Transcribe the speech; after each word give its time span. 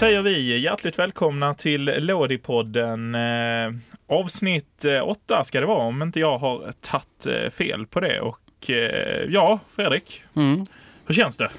säger 0.00 0.22
vi 0.22 0.58
hjärtligt 0.58 0.98
välkomna 0.98 1.54
till 1.54 1.84
Lådipodden. 1.84 3.14
Eh, 3.14 3.72
avsnitt 4.08 4.84
eh, 4.84 5.08
åtta 5.08 5.44
ska 5.44 5.60
det 5.60 5.66
vara 5.66 5.84
om 5.86 6.02
inte 6.02 6.20
jag 6.20 6.38
har 6.38 6.72
tagit 6.80 7.26
eh, 7.44 7.50
fel 7.50 7.86
på 7.86 8.00
det. 8.00 8.20
Och 8.20 8.70
eh, 8.70 9.24
ja, 9.28 9.58
Fredrik, 9.76 10.22
Mm. 10.36 10.66
hur 11.06 11.14
känns 11.14 11.36
det? 11.36 11.50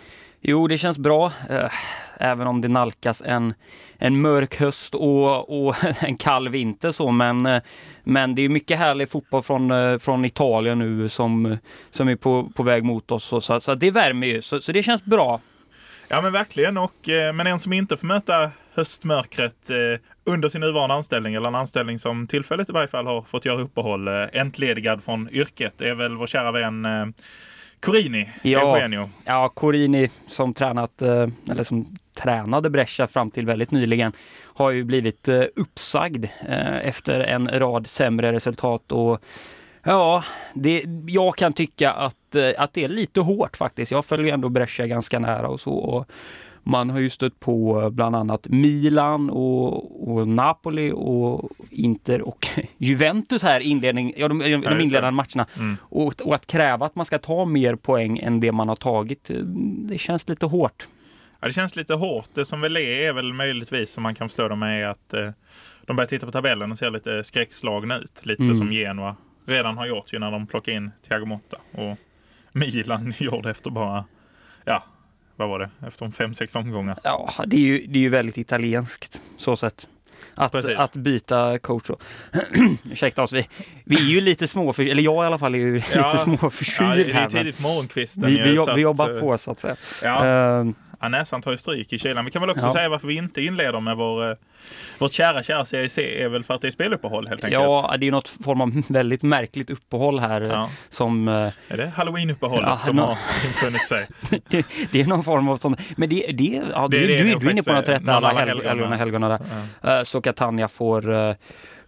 Jo, 0.42 0.68
det 0.68 0.78
känns 0.78 0.98
bra. 1.00 1.32
Eh, 1.50 1.72
Även 2.18 2.48
om 2.48 2.62
det 2.62 2.68
nalkas 2.68 3.22
en, 3.26 3.54
en 3.98 4.22
mörk 4.22 4.60
höst 4.60 4.96
och, 4.96 5.68
och 5.68 5.76
en 6.04 6.18
kall 6.18 6.50
vinter 6.50 6.92
så, 6.92 7.12
men, 7.12 7.46
eh, 7.46 7.62
men 8.04 8.36
det 8.36 8.42
är 8.42 8.50
mycket 8.50 8.78
härlig 8.78 9.10
fotboll 9.10 9.44
från, 9.44 9.72
eh, 9.72 9.98
från 9.98 10.26
Italien 10.26 10.80
nu 10.80 11.10
som, 11.10 11.58
som 11.92 12.10
är 12.10 12.16
på, 12.16 12.52
på 12.56 12.64
väg 12.64 12.84
mot 12.84 13.12
oss. 13.12 13.24
Så, 13.24 13.42
så, 13.42 13.60
så 13.60 13.76
det 13.76 13.92
värmer 13.92 14.28
ju, 14.28 14.42
så, 14.42 14.62
så 14.62 14.72
det 14.72 14.84
känns 14.84 15.04
bra. 15.04 15.40
Ja 16.14 16.22
men 16.22 16.32
verkligen, 16.34 16.78
och, 16.78 17.10
eh, 17.10 17.34
men 17.34 17.48
en 17.48 17.60
som 17.60 17.74
inte 17.74 17.98
får 17.98 18.08
möta 18.08 18.52
höstmörkret 18.74 19.70
eh, 19.70 19.76
under 20.24 20.50
sin 20.50 20.62
nuvarande 20.62 20.96
anställning, 20.96 21.34
eller 21.36 21.48
en 21.48 21.56
anställning 21.56 22.00
som 22.00 22.28
tillfälligt 22.28 22.70
i 22.70 22.74
varje 22.74 22.88
fall 22.88 23.08
har 23.08 23.22
fått 23.22 23.46
göra 23.46 23.62
uppehåll, 23.62 24.08
eh, 24.08 24.14
entledigad 24.34 25.04
från 25.04 25.30
yrket, 25.30 25.82
är 25.82 25.94
väl 25.96 26.16
vår 26.16 26.28
kära 26.28 26.52
vän 26.52 26.86
eh, 26.86 27.06
Corini, 27.80 28.30
Ja. 28.42 28.76
Eugenio. 28.78 29.10
Ja, 29.26 29.50
Corini 29.50 30.10
som 30.28 30.54
tränat, 30.54 31.02
eller 31.02 31.64
som 31.64 31.96
tränade 32.22 32.70
Brescia 32.70 33.08
fram 33.08 33.32
till 33.32 33.46
väldigt 33.46 33.72
nyligen, 33.72 34.12
har 34.44 34.72
ju 34.72 34.84
blivit 34.84 35.28
uppsagd 35.56 36.26
efter 36.82 37.20
en 37.20 37.60
rad 37.60 37.88
sämre 37.88 38.34
resultat 38.34 38.92
och 38.92 39.24
Ja, 39.84 40.24
det, 40.54 40.84
jag 41.08 41.36
kan 41.36 41.54
tycka 41.54 41.92
att, 41.92 42.16
eh, 42.36 42.52
att 42.58 42.74
det 42.74 42.84
är 42.84 42.88
lite 42.88 43.20
hårt 43.22 43.58
faktiskt. 43.58 43.92
Jag 43.92 44.06
följer 44.06 44.34
ändå 44.34 44.50
Brescia 44.50 44.88
ganska 44.88 45.20
nära 45.20 45.48
och 45.48 45.60
så. 45.60 45.72
Och 45.74 46.12
man 46.64 46.90
har 46.90 47.00
ju 47.00 47.10
stött 47.10 47.40
på 47.40 47.82
eh, 47.82 47.90
bland 47.90 48.16
annat 48.16 48.48
Milan 48.48 49.30
och, 49.30 50.12
och 50.12 50.28
Napoli 50.28 50.92
och 50.96 51.50
Inter 51.70 52.22
och 52.22 52.48
Juventus 52.78 53.44
här 53.44 53.60
inledning, 53.60 54.14
ja, 54.18 54.28
de, 54.28 54.40
de 54.40 54.80
inledande 54.82 55.12
matcherna. 55.12 55.46
Mm. 55.58 55.78
Och, 55.82 56.22
och 56.22 56.36
att 56.36 56.48
kräva 56.48 56.86
att 56.86 56.96
man 56.96 57.06
ska 57.06 57.20
ta 57.20 57.46
mer 57.46 57.76
poäng 57.76 58.20
än 58.20 58.40
det 58.40 58.52
man 58.52 58.70
har 58.70 58.76
tagit, 58.76 59.30
eh, 59.30 59.38
det 59.90 59.98
känns 59.98 60.30
lite 60.30 60.46
hårt. 60.46 60.88
Ja, 61.40 61.48
det 61.48 61.54
känns 61.54 61.76
lite 61.76 61.94
hårt. 61.94 62.30
Det 62.34 62.46
som 62.46 62.62
väl 62.62 62.78
är, 62.78 62.82
är 62.82 63.14
väl 63.14 63.34
möjligtvis, 63.34 63.92
som 63.94 64.04
man 64.04 64.16
kan 64.16 64.30
förstå 64.30 64.48
dem, 64.48 64.64
är 64.64 64.84
att 64.84 65.14
eh, 65.14 65.30
de 65.86 65.96
börjar 65.96 66.08
titta 66.08 66.26
på 66.26 66.32
tabellen 66.32 66.72
och 66.72 66.78
ser 66.78 66.90
lite 66.90 67.24
skräckslagna 67.24 67.98
ut. 67.98 68.26
Lite 68.26 68.44
Mm. 68.44 68.56
som 68.56 68.72
Genoa 68.74 69.16
redan 69.46 69.78
har 69.78 69.88
gjort 69.88 70.14
ju 70.14 70.20
när 70.20 70.32
de 70.32 70.48
plockade 70.48 70.78
in 70.78 70.92
Thiago 71.08 71.26
Motta. 71.26 71.58
Och 71.72 71.98
Milan 72.52 73.14
gjorde 73.20 73.52
efter 73.52 73.70
bara, 73.70 74.06
ja, 74.66 74.84
vad 75.36 75.50
var 75.50 75.60
det, 75.60 75.70
efter 75.88 76.10
fem, 76.10 76.34
sex 76.34 76.56
omgångar. 76.56 77.00
Ja, 77.04 77.30
det 77.46 77.56
är 77.58 77.62
ju, 77.62 77.88
det 77.88 78.00
är 78.00 78.02
ju 78.04 78.10
väldigt 78.10 78.38
italienskt 78.38 79.22
så 79.38 79.56
sett. 79.56 79.88
Att, 80.36 80.52
Precis. 80.52 80.78
att 80.78 80.96
byta 80.96 81.60
coach. 81.60 81.90
och- 81.90 82.04
Ursäkta 82.92 83.24
oss, 83.24 83.34
vi, 83.34 83.48
vi 83.86 83.96
är 83.96 84.10
ju 84.10 84.22
lite 84.22 84.48
småförkylda, 84.48 84.92
eller 84.92 85.04
jag 85.04 85.24
i 85.24 85.28
alla 85.28 85.38
fall 85.38 85.56
är 85.56 85.60
ju 85.60 85.68
Ja. 85.70 85.74
lite 85.88 85.98
Ja, 86.00 86.18
småförkyld 86.18 86.90
det, 86.90 87.04
det 87.04 87.12
är 87.12 87.30
tidigt 87.30 87.60
morgonkvisten. 87.60 88.26
Vi, 88.26 88.36
vi, 88.42 88.60
vi 88.76 88.82
jobbar 88.82 89.16
eh, 89.16 89.20
på 89.22 89.38
så 89.38 89.52
att 89.52 89.60
säga. 89.60 89.76
Ja, 90.04 90.26
Ehm, 90.26 90.74
ja, 91.02 91.08
näsan 91.10 91.42
tar 91.42 91.52
ju 91.52 91.58
stryk 91.58 91.94
i 91.94 92.00
kylan. 92.00 92.26
Vi 92.26 92.32
kan 92.32 92.42
väl 92.42 92.50
också 92.50 92.66
Ja. 92.66 92.74
säga 92.74 92.90
varför 92.90 93.08
vi 93.08 93.16
inte 93.16 93.42
inleder 93.42 93.80
med 93.80 93.98
vår, 93.98 94.30
eh, 94.32 94.36
vårt 95.00 95.12
kära, 95.12 95.44
kära 95.44 95.66
CIC 95.66 95.98
är 95.98 96.28
väl 96.30 96.44
för 96.44 96.54
att 96.54 96.62
det 96.62 96.68
är 96.68 96.72
speluppehåll 96.72 97.28
helt 97.28 97.44
enkelt. 97.44 97.64
ja, 97.64 97.96
det 98.00 98.08
är 98.08 98.12
något 98.12 98.28
form 98.28 98.62
av 98.62 98.72
väldigt 98.90 99.24
märkligt 99.24 99.70
uppehåll 99.70 100.20
här 100.20 100.42
Ja. 100.42 100.70
som 100.90 101.28
eh, 101.28 101.34
Är 101.68 101.78
det 101.78 101.92
halloween-uppehållet 101.96 102.70
Ja, 102.70 102.78
som 102.78 102.96
nå- 102.96 103.04
har 103.06 103.18
infunnit 103.48 103.88
sig? 103.88 104.08
det, 104.50 104.66
det 104.92 105.02
är 105.02 105.06
någon 105.06 105.24
form 105.24 105.50
av 105.50 105.58
sån, 105.58 105.76
men 105.96 106.10
det, 106.10 106.16
det, 106.34 106.62
ja, 106.74 106.88
Det 106.88 106.98
är 106.98 107.02
du, 107.02 107.08
det 107.08 107.24
du, 107.24 107.32
nog 107.32 107.42
du 107.42 107.48
är 107.48 107.52
inne 107.52 107.64
på 107.64 107.74
något 107.74 107.90
rätt, 107.90 108.08
eh, 108.08 108.16
alla 108.16 108.28
alla 108.30 108.40
helg- 108.46 108.68
helgona. 108.68 108.96
helgona, 108.96 109.30
där. 109.30 109.40
Ja. 109.82 109.98
Eh, 109.98 110.04
Så 110.04 110.22
Catania 110.22 110.68
får, 110.68 111.14
eh, 111.14 111.36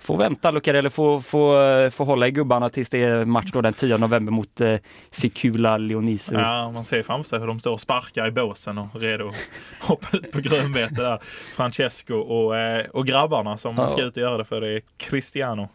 får 0.03 0.17
vänta, 0.17 0.51
Lucarelli 0.51 0.89
får, 0.89 1.19
får, 1.19 1.89
får 1.89 2.05
hålla 2.05 2.27
i 2.27 2.31
gubbarna 2.31 2.69
tills 2.69 2.89
det 2.89 3.03
är 3.03 3.25
match 3.25 3.49
då 3.53 3.61
den 3.61 3.73
10 3.73 3.97
november 3.97 4.31
mot 4.31 4.61
eh, 4.61 4.75
Sicula 5.09 5.77
Leonisi. 5.77 6.35
Ja, 6.35 6.71
man 6.71 6.85
ser 6.85 7.03
framför 7.03 7.29
sig 7.29 7.39
hur 7.39 7.47
de 7.47 7.59
står 7.59 7.71
och 7.71 7.81
sparkar 7.81 8.27
i 8.27 8.31
båsen 8.31 8.77
och 8.77 8.87
redo 9.01 9.27
att 9.27 9.35
hoppa 9.87 10.17
ut 10.17 10.31
på 10.31 10.39
grönbete 10.39 10.95
där. 11.01 11.19
Francesco 11.55 12.13
och, 12.15 12.57
eh, 12.57 12.85
och 12.85 13.07
grabbarna 13.07 13.57
som 13.57 13.75
Ja. 13.77 13.87
ska 13.87 14.01
ut 14.01 14.17
och 14.17 14.23
göra 14.23 14.37
det 14.37 14.45
för 14.45 14.61
det 14.61 14.67
är 14.75 14.81
Cristiano 14.97 15.69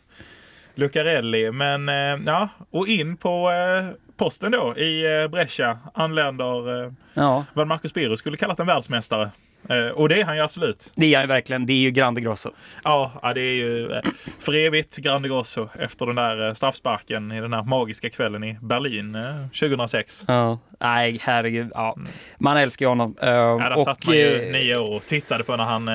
Lucarelli. 0.75 1.51
Men 1.53 1.89
eh, 1.89 2.19
ja, 2.27 2.49
och 2.71 2.89
in 2.89 3.17
på 3.17 3.51
eh, 3.51 3.95
posten 4.17 4.53
då 4.53 4.77
i 4.77 5.21
eh, 5.23 5.29
Brescia 5.29 5.79
anländer 5.95 6.85
eh, 6.85 6.93
Ja, 7.15 7.45
vad 7.55 7.67
Marcus 7.67 7.95
Birro 7.95 8.17
skulle 8.17 8.37
kallat 8.37 8.61
en 8.61 8.67
världsmästare. 8.67 9.31
Eh, 9.69 9.89
och 9.89 10.09
det 10.09 10.21
är 10.21 10.25
han 10.25 10.37
ju 10.37 10.43
absolut. 10.43 10.93
det 10.95 11.15
är 11.15 11.21
ju 11.21 11.27
verkligen, 11.27 11.67
det 11.67 11.73
är 11.73 11.79
ju 11.79 11.91
Grande 11.91 12.21
Grosso. 12.21 12.51
Ja, 12.85 13.33
det 13.35 13.41
är 13.41 13.55
ju 13.55 13.93
eh, 13.93 14.03
för 14.41 14.55
evigt 14.55 14.97
Grande 14.97 15.29
Grosso 15.29 15.69
efter 15.79 16.07
den 16.07 16.17
där 16.17 16.49
eh, 16.49 16.55
straffsparken 16.55 17.33
i 17.33 17.41
den 17.41 17.53
här 17.53 17.63
magiska 17.63 18.11
kvällen 18.11 18.45
i 18.45 18.59
Berlin 18.63 19.15
eh, 19.15 19.47
2006. 19.47 20.25
Ja. 20.29 20.59
Nej, 20.81 21.19
herregud. 21.23 21.71
Ja. 21.75 21.97
Man 22.39 22.57
älskar 22.57 22.87
ju 22.87 22.89
honom. 22.89 23.17
Mm. 23.21 23.35
Ja, 23.35 23.69
där 23.69 23.85
satt 23.85 24.07
man 24.07 24.17
ju 24.17 24.53
nio 24.53 24.77
år 24.77 24.97
och 24.97 25.07
tittade 25.07 25.45
på 25.45 25.57
när 25.57 25.65
han 25.65 25.89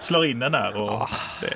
slår 0.00 0.26
in 0.26 0.38
den 0.38 0.52
där. 0.52 0.80
Och 0.82 0.90
Ah. 0.90 1.08
det, 1.40 1.46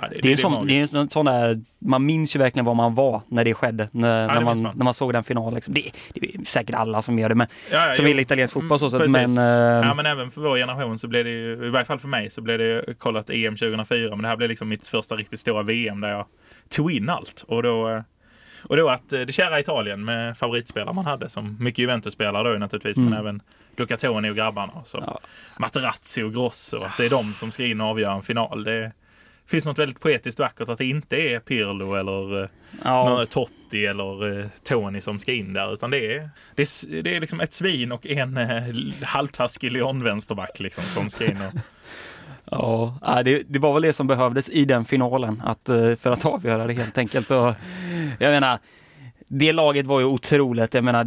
ja, 0.00 0.08
det, 0.08 0.18
Det 0.22 0.32
är, 0.32 0.48
magiskt. 0.48 0.92
det 0.92 0.98
är 0.98 1.02
en 1.02 1.10
sån- 1.10 1.26
där, 1.26 1.60
man 1.78 2.06
minns 2.06 2.36
ju 2.36 2.38
verkligen 2.38 2.64
var 2.66 2.74
man 2.74 2.94
var 2.94 3.22
när 3.28 3.44
det 3.44 3.54
skedde, 3.54 3.88
när, 3.92 4.28
det 4.28 4.34
när, 4.34 4.40
man, 4.40 4.62
man. 4.62 4.76
när 4.76 4.84
man 4.84 4.94
såg 4.94 5.12
den 5.12 5.24
finalen. 5.24 5.54
Liksom. 5.54 5.74
Det, 5.74 5.86
är 6.14 6.44
säkert 6.44 6.74
alla 6.74 7.02
som 7.02 7.18
gör 7.18 7.28
det, 7.28 7.34
men 7.34 7.46
Ja, 7.72 7.88
ja, 7.88 7.94
som 7.94 8.06
gillar 8.08 8.20
italiensk 8.20 8.54
fotboll 8.54 8.78
så. 8.78 8.90
Precis. 8.90 9.12
Men, 9.12 9.38
eh, 9.38 9.86
ja, 9.88 9.94
men 9.94 10.06
även 10.06 10.30
för 10.30 10.40
vår 10.40 10.56
generation 10.56 10.98
så 10.98 11.08
blev 11.08 11.24
det 11.24 11.30
ju, 11.30 11.66
i 11.66 11.70
varje 11.70 11.84
fall 11.86 11.98
för 11.98 12.08
mig, 12.08 12.30
så 12.30 12.40
blev 12.40 12.58
det 12.58 12.64
ju 12.64 12.94
kollat 12.98 13.30
EM 13.30 13.56
2004. 13.56 14.08
Men 14.10 14.22
det 14.22 14.28
här 14.28 14.36
blev 14.36 14.48
liksom 14.48 14.68
mitt 14.68 14.86
första 14.86 15.16
riktigt 15.16 15.40
stora 15.40 15.62
VM 15.62 16.00
där 16.00 16.08
jag 16.10 16.26
tog 16.68 16.92
in 16.92 17.08
allt. 17.08 17.44
Och 17.48 17.62
då, 17.62 17.88
eh, 17.90 18.02
och 18.62 18.76
då 18.76 18.88
att 18.88 19.12
eh, 19.12 19.20
det 19.20 19.32
kära 19.32 19.60
Italien 19.60 20.04
med 20.04 20.38
favoritspelare 20.38 20.94
man 20.94 21.06
hade, 21.06 21.28
som 21.30 21.56
mycket 21.60 21.78
Juventus-spelare 21.78 22.52
då 22.52 22.58
naturligtvis, 22.58 22.96
men 22.96 23.06
Mm. 23.06 23.18
även 23.18 23.42
Luca 23.76 23.96
Toni 23.96 24.30
och 24.30 24.36
grabbarna. 24.36 24.72
Så 24.84 24.98
Ja. 25.06 25.18
Materazzi 25.58 26.22
och 26.22 26.32
Grosso, 26.32 26.82
att 26.82 26.96
det 26.96 27.04
är 27.04 27.10
de 27.10 27.34
som 27.34 27.50
ska 27.52 27.64
in 27.64 27.80
och 27.80 27.86
avgöra 27.86 28.12
en 28.14 28.22
final. 28.22 28.64
Det 28.64 28.92
finns 29.46 29.64
något 29.64 29.78
väldigt 29.78 30.00
poetiskt 30.00 30.40
vackert 30.40 30.68
att 30.68 30.78
det 30.78 30.84
inte 30.86 31.16
är 31.16 31.38
Pirlo 31.40 31.94
eller 31.94 32.42
eh, 32.42 32.48
ja, 32.84 33.08
någon 33.08 33.26
Totti 33.26 33.86
eller 33.86 34.40
eh, 34.40 34.46
Tony 34.64 35.00
som 35.00 35.18
ska 35.18 35.32
in 35.32 35.52
där. 35.52 35.72
Utan 35.74 35.90
det 35.90 36.14
är, 36.16 36.30
det 36.54 36.62
är, 36.62 37.02
det 37.02 37.16
är 37.16 37.20
liksom 37.20 37.40
ett 37.40 37.54
svin 37.54 37.92
och 37.92 38.06
en 38.06 38.36
eh, 38.36 38.62
halvtaskig 39.02 39.72
Lyon-vänsterback 39.72 40.60
liksom, 40.60 40.84
som 40.84 41.10
ska 41.10 41.24
in. 41.24 41.36
Och, 41.36 41.60
Ja, 42.44 43.22
det, 43.24 43.42
det 43.48 43.58
var 43.58 43.72
väl 43.72 43.82
det 43.82 43.92
som 43.92 44.06
behövdes 44.06 44.48
i 44.48 44.64
den 44.64 44.84
finalen 44.84 45.42
att, 45.44 45.68
eh, 45.68 45.94
för 45.94 46.12
att 46.12 46.24
avgöra 46.26 46.66
det 46.66 46.72
helt 46.72 46.98
enkelt. 46.98 47.30
Och, 47.30 47.54
jag 48.18 48.30
menar, 48.30 48.58
det 49.28 49.52
laget 49.52 49.86
var 49.86 50.00
ju 50.00 50.06
otroligt. 50.06 50.74
Jag 50.74 50.84
menar, 50.84 51.06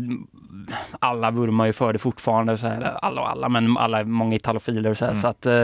alla 1.00 1.32
vurmar 1.32 1.66
ju 1.66 1.74
för 1.74 1.94
det 1.94 2.00
fortfarande. 2.00 2.58
Så 2.58 2.68
här, 2.68 2.82
alla 3.02 3.22
och 3.22 3.30
alla, 3.30 3.50
men 3.50 3.78
alla, 3.78 4.04
många 4.04 4.36
italofiler. 4.36 4.90
Och, 4.90 4.98
så 4.98 5.06
här, 5.06 5.12
Mm. 5.12 5.22
så 5.22 5.28
att, 5.28 5.46
eh, 5.46 5.64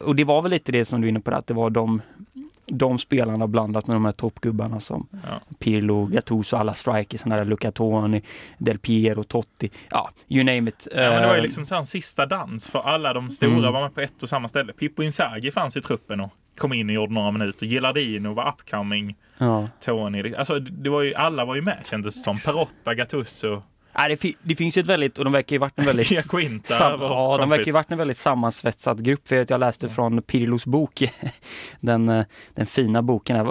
och 0.00 0.16
det 0.16 0.24
var 0.24 0.42
väl 0.42 0.50
lite 0.50 0.72
det 0.72 0.84
som 0.84 1.00
du 1.00 1.06
är 1.06 1.08
inne 1.08 1.20
på, 1.20 1.30
att 1.30 1.46
det 1.46 1.54
var 1.54 1.70
de, 1.70 2.02
de 2.66 2.98
spelarna 2.98 3.46
blandat 3.46 3.86
med 3.86 3.96
de 3.96 4.04
här 4.04 4.12
toppgubbarna 4.12 4.80
som 4.80 5.06
ja. 5.12 5.40
Pirlo, 5.58 6.06
Gattuso, 6.06 6.56
alla 6.56 6.74
strikers, 6.74 7.22
där 7.22 7.44
Luca 7.44 7.72
Toni, 7.72 8.22
Del 8.58 8.78
Piero, 8.78 9.22
Totti, 9.24 9.70
ja, 9.90 10.10
you 10.28 10.44
name 10.44 10.68
it. 10.70 10.88
Ja, 10.90 11.00
men 11.00 11.20
det 11.22 11.26
var 11.26 11.34
ju 11.34 11.38
Eh, 11.38 11.42
liksom 11.42 11.64
en 11.70 11.86
sista 11.86 12.26
dans 12.26 12.68
för 12.68 12.78
alla 12.78 13.12
de 13.12 13.30
stora 13.30 13.50
Mm. 13.58 13.72
var 13.72 13.82
med 13.82 13.94
på 13.94 14.00
ett 14.00 14.22
och 14.22 14.28
samma 14.28 14.48
ställe. 14.48 14.72
Pippo 14.72 15.02
Inzaghi 15.02 15.50
fanns 15.50 15.76
i 15.76 15.80
truppen 15.80 16.20
och 16.20 16.30
kom 16.58 16.72
in 16.72 16.88
och 16.88 16.94
gjorde 16.94 17.12
några 17.12 17.30
minuter. 17.30 17.66
Gilardino 17.66 18.34
var 18.34 18.48
upcoming. 18.48 19.16
Ja. 19.38 19.68
Tony. 19.80 20.34
Alltså, 20.34 20.58
det 20.58 20.90
var 20.90 21.02
ju, 21.02 21.14
alla 21.14 21.44
var 21.44 21.54
ju 21.54 21.62
med 21.62 21.78
kändes 21.90 22.14
det 22.14 22.20
som. 22.20 22.36
Perotta, 22.52 22.94
Gattuso, 22.94 23.62
Nej, 23.98 24.08
det, 24.08 24.16
fi- 24.16 24.36
det 24.42 24.56
finns 24.56 24.76
ju 24.76 24.80
ett 24.80 24.86
väldigt, 24.86 25.18
och 25.18 25.24
de 25.24 25.32
verkar 25.32 25.54
ju 25.54 25.58
varit 25.58 25.78
en 25.78 25.84
väldigt 25.86 26.10
Iaquinta. 26.10 26.74
Sam, 26.74 27.00
vår 27.00 27.08
ja, 27.08 27.36
de 27.38 27.50
verkar 27.50 27.64
ju 27.64 27.72
varit 27.72 27.90
en 27.90 27.98
väldigt 27.98 28.16
sammansvetsad 28.18 29.04
grupp. 29.04 29.28
För 29.28 29.36
jag, 29.36 29.50
jag 29.50 29.60
läste 29.60 29.88
från 29.88 30.22
Pirlos 30.22 30.66
bok, 30.66 31.02
den, 31.80 32.08
eh, 32.08 32.24
den 32.54 32.66
fina 32.66 33.02
boken, 33.02 33.36
här, 33.36 33.44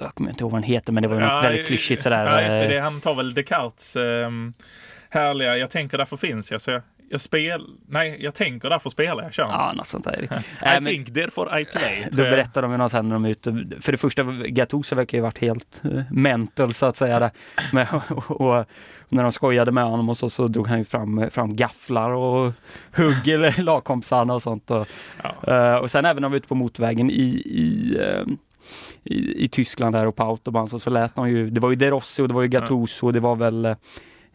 jag 0.00 0.14
kommer 0.14 0.30
inte 0.30 0.44
ihåg 0.44 0.50
vad 0.50 0.60
den 0.60 0.68
heter, 0.70 0.92
men 0.92 1.02
det 1.02 1.08
var 1.08 1.16
ju 1.16 1.20
något 1.22 1.44
väldigt 1.44 1.66
klyschigt 1.66 2.02
sådär. 2.02 2.24
Ja, 2.24 2.40
just 2.40 2.50
det, 2.50 2.62
eh, 2.62 2.68
det. 2.68 2.80
Han 2.80 3.00
tar 3.00 3.14
väl 3.14 3.34
Descartes 3.34 3.96
ehm, 3.96 4.52
härliga, 5.10 5.56
jag 5.56 5.70
tänker 5.70 5.98
därför 5.98 6.16
finns 6.16 6.50
jag. 6.50 6.60
Så 6.60 6.70
jag, 6.70 6.82
jag 7.12 7.20
spel, 7.20 7.66
nej, 7.88 8.16
jag 8.20 8.34
tänker 8.34 8.70
därför 8.70 8.90
spelar 8.90 9.22
jag, 9.22 9.34
kör. 9.34 9.42
Ja, 9.42 9.72
något 9.76 9.86
sånt 9.86 10.04
där. 10.04 10.22
I 10.22 10.28
men- 10.62 10.84
think 10.84 11.14
therefore 11.14 11.60
I 11.60 11.64
play. 11.64 12.08
Då 12.10 12.16
berättar 12.22 12.62
de 12.62 12.70
ju 12.72 12.76
något 12.78 12.90
sen 12.90 13.08
när 13.08 13.14
de 13.14 13.24
är 13.24 13.28
ute. 13.30 13.66
För 13.80 13.92
det 13.92 13.98
första, 13.98 14.22
Gattuso 14.46 14.94
verkar 14.94 15.18
ju 15.18 15.22
varit 15.22 15.38
helt 15.38 15.80
eh, 15.84 16.00
mental 16.10 16.74
så 16.74 16.86
att 16.86 16.96
säga. 16.96 17.18
Där. 17.20 17.30
Men, 17.72 17.86
och, 18.10 18.40
och, 18.40 18.66
när 19.08 19.22
de 19.22 19.32
skojade 19.32 19.72
med 19.72 19.84
honom 19.84 20.08
och 20.08 20.18
så, 20.18 20.30
så 20.30 20.48
drog 20.48 20.66
han 20.68 20.78
ju 20.78 20.84
fram, 20.84 21.30
fram 21.30 21.56
gafflar 21.56 22.12
och 22.12 22.52
hugg 22.96 23.58
lagkompisarna 23.58 24.34
och 24.34 24.42
sånt. 24.42 24.70
Och, 24.70 24.88
Ja. 25.22 25.54
eh, 25.54 25.76
och 25.76 25.90
sen 25.90 26.04
även 26.04 26.20
när 26.22 26.28
vi 26.28 26.32
var 26.32 26.36
ute 26.36 26.48
på 26.48 26.54
motorvägen 26.54 27.10
i, 27.10 27.42
i, 27.46 27.96
eh, 28.00 28.24
i, 29.04 29.44
i 29.44 29.48
Tyskland 29.48 29.94
där 29.94 30.06
och 30.06 30.16
på 30.16 30.22
autobahn 30.22 30.68
så, 30.68 30.78
så 30.78 30.90
lät 30.90 31.14
de 31.14 31.30
ju, 31.30 31.50
det 31.50 31.60
var 31.60 31.70
ju 31.70 31.76
De 31.76 31.90
Rossi 31.90 32.22
och 32.22 32.28
det 32.28 32.34
var 32.34 32.42
ju 32.42 32.48
Gattuso 32.48 33.06
och 33.06 33.12
det 33.12 33.20
var 33.20 33.36
väl 33.36 33.76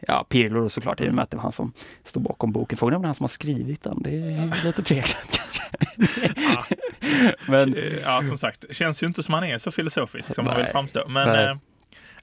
ja, 0.07 0.25
Pirlo 0.29 0.61
då 0.61 0.69
såklart, 0.69 1.01
i 1.01 1.09
och 1.09 1.13
med 1.13 1.23
att 1.23 1.29
det 1.31 1.37
var 1.37 1.43
han 1.43 1.51
som 1.51 1.73
stod 2.03 2.23
bakom 2.23 2.51
boken. 2.51 2.77
Frågan 2.77 2.93
är 2.93 2.95
om 2.95 3.01
det 3.01 3.05
är 3.05 3.07
han 3.07 3.15
som 3.15 3.23
har 3.23 3.27
skrivit 3.27 3.83
den. 3.83 4.01
Det 4.03 4.09
är 4.09 4.65
lite 4.65 4.81
tveksamt 4.81 5.31
kanske. 5.31 5.63
Ja. 6.35 6.63
Men, 7.47 7.75
Ja, 8.03 8.21
som 8.27 8.37
sagt, 8.37 8.65
känns 8.71 9.03
ju 9.03 9.07
inte 9.07 9.23
som 9.23 9.33
han 9.33 9.43
är 9.43 9.57
så 9.57 9.71
filosofisk 9.71 10.35
som 10.35 10.45
han 10.47 10.55
vill 10.55 10.63
Nej. 10.63 10.71
framstå. 10.71 11.07
Men, 11.07 11.27
Nej. 11.29 11.57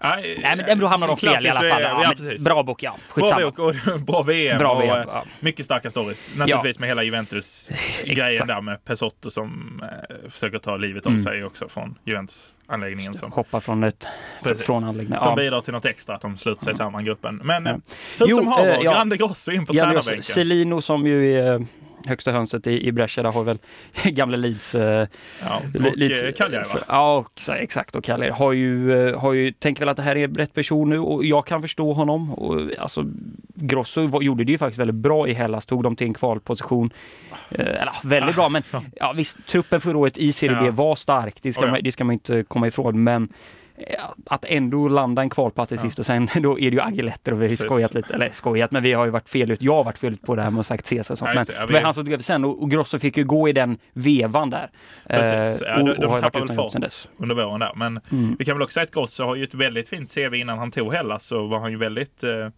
Nej, 0.02 0.38
nej, 0.42 0.56
men 0.66 0.78
då 0.78 0.86
hamnar 0.86 1.06
de 1.06 1.16
fel 1.16 1.46
i 1.46 1.48
alla 1.48 1.60
fall. 1.68 1.82
Ja, 1.82 2.02
Ja, 2.04 2.14
men 2.18 2.44
bra 2.44 2.62
bok, 2.62 2.82
ja. 2.82 2.90
Bra 3.14 3.24
Skitsamma. 3.24 3.42
bok 3.50 3.58
och 3.58 4.00
bra 4.06 4.22
VM. 4.22 4.58
Bra 4.58 4.74
och, 4.74 4.82
VM, 4.82 4.96
eh, 4.98 5.04
ja. 5.08 5.24
Mycket 5.40 5.66
starka 5.66 5.90
stories. 5.90 6.30
Naturligtvis 6.36 6.78
med 6.78 6.88
hela 6.88 7.02
Juventus-grejen 7.02 8.46
där 8.46 8.60
med 8.60 8.84
Pesotto 8.84 9.30
som 9.30 9.80
eh, 9.82 10.30
försöker 10.30 10.58
ta 10.58 10.76
livet 10.76 11.06
av 11.06 11.12
Mm. 11.12 11.24
sig 11.24 11.44
också 11.44 11.68
från 11.68 11.98
Juventus-anläggningen. 12.04 13.14
Som, 13.14 13.32
Hoppa 13.32 13.60
från, 13.60 13.84
ett, 13.84 14.06
Precis. 14.42 14.66
från 14.66 14.84
anläggningen. 14.84 15.20
som 15.22 15.30
Ja. 15.30 15.36
bidrar 15.36 15.60
till 15.60 15.72
något 15.72 15.84
extra 15.86 16.14
att 16.14 16.22
de 16.22 16.36
sluter 16.38 16.64
sig 16.64 16.74
samman 16.74 17.04
gruppen. 17.04 17.40
Men 17.44 17.66
eh, 17.66 17.72
Ja. 17.72 17.78
hur 18.18 18.26
Jo, 18.28 18.36
som 18.36 18.46
haver, 18.46 18.70
eh, 18.72 18.78
ja. 18.82 18.92
Grande 18.92 19.16
Grosso 19.16 19.50
in 19.50 19.66
på 19.66 19.74
Ja, 19.74 19.84
tränarbänken. 19.84 20.22
Celino 20.22 20.80
som 20.80 21.06
ju 21.06 21.38
är 21.38 21.66
högsta 22.06 22.32
hönset 22.32 22.66
i, 22.66 22.86
i 22.86 22.92
Brescia, 22.92 23.22
där 23.22 23.30
har 23.32 23.44
väl 23.44 23.58
gamla 24.04 24.36
Leeds... 24.36 24.74
Eh, 24.74 25.08
Ja, 25.42 25.62
och 25.74 25.80
Leeds- 25.80 26.26
eh, 26.26 26.32
Cagliari 26.32 26.64
va? 26.74 26.80
Ja, 26.88 27.16
och- 27.16 27.56
exakt. 27.58 27.94
Och 27.94 28.04
Cagliari 28.04 28.30
har 28.32 28.52
ju, 28.52 29.08
eh, 29.08 29.20
har 29.20 29.32
ju 29.32 29.52
tänkt 29.52 29.80
väl 29.80 29.88
att 29.88 29.96
det 29.96 30.02
här 30.02 30.16
är 30.16 30.28
rätt 30.28 30.54
person 30.54 30.90
nu 30.90 30.98
och 30.98 31.24
jag 31.24 31.46
kan 31.46 31.62
förstå 31.62 31.92
honom. 31.92 32.34
Och, 32.34 32.60
alltså, 32.78 33.04
Grosso 33.54 34.06
var, 34.06 34.22
gjorde 34.22 34.44
det 34.44 34.52
ju 34.52 34.58
faktiskt 34.58 34.80
väldigt 34.80 34.96
bra 34.96 35.28
i 35.28 35.32
Hellas, 35.32 35.66
tog 35.66 35.82
dem 35.82 35.96
till 35.96 36.06
en 36.06 36.14
kvalposition. 36.14 36.90
Eh, 37.50 37.60
eller 37.60 37.86
ja, 37.86 37.92
väldigt 38.04 38.36
bra, 38.36 38.48
men 38.48 38.62
ja, 38.96 39.12
visst, 39.16 39.36
truppen 39.46 39.80
förra 39.80 39.98
året 39.98 40.18
i 40.18 40.32
Serie 40.32 40.56
B 40.60 40.64
Ja. 40.66 40.70
var 40.72 40.94
stark, 40.96 41.34
det 41.42 41.52
ska, 41.52 41.64
ja. 41.64 41.70
man, 41.70 41.80
det 41.84 41.92
ska 41.92 42.04
man 42.04 42.12
inte 42.12 42.44
komma 42.48 42.66
ifrån. 42.66 43.04
Men 43.04 43.22
eh, 43.22 43.28
att 44.26 44.44
ändå 44.44 44.88
landa 44.88 45.22
en 45.22 45.30
kvalplats 45.30 45.68
till 45.68 45.78
sist 45.78 45.98
och 45.98 46.06
sen 46.06 46.28
då 46.42 46.58
är 46.58 46.70
det 46.70 46.74
ju 46.76 46.80
Agiletter 46.80 47.32
och 47.32 47.42
vi 47.42 47.48
har 47.48 47.54
skojat 47.54 47.94
lite, 47.94 48.14
eller 48.14 48.30
skojat, 48.32 48.70
men 48.70 48.82
vi 48.82 48.92
har 48.92 49.04
ju 49.04 49.10
varit 49.10 49.28
fel 49.28 49.50
ut. 49.50 49.62
Jag 49.62 49.74
har 49.74 49.84
varit 49.84 49.98
fel 49.98 50.12
ut 50.12 50.22
på 50.22 50.36
det 50.36 50.42
här 50.42 50.50
med 50.50 50.60
att 50.60 50.66
sagt 50.66 50.88
Caesar 50.90 51.14
och 51.14 51.18
sånt. 51.18 51.30
Men. 51.34 51.46
Ja, 51.58 51.66
vi- 51.66 51.78
han 51.78 51.94
som 51.94 52.06
över 52.06 52.22
sen 52.22 52.44
och, 52.44 52.62
och 52.62 52.70
Grosso 52.70 52.98
fick 52.98 53.16
ju 53.16 53.24
gå 53.24 53.48
i 53.48 53.52
den 53.52 53.78
vevan 53.92 54.50
där. 54.50 54.70
Precis. 55.08 55.62
Eh, 55.62 55.68
Ja, 55.70 55.76
de- 55.76 55.90
och, 55.90 56.00
de 56.00 56.06
varit 56.10 56.34
väl 56.36 56.56
fart. 56.56 57.08
under 57.18 57.34
våren 57.34 57.60
där. 57.60 57.72
Men 57.76 58.00
Mm. 58.12 58.36
vi 58.38 58.44
kan 58.44 58.54
väl 58.56 58.62
också 58.62 58.74
säga 58.74 58.84
att 58.84 58.94
Grosso 58.94 59.24
har 59.24 59.34
ju 59.36 59.44
ett 59.44 59.54
väldigt 59.54 59.88
fint 59.88 60.14
CV 60.14 60.34
innan 60.34 60.58
han 60.58 60.70
tog 60.70 60.94
Hellas 60.94 61.26
så 61.26 61.46
var 61.46 61.58
han 61.60 61.70
ju 61.70 61.78
väldigt 61.78 62.22
eh, 62.24 62.48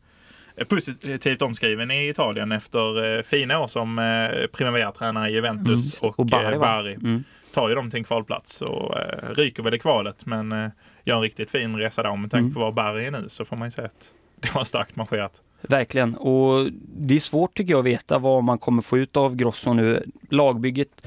positivt 0.69 1.43
omskriven 1.43 1.91
i 1.91 2.09
Italien 2.09 2.53
efter 2.53 3.17
eh, 3.19 3.23
fina 3.23 3.59
år 3.61 3.67
som 3.69 3.99
eh, 3.99 4.47
Primavera-tränare 4.53 5.31
i 5.31 5.33
Juventus 5.33 6.03
Mm. 6.03 6.11
och, 6.11 6.19
Och 6.21 6.27
Bari, 6.27 6.57
va? 6.57 6.61
Bari. 6.61 6.95
Mm. 6.95 7.25
Tar 7.55 7.69
ju 7.69 7.75
dem 7.75 7.91
till 7.91 7.99
en 7.99 8.05
kvalplats 8.05 8.63
och 8.63 8.99
eh, 8.99 9.29
ryker 9.35 9.63
väl 9.63 9.75
i 9.75 9.79
kvalet 9.79 10.27
men 10.27 10.53
eh, 10.53 10.69
gör 11.07 11.17
en 11.17 11.23
riktigt 11.23 11.51
fin 11.51 11.77
resa 11.77 12.03
där. 12.03 12.17
Med 12.17 12.31
tanke 12.31 12.43
Mm. 12.43 12.55
på 12.55 12.61
var 12.61 12.73
Bari 12.73 13.07
är 13.07 13.11
nu 13.11 13.29
så 13.29 13.45
får 13.45 13.57
man 13.57 13.69
ju 13.69 13.73
säga 13.73 13.87
att 13.87 14.11
det 14.41 14.55
var 14.55 14.65
starkt 14.65 14.97
marscherat. 14.97 15.43
Verkligen. 15.63 16.15
Och 16.15 16.69
det 16.83 17.15
är 17.17 17.21
svårt 17.21 17.57
tycker 17.57 17.73
jag 17.73 17.79
att 17.79 17.85
veta 17.85 18.19
vad 18.19 18.45
man 18.45 18.59
kommer 18.59 18.83
få 18.83 18.99
ut 18.99 19.17
av 19.17 19.37
Grosso 19.37 19.73
nu. 19.73 20.05
Lagbygget 20.31 21.07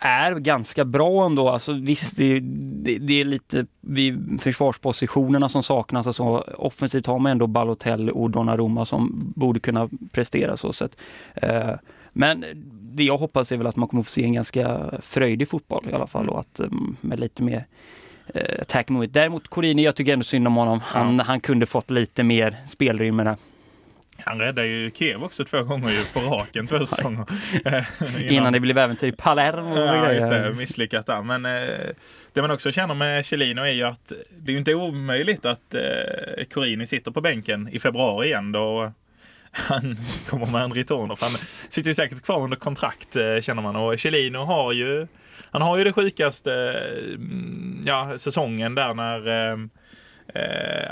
är 0.00 0.34
ganska 0.34 0.84
bra 0.84 1.26
ändå. 1.26 1.48
Alltså, 1.48 1.72
visst, 1.72 2.16
det, 2.16 2.40
det, 2.40 2.98
det 2.98 3.20
är 3.20 3.24
lite 3.24 3.66
vid 3.80 4.40
försvarspositionerna 4.40 5.48
som 5.48 5.62
saknas. 5.62 6.06
Alltså, 6.06 6.24
offensivt 6.58 7.06
har 7.06 7.18
man 7.18 7.32
ändå 7.32 7.46
Balotelli 7.46 8.12
och 8.14 8.30
Donnarumma 8.30 8.84
som 8.84 9.32
borde 9.36 9.60
kunna 9.60 9.88
prestera 10.12 10.56
så 10.56 10.72
sätt. 10.72 10.96
Eh, 11.34 11.70
men 12.12 12.44
det 12.92 13.04
jag 13.04 13.18
hoppas 13.18 13.52
är 13.52 13.56
väl 13.56 13.66
att 13.66 13.76
man 13.76 13.88
kommer 13.88 14.02
få 14.02 14.10
se 14.10 14.24
en 14.24 14.32
ganska 14.32 14.90
fröjdig 15.02 15.48
fotboll 15.48 15.86
i 15.90 15.92
alla 15.92 16.06
fall 16.06 16.28
och 16.28 16.40
att 16.40 16.60
mm, 16.60 16.96
med 17.00 17.20
lite 17.20 17.42
mer 17.42 17.64
eh, 18.34 18.60
attack 18.60 18.88
mot. 18.88 19.12
Däremot 19.12 19.48
Corini, 19.48 19.84
jag 19.84 19.96
tycker 19.96 20.12
ändå 20.12 20.24
synd 20.24 20.46
om 20.46 20.56
honom. 20.56 20.80
Han, 20.84 21.20
han 21.20 21.40
kunde 21.40 21.66
fått 21.66 21.90
lite 21.90 22.24
mer 22.24 22.56
spelrum 22.66 23.16
med 23.16 23.26
det. 23.26 23.36
Han 24.24 24.40
räddade 24.40 24.68
ju 24.68 24.90
Kiev 24.90 25.24
också 25.24 25.44
två 25.44 25.62
gånger 25.62 25.90
ju 25.90 26.04
på 26.04 26.20
raken 26.20 26.66
två 26.66 26.78
säsonger. 26.86 27.26
Eh, 27.64 27.84
Innan 28.32 28.52
det 28.52 28.60
blev 28.60 28.78
äventyr 28.78 29.08
i 29.08 29.12
Palermo. 29.12 29.76
Ja, 29.76 30.12
just 30.12 30.30
det. 30.30 30.54
Misslyckat 30.58 31.06
där. 31.06 31.22
Men 31.22 31.46
eh, 31.46 31.90
det 32.32 32.42
man 32.42 32.50
också 32.50 32.72
känner 32.72 32.94
med 32.94 33.26
Chiellino 33.26 33.60
är 33.60 33.72
ju 33.72 33.82
att 33.82 34.12
det 34.38 34.50
är 34.50 34.52
ju 34.52 34.58
inte 34.58 34.74
omöjligt 34.74 35.46
att 35.46 35.74
eh, 35.74 36.44
Corini 36.54 36.86
sitter 36.86 37.10
på 37.10 37.20
bänken 37.20 37.68
i 37.72 37.80
februari 37.80 38.26
igen 38.26 38.52
då 38.52 38.92
han 39.52 39.96
kommer 40.28 40.46
med 40.46 40.62
en 40.62 40.72
returner. 40.72 41.14
För 41.14 41.26
han 41.26 41.34
sitter 41.68 41.88
ju 41.88 41.94
säkert 41.94 42.22
kvar 42.22 42.42
under 42.42 42.56
kontrakt 42.56 43.16
eh, 43.16 43.40
känner 43.40 43.62
man. 43.62 43.76
Och 43.76 43.98
Chiellino 43.98 44.38
har 44.38 44.72
ju 44.72 45.06
han 45.50 45.62
har 45.62 45.78
ju 45.78 45.84
det 45.84 45.92
sjukaste 45.92 46.52
mm, 47.14 47.82
ja, 47.84 48.18
säsongen 48.18 48.74
där 48.74 48.94
när 48.94 49.28
eh, 49.28 49.58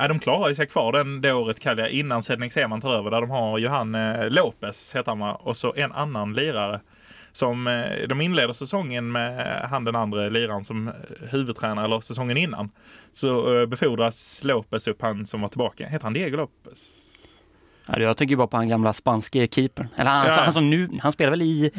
eh 0.00 0.08
de 0.08 0.18
klarar 0.18 0.54
sig 0.54 0.66
kvar 0.66 0.92
den, 0.92 1.20
det 1.20 1.32
året 1.32 1.60
kallar 1.60 1.82
jag 1.82 1.92
innan 1.92 2.22
Sednik 2.22 2.52
Seman 2.52 2.80
tar 2.80 2.94
över 2.94 3.10
där 3.10 3.20
de 3.20 3.30
har 3.30 3.58
ju 3.58 3.68
han 3.68 3.94
eh, 3.94 4.30
Lopez 4.30 4.96
heter 4.96 5.10
han 5.10 5.18
va? 5.18 5.34
och 5.34 5.56
så 5.56 5.74
en 5.76 5.92
annan 5.92 6.34
lirare 6.34 6.80
som 7.32 7.66
eh, 7.66 8.08
de 8.08 8.20
inleder 8.20 8.52
säsongen 8.52 9.12
med 9.12 9.60
han 9.70 9.84
den 9.84 9.96
andra 9.96 10.28
liraren 10.28 10.64
som 10.64 10.88
eh, 10.88 10.94
huvudtränare 11.30 11.84
eller 11.84 12.00
säsongen 12.00 12.36
innan. 12.36 12.70
Så 13.12 13.60
eh, 13.60 13.66
befordras 13.66 14.40
Lopez 14.44 14.88
upp 14.88 15.02
han 15.02 15.26
som 15.26 15.40
var 15.40 15.48
tillbaka. 15.48 15.86
Heter 15.86 16.04
han 16.04 16.12
Diego 16.12 16.36
Lopez? 16.36 17.07
Ja, 17.92 17.98
jag 18.00 18.16
tänker 18.16 18.36
bara 18.36 18.46
på 18.46 18.56
han 18.56 18.68
gamla 18.68 18.92
spanske 18.92 19.48
keepern. 19.50 19.88
Eller 19.96 20.10
han, 20.10 20.26
Ja. 20.26 20.32
han 20.32 20.52
som 20.52 20.70
nu, 20.70 20.88
han 21.02 21.12
spelar 21.12 21.30
väl 21.30 21.42
i, 21.42 21.70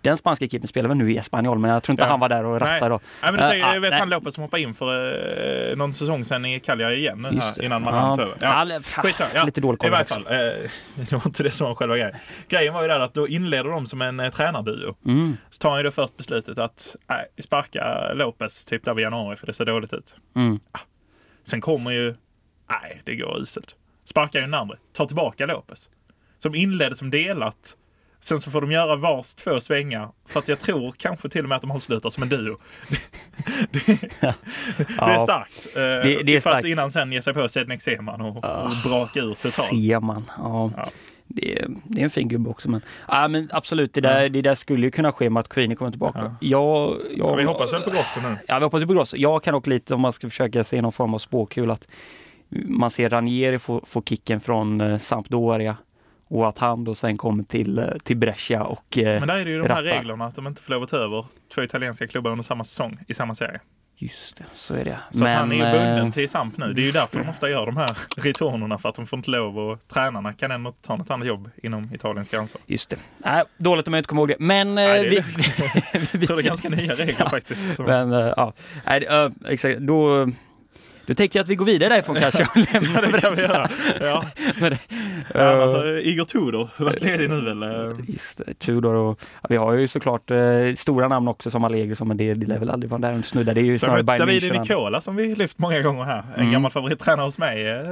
den 0.00 0.16
spanske 0.16 0.48
keepern 0.48 0.68
spelar 0.68 0.88
väl 0.88 0.98
nu 0.98 1.12
i 1.12 1.16
Espanyol, 1.18 1.58
men 1.58 1.70
jag 1.70 1.82
tror 1.82 1.92
inte 1.92 2.02
Ja. 2.02 2.08
han 2.08 2.20
var 2.20 2.28
där 2.28 2.44
och 2.44 2.60
rattade 2.60 2.88
då. 2.88 3.00
Nej, 3.22 3.32
men 3.32 3.40
Eh, 3.40 3.56
jag 3.58 3.76
ah, 3.76 3.80
vet 3.80 3.90
nej. 3.90 3.98
han 4.00 4.08
Lopez 4.10 4.34
som 4.34 4.42
hoppade 4.42 4.62
in 4.62 4.74
för 4.74 5.70
eh, 5.70 5.76
någon 5.76 5.94
säsong 5.94 6.24
sedan 6.24 6.44
i 6.44 6.60
Cagliari 6.60 6.96
igen 6.98 7.24
här, 7.24 7.62
innan 7.64 7.82
man 7.82 7.94
Ja. 7.94 8.00
hann 8.00 8.16
ta 8.16 8.22
över. 8.22 8.36
Ja. 8.40 8.80
Skitsamma. 9.02 9.30
Ja, 9.34 9.44
lite 9.44 9.60
dålig 9.60 9.78
koll 9.80 9.88
I 9.88 9.90
varje 9.90 10.04
fall, 10.04 10.26
eh, 10.26 10.32
det 10.94 11.12
var 11.12 11.22
inte 11.26 11.42
det 11.42 11.50
som 11.50 11.66
var 11.68 11.74
själva 11.74 11.96
grejen. 11.96 12.14
Grejen 12.48 12.74
var 12.74 12.82
ju 12.82 12.88
där 12.88 13.00
att 13.00 13.14
då 13.14 13.28
inleder 13.28 13.70
de 13.70 13.86
som 13.86 14.02
en 14.02 14.20
eh, 14.20 14.30
tränarduo. 14.30 14.96
Mm, 15.06 15.36
Så 15.50 15.58
tar 15.58 15.70
han 15.70 15.78
ju 15.78 15.82
då 15.84 15.90
först 15.90 16.16
beslutet 16.16 16.58
att 16.58 16.96
nej, 17.08 17.26
sparka 17.44 18.12
Lopez 18.14 18.64
typ 18.64 18.84
där 18.84 18.94
vid 18.94 19.02
januari 19.02 19.36
för 19.36 19.46
det 19.46 19.52
ser 19.52 19.64
dåligt 19.64 19.92
ut. 19.92 20.14
mm. 20.36 20.58
Sen 21.44 21.60
kommer 21.60 21.90
ju, 21.90 22.14
nej 22.70 23.02
det 23.04 23.16
går 23.16 23.40
uselt. 23.42 23.74
Sparkar 24.06 24.38
ju 24.38 24.44
den 24.44 24.54
andra, 24.54 24.76
tar 24.92 25.06
tillbaka 25.06 25.46
Lopez. 25.46 25.88
Som 26.38 26.54
inledde 26.54 26.96
som 26.96 27.10
delat. 27.10 27.76
Sen 28.20 28.40
så 28.40 28.50
får 28.50 28.60
de 28.60 28.72
göra 28.72 28.96
vars 28.96 29.34
två 29.34 29.60
svängar. 29.60 30.08
För 30.28 30.38
att 30.40 30.48
jag 30.48 30.58
tror 30.60 30.92
kanske 30.98 31.28
till 31.28 31.42
och 31.42 31.48
med 31.48 31.56
att 31.56 31.62
de 31.62 31.70
avslutar 31.70 32.10
som 32.10 32.22
en 32.22 32.28
duo. 32.28 32.56
Det, 33.70 33.86
det, 33.86 34.00
det 34.18 34.26
är 34.26 34.34
Ja, 35.12 35.18
starkt. 35.18 35.66
Eh, 35.76 35.80
det 36.24 36.36
är 36.36 36.40
för 36.40 36.50
starkt. 36.50 36.66
innan 36.66 36.92
sen 36.92 37.12
ge 37.12 37.22
sig 37.22 37.34
på 37.34 37.48
Sednek 37.48 37.82
Seman 37.82 38.20
och, 38.20 38.44
Ah, 38.44 38.62
och 38.62 38.90
braka 38.90 39.20
ur 39.20 39.34
totalt. 39.34 39.68
Ser 39.68 40.00
man. 40.00 40.24
Ja. 40.38 40.70
Ja. 40.76 40.88
Det, 41.28 41.58
är, 41.58 41.68
det 41.84 42.00
är 42.00 42.04
en 42.04 42.10
fin 42.10 42.28
gubbe 42.28 42.50
också. 42.50 42.70
Men, 42.70 42.80
ja, 43.08 43.28
men 43.28 43.48
absolut, 43.52 43.94
det 43.94 44.00
där, 44.00 44.28
det 44.28 44.42
där 44.42 44.54
skulle 44.54 44.86
ju 44.86 44.90
kunna 44.90 45.12
ske 45.12 45.30
med 45.30 45.40
att 45.40 45.48
Queenie 45.48 45.76
kommer 45.76 45.90
tillbaka. 45.90 46.18
Ja. 46.18 46.36
Jag, 46.40 46.96
jag, 47.16 47.30
Ja, 47.30 47.34
vi 47.34 47.44
hoppas 47.44 47.72
väl 47.72 47.82
på 47.82 47.90
Grosso 47.90 48.20
nu. 48.20 48.36
Ja, 48.48 48.58
vi 48.58 48.64
hoppas 48.64 48.84
på 48.84 48.92
Grosso. 48.92 49.16
Jag 49.16 49.42
kan 49.42 49.54
dock 49.54 49.66
lite, 49.66 49.94
om 49.94 50.00
man 50.00 50.12
ska 50.12 50.28
försöka 50.28 50.64
se 50.64 50.82
någon 50.82 50.92
form 50.92 51.14
av 51.14 51.18
spåkul, 51.18 51.70
att 51.70 51.88
man 52.50 52.90
ser 52.90 53.08
Ranieri 53.08 53.58
få, 53.58 53.82
få 53.86 54.02
kicken 54.02 54.40
från 54.40 54.80
eh, 54.80 54.98
Sampdoria 54.98 55.76
och 56.28 56.48
att 56.48 56.58
han 56.58 56.84
då 56.84 56.94
sen 56.94 57.18
kommer 57.18 57.44
till, 57.44 57.78
eh, 57.78 57.84
till 58.04 58.16
Brescia 58.16 58.64
och 58.64 58.98
eh, 58.98 59.18
Men 59.18 59.28
där 59.28 59.36
är 59.36 59.44
det 59.44 59.50
ju 59.50 59.58
de 59.62 59.68
här 59.68 59.82
rattar. 59.82 59.96
reglerna 59.96 60.24
att 60.24 60.34
de 60.34 60.46
inte 60.46 60.62
får 60.62 60.72
lov 60.72 60.82
att 60.82 60.88
ta 60.90 60.96
över 60.96 61.26
två 61.54 61.62
italienska 61.62 62.06
klubbar 62.06 62.30
under 62.30 62.44
samma 62.44 62.64
säsong 62.64 62.98
i 63.08 63.14
samma 63.14 63.34
serie. 63.34 63.60
Just 63.98 64.36
det, 64.36 64.44
så 64.54 64.74
är 64.74 64.84
det. 64.84 64.98
Så 65.10 65.24
att 65.24 65.34
han 65.34 65.52
är 65.52 65.56
ju 65.56 65.62
bunden 65.62 66.06
eh, 66.06 66.12
till 66.12 66.28
Samp 66.28 66.56
nu. 66.58 66.72
Det 66.72 66.80
är 66.82 66.86
ju 66.86 66.92
därför 66.92 67.18
de 67.18 67.28
ofta 67.28 67.50
gör 67.50 67.66
de 67.66 67.76
här 67.76 67.90
returnerna 68.16 68.78
för 68.78 68.88
att 68.88 68.94
de 68.94 69.06
får 69.06 69.16
inte 69.18 69.30
lov 69.30 69.58
och 69.58 69.88
tränarna 69.88 70.32
kan 70.32 70.50
ändå 70.50 70.72
ta 70.72 70.96
något 70.96 71.10
annat 71.10 71.28
jobb 71.28 71.50
inom 71.62 71.94
Italiens 71.94 72.28
gränser. 72.28 72.60
Just 72.66 72.90
det. 72.90 72.96
Nej, 73.18 73.42
dåligt 73.56 73.88
om 73.88 73.94
jag 73.94 74.00
inte 74.00 74.08
kommer 74.08 74.22
ihåg 74.22 74.28
det. 74.28 74.36
Men, 74.38 74.74
Nej, 74.74 75.04
eh, 75.04 75.10
det 75.10 75.16
är 75.18 75.24
vi. 76.02 76.18
Jag 76.18 76.20
tror 76.26 76.36
det 76.36 76.42
är 76.42 76.46
ganska 76.46 76.68
nya 76.68 76.94
regler 76.94 77.28
faktiskt. 77.28 77.74
Så. 77.74 77.82
men 77.82 78.12
eh, 78.12 78.32
ja, 78.36 78.52
Nej, 78.86 79.04
eh, 79.04 79.30
exakt. 79.48 79.78
Då, 79.78 80.28
då 81.06 81.14
tänker 81.14 81.38
jag 81.38 81.44
att 81.44 81.50
vi 81.50 81.54
går 81.54 81.64
vidare 81.64 81.88
därifrån 81.94 82.16
kanske 82.20 82.42
och 82.42 82.56
lämnar 82.72 83.02
det. 83.02 83.68
Ja. 84.00 84.24
Ja, 85.34 85.66
har 85.66 86.06
Igor 86.06 86.24
Tudor 86.24 86.68
varit 86.76 87.02
ledig 87.02 87.30
nu 87.30 87.40
väl? 87.40 87.64
Just 88.08 88.38
det, 88.46 88.54
Tudor 88.54 88.94
och 88.94 89.20
ja, 89.42 89.46
vi 89.48 89.56
har 89.56 89.72
ju 89.72 89.88
såklart 89.88 90.30
eh, 90.30 90.38
stora 90.76 91.08
namn 91.08 91.28
också 91.28 91.50
som 91.50 91.64
Allegri 91.64 91.96
som 91.96 92.08
men 92.08 92.16
det, 92.16 92.34
det 92.34 92.46
lär 92.46 92.58
väl 92.58 92.70
aldrig 92.70 92.90
vara 92.90 93.00
där 93.00 93.18
och 93.18 93.24
snudda. 93.24 93.54
Det 93.54 93.60
är 93.60 93.64
ju 93.64 93.78
snarare 93.78 94.02
Bayern 94.02 94.28
München. 94.28 94.60
Nicola 94.60 95.00
som 95.00 95.16
vi 95.16 95.34
lyft 95.34 95.58
många 95.58 95.80
gånger 95.80 96.04
här. 96.04 96.22
En 96.34 96.40
Mm. 96.40 96.52
gammal 96.52 96.70
favorittränare 96.70 97.24
hos 97.24 97.38
mig. 97.38 97.68
eh. 97.68 97.82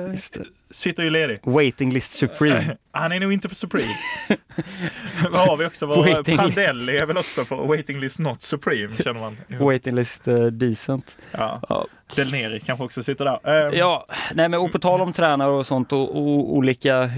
Sitter 0.70 1.02
ju 1.02 1.10
ledig. 1.10 1.38
Waiting 1.42 1.92
list 1.92 2.10
supreme. 2.12 2.76
Han 2.92 3.12
är 3.12 3.20
nog 3.20 3.32
inte 3.32 3.48
på 3.48 3.54
Supreme. 3.54 3.88
Vad 5.30 5.48
har 5.48 5.56
vi 5.56 5.66
också? 5.66 5.86
Vår 5.86 6.36
Prandelli 6.36 6.96
är 6.98 7.06
väl 7.06 7.16
också 7.18 7.44
på 7.44 7.56
Waiting 7.56 8.00
List 8.00 8.18
Not 8.18 8.42
Supreme 8.42 8.96
känner 9.04 9.20
man. 9.20 9.36
Waiting 9.60 9.94
list 9.94 10.28
eh, 10.28 10.44
decent. 10.44 11.18
Ja. 11.32 11.60
Ja. 11.68 11.86
Del 12.16 12.30
Neri 12.32 12.60
kanske 12.60 12.84
också 12.84 13.02
sitter 13.02 13.24
där. 13.24 13.68
Eh, 13.68 13.78
Ja, 13.78 14.06
nej 14.34 14.48
men 14.48 14.60
och 14.60 14.72
på 14.72 14.78
tal 14.78 15.00
om 15.00 15.12
tränare 15.12 15.50
och 15.50 15.66
sånt 15.66 15.92
och, 15.92 16.16
och 16.16 16.56
olika... 16.56 17.10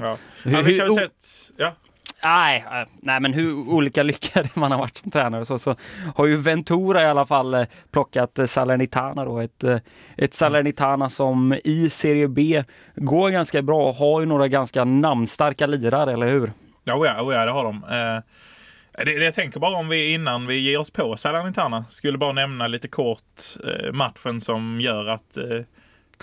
ja. 0.00 0.16
Hur, 0.42 0.52
Ja, 0.52 0.62
vi 0.62 0.78
kan 0.78 0.94
väl 0.94 1.08
ja, 1.56 1.72
nej, 2.24 2.64
äh, 2.72 2.88
nej, 3.00 3.20
men 3.20 3.32
hur 3.32 3.68
olika 3.68 4.02
lyckade 4.12 4.48
man 4.54 4.72
har 4.72 4.78
varit 4.78 4.96
som 4.96 5.10
tränare 5.10 5.44
så, 5.44 5.58
så 5.58 5.76
har 6.16 6.26
ju 6.26 6.36
Ventura 6.36 7.02
i 7.02 7.04
alla 7.04 7.26
fall 7.26 7.54
eh, 7.54 7.64
plockat 7.92 8.38
eh, 8.38 8.46
Salernitana 8.46 9.24
då. 9.24 9.38
Ett, 9.38 9.64
eh, 9.64 9.78
ett 10.16 10.34
Salernitana 10.34 11.08
som 11.08 11.56
i 11.64 11.90
Serie 11.90 12.28
B 12.28 12.64
går 12.96 13.30
ganska 13.30 13.62
bra 13.62 13.88
och 13.88 13.94
har 13.94 14.20
ju 14.20 14.26
några 14.26 14.48
ganska 14.48 14.84
namnstarka 14.84 15.66
lirare, 15.66 16.12
eller 16.12 16.26
hur? 16.26 16.52
Ja, 16.84 16.94
oh 16.94 17.06
ja, 17.06 17.22
oh 17.22 17.34
ja 17.34 17.44
det 17.44 17.50
har 17.50 17.64
de. 17.64 17.84
Eh, 17.84 18.22
det, 19.04 19.18
det 19.18 19.24
jag 19.24 19.34
tänker 19.34 19.60
bara 19.60 19.76
om 19.76 19.88
vi 19.88 20.12
innan 20.12 20.46
vi 20.46 20.58
ger 20.58 20.78
oss 20.78 20.90
på 20.90 21.16
Salernitana 21.16 21.84
skulle 21.90 22.18
bara 22.18 22.32
nämna 22.32 22.66
lite 22.66 22.88
kort 22.88 23.42
eh, 23.64 23.92
matchen 23.92 24.40
som 24.40 24.80
gör 24.80 25.06
att 25.06 25.36
eh, 25.36 25.60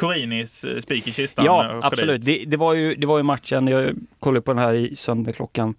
Corinis 0.02 0.64
eh, 0.64 0.80
spik 0.80 1.08
i 1.08 1.12
kistan. 1.12 1.46
Ja, 1.46 1.80
absolut. 1.84 2.26
Det, 2.26 2.46
det, 2.48 2.58
var 2.58 2.74
ju, 2.74 2.96
det 2.96 3.08
var 3.08 3.18
ju 3.18 3.24
matchen, 3.24 3.68
jag 3.68 3.96
kollade 4.20 4.42
på 4.42 4.54
den 4.54 4.64
här 4.64 4.74
i 4.74 4.96
söndag 4.96 5.34
klockan 5.34 5.76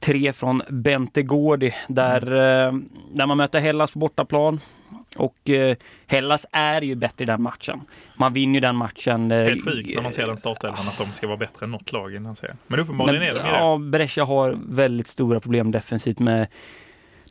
tre 0.00 0.32
från 0.32 0.62
Bente 0.68 1.22
Gårdi 1.22 1.74
där, 1.88 2.26
mm. 2.26 2.76
eh, 2.76 2.82
där 3.12 3.26
man 3.26 3.36
möter 3.36 3.60
Hellas 3.60 3.90
på 3.90 3.98
bortaplan. 3.98 4.60
Och 5.16 5.50
eh, 5.50 5.76
Hellas 6.06 6.46
är 6.52 6.82
ju 6.82 6.94
bättre 6.94 7.22
i 7.22 7.26
den 7.26 7.42
matchen. 7.42 7.80
Man 8.16 8.32
vinner 8.32 8.54
ju 8.54 8.60
den 8.60 8.76
matchen. 8.76 9.30
Eh, 9.30 9.38
Helt 9.38 9.64
sjukt 9.64 9.94
när 9.94 10.02
man 10.02 10.12
ser 10.12 10.26
den 10.26 10.36
startelvan 10.36 10.88
att 10.88 10.98
de 10.98 11.12
ska 11.12 11.26
vara 11.26 11.36
bättre 11.36 11.64
än 11.64 11.70
något 11.70 11.92
lag 11.92 12.14
innan 12.14 12.36
serien. 12.36 12.56
Men 12.66 12.80
uppenbarligen 12.80 13.22
är 13.22 13.34
de 13.34 13.40
det. 13.40 13.48
Ja, 13.48 13.78
Brescia 13.78 14.24
har 14.24 14.58
väldigt 14.68 15.06
stora 15.06 15.40
problem 15.40 15.70
defensivt 15.70 16.18
med 16.18 16.46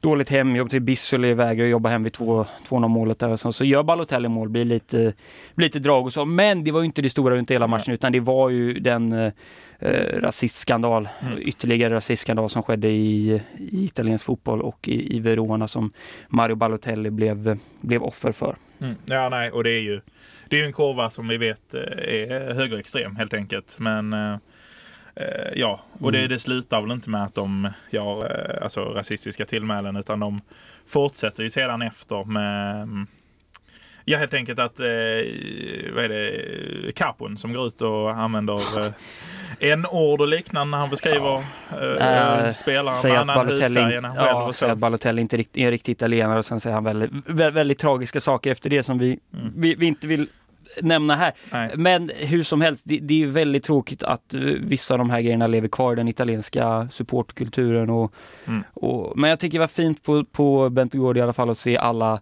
dåligt 0.06 0.30
hemjobb 0.30 0.70
till 0.70 0.82
Bissoli 0.82 1.34
vägrar 1.34 1.66
jobba 1.66 1.90
hem 1.90 2.04
vid 2.04 2.14
2-0 2.14 2.88
målet 2.88 3.20
där. 3.20 3.36
Så, 3.36 3.54
så 3.54 3.66
gör 3.66 3.84
Balotelli 3.84 4.28
mål, 4.28 4.50
blir 4.50 4.66
lite, 4.66 5.14
blir 5.56 5.68
lite 5.68 5.80
drag 5.80 6.06
och 6.06 6.14
så. 6.14 6.26
Men 6.26 6.64
det 6.64 6.72
var 6.72 6.80
ju 6.80 6.86
inte 6.86 7.02
det 7.02 7.10
stora 7.10 7.36
runt 7.36 7.52
hela 7.52 7.68
matchen 7.68 7.94
utan 7.94 8.12
det 8.12 8.20
var 8.20 8.50
ju 8.50 8.74
den 8.74 9.12
eh, 9.12 9.32
eh, 9.80 10.20
rasistskandal, 10.20 11.10
mm. 11.22 11.38
ytterligare 11.42 11.94
rasistskandal 11.94 12.50
som 12.50 12.64
skedde 12.64 12.88
i, 12.88 13.42
i 13.58 13.86
italiensk 13.86 14.26
fotboll 14.26 14.62
och 14.62 14.88
i, 14.88 15.16
i 15.16 15.20
Verona 15.20 15.68
som 15.68 15.92
Mario 16.30 16.56
Balotelli 16.56 17.12
blev, 17.12 17.58
blev 17.82 18.04
offer 18.04 18.32
för. 18.32 18.56
Mm. 18.82 18.96
Ja, 19.06 19.30
nej, 19.30 19.52
och 19.52 19.64
det 19.64 19.72
är 19.72 19.82
ju 19.82 20.02
det 20.50 20.62
är 20.62 20.66
en 20.66 20.74
kurva 20.74 21.10
som 21.10 21.28
vi 21.28 21.38
vet 21.38 21.74
eh, 21.74 21.82
är 21.82 22.54
högerextrem 22.54 23.16
helt 23.16 23.34
enkelt. 23.34 23.76
Men 23.80 24.14
eh, 24.14 24.20
Eh, 24.30 24.38
ja, 25.56 25.82
och 26.00 26.12
det, 26.12 26.18
mm. 26.18 26.30
det 26.30 26.40
slutar 26.40 26.82
väl 26.82 26.92
inte 26.92 27.10
med 27.10 27.24
att 27.24 27.36
de 27.36 27.70
gör 27.90 28.32
eh, 28.32 28.64
alltså, 28.64 28.84
rasistiska 28.84 29.46
tillmälen 29.46 29.96
utan 29.96 30.20
de 30.20 30.42
fortsätter 30.88 31.44
ju 31.44 31.50
sedan 31.50 31.82
efter 31.82 32.24
med 32.24 32.82
mm, 32.82 33.08
Ja, 34.08 34.18
helt 34.18 34.34
enkelt 34.34 34.60
att, 34.60 34.80
eh, 34.80 34.86
vad 35.96 36.04
är 36.04 36.10
det, 36.10 36.92
Capon 36.96 37.38
som 37.38 37.54
går 37.54 37.68
ut 37.68 37.82
och 37.82 38.12
använder 38.12 38.86
eh, 38.86 38.92
en 39.60 39.86
ord 39.86 40.22
och 40.22 40.28
liknande 40.28 40.72
när 40.72 40.78
han 40.78 40.90
beskriver 40.90 41.44
eh, 41.82 42.46
äh, 42.48 42.52
spelaren 42.52 42.98
säger 42.98 43.20
att 43.20 43.28
Balotelli, 43.28 44.02
ja, 44.16 44.52
säger 44.54 44.74
att 44.74 44.80
Balotelli 44.80 45.22
inte 45.22 45.38
är 45.54 45.72
riktigt 45.72 45.98
italienare 45.98 46.38
och 46.38 46.46
sen 46.46 46.60
säger 46.60 46.74
han 46.74 46.84
väldigt, 46.84 47.12
väldigt, 47.26 47.54
väldigt 47.54 47.80
tragiska 47.80 48.20
saker 48.20 48.52
efter 48.52 48.70
det 48.70 48.84
som 48.84 48.98
vi, 48.98 49.20
mm. 49.34 49.54
vi, 49.56 49.76
vi, 49.76 49.86
inte 49.86 50.08
vill 50.08 50.28
nämna 50.82 51.16
här. 51.16 51.34
Nej. 51.52 51.72
Men 51.76 52.12
hur 52.16 52.44
som 52.44 52.62
helst, 52.62 52.84
det, 52.88 53.00
det, 53.00 53.24
är 53.24 53.28
väldigt 53.28 53.64
tråkigt 53.64 54.04
att 54.04 54.34
eh, 54.34 54.42
vissa 54.42 54.94
av 54.94 54.98
de 54.98 55.10
här 55.10 55.22
grejerna 55.22 55.48
lever 55.48 55.68
kvar 55.68 55.94
i 55.94 55.96
den 55.96 56.08
italienska 56.08 56.88
supportkulturen. 56.92 57.90
Och, 57.90 58.14
mm. 58.48 58.64
och, 58.74 59.18
men 59.18 59.30
jag 59.30 59.40
tycker 59.40 59.58
det 59.58 59.64
var 59.64 59.68
fint 59.68 60.04
på, 60.04 60.26
på 60.26 60.70
Bentegård 60.70 61.18
i 61.18 61.22
alla 61.22 61.34
fall 61.34 61.50
att 61.50 61.58
se 61.58 61.78
alla 61.78 62.22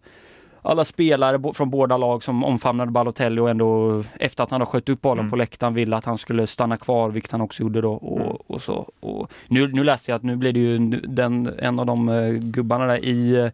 alla 0.63 0.85
spelare 0.85 1.53
från 1.53 1.69
båda 1.69 1.97
lag 1.97 2.23
som 2.23 2.43
omfamnade 2.43 2.91
Balotelli 2.91 3.41
och 3.41 3.49
ändå 3.49 4.03
efter 4.19 4.43
att 4.43 4.49
han 4.49 4.61
har 4.61 4.65
skött 4.65 4.89
upp 4.89 5.01
bollen 5.01 5.19
mm. 5.19 5.29
på 5.29 5.35
läktaren 5.35 5.73
ville 5.73 5.95
att 5.95 6.05
han 6.05 6.17
skulle 6.17 6.47
stanna 6.47 6.77
kvar, 6.77 7.09
vilket 7.09 7.31
han 7.31 7.41
också 7.41 7.63
gjorde 7.63 7.81
då. 7.81 7.93
Och, 7.93 8.21
mm. 8.21 8.37
och 8.47 8.61
så. 8.61 8.91
Och 8.99 9.31
nu, 9.47 9.67
nu 9.67 9.83
läste 9.83 10.11
jag 10.11 10.15
att 10.15 10.23
nu 10.23 10.35
blir 10.35 10.53
det 10.53 10.59
ju 10.59 10.77
den, 10.89 11.53
en 11.59 11.79
av 11.79 11.85
de 11.85 12.09
uh, 12.09 12.39
gubbarna 12.39 12.85
där 12.85 13.05
i 13.05 13.37
uh, 13.37 13.49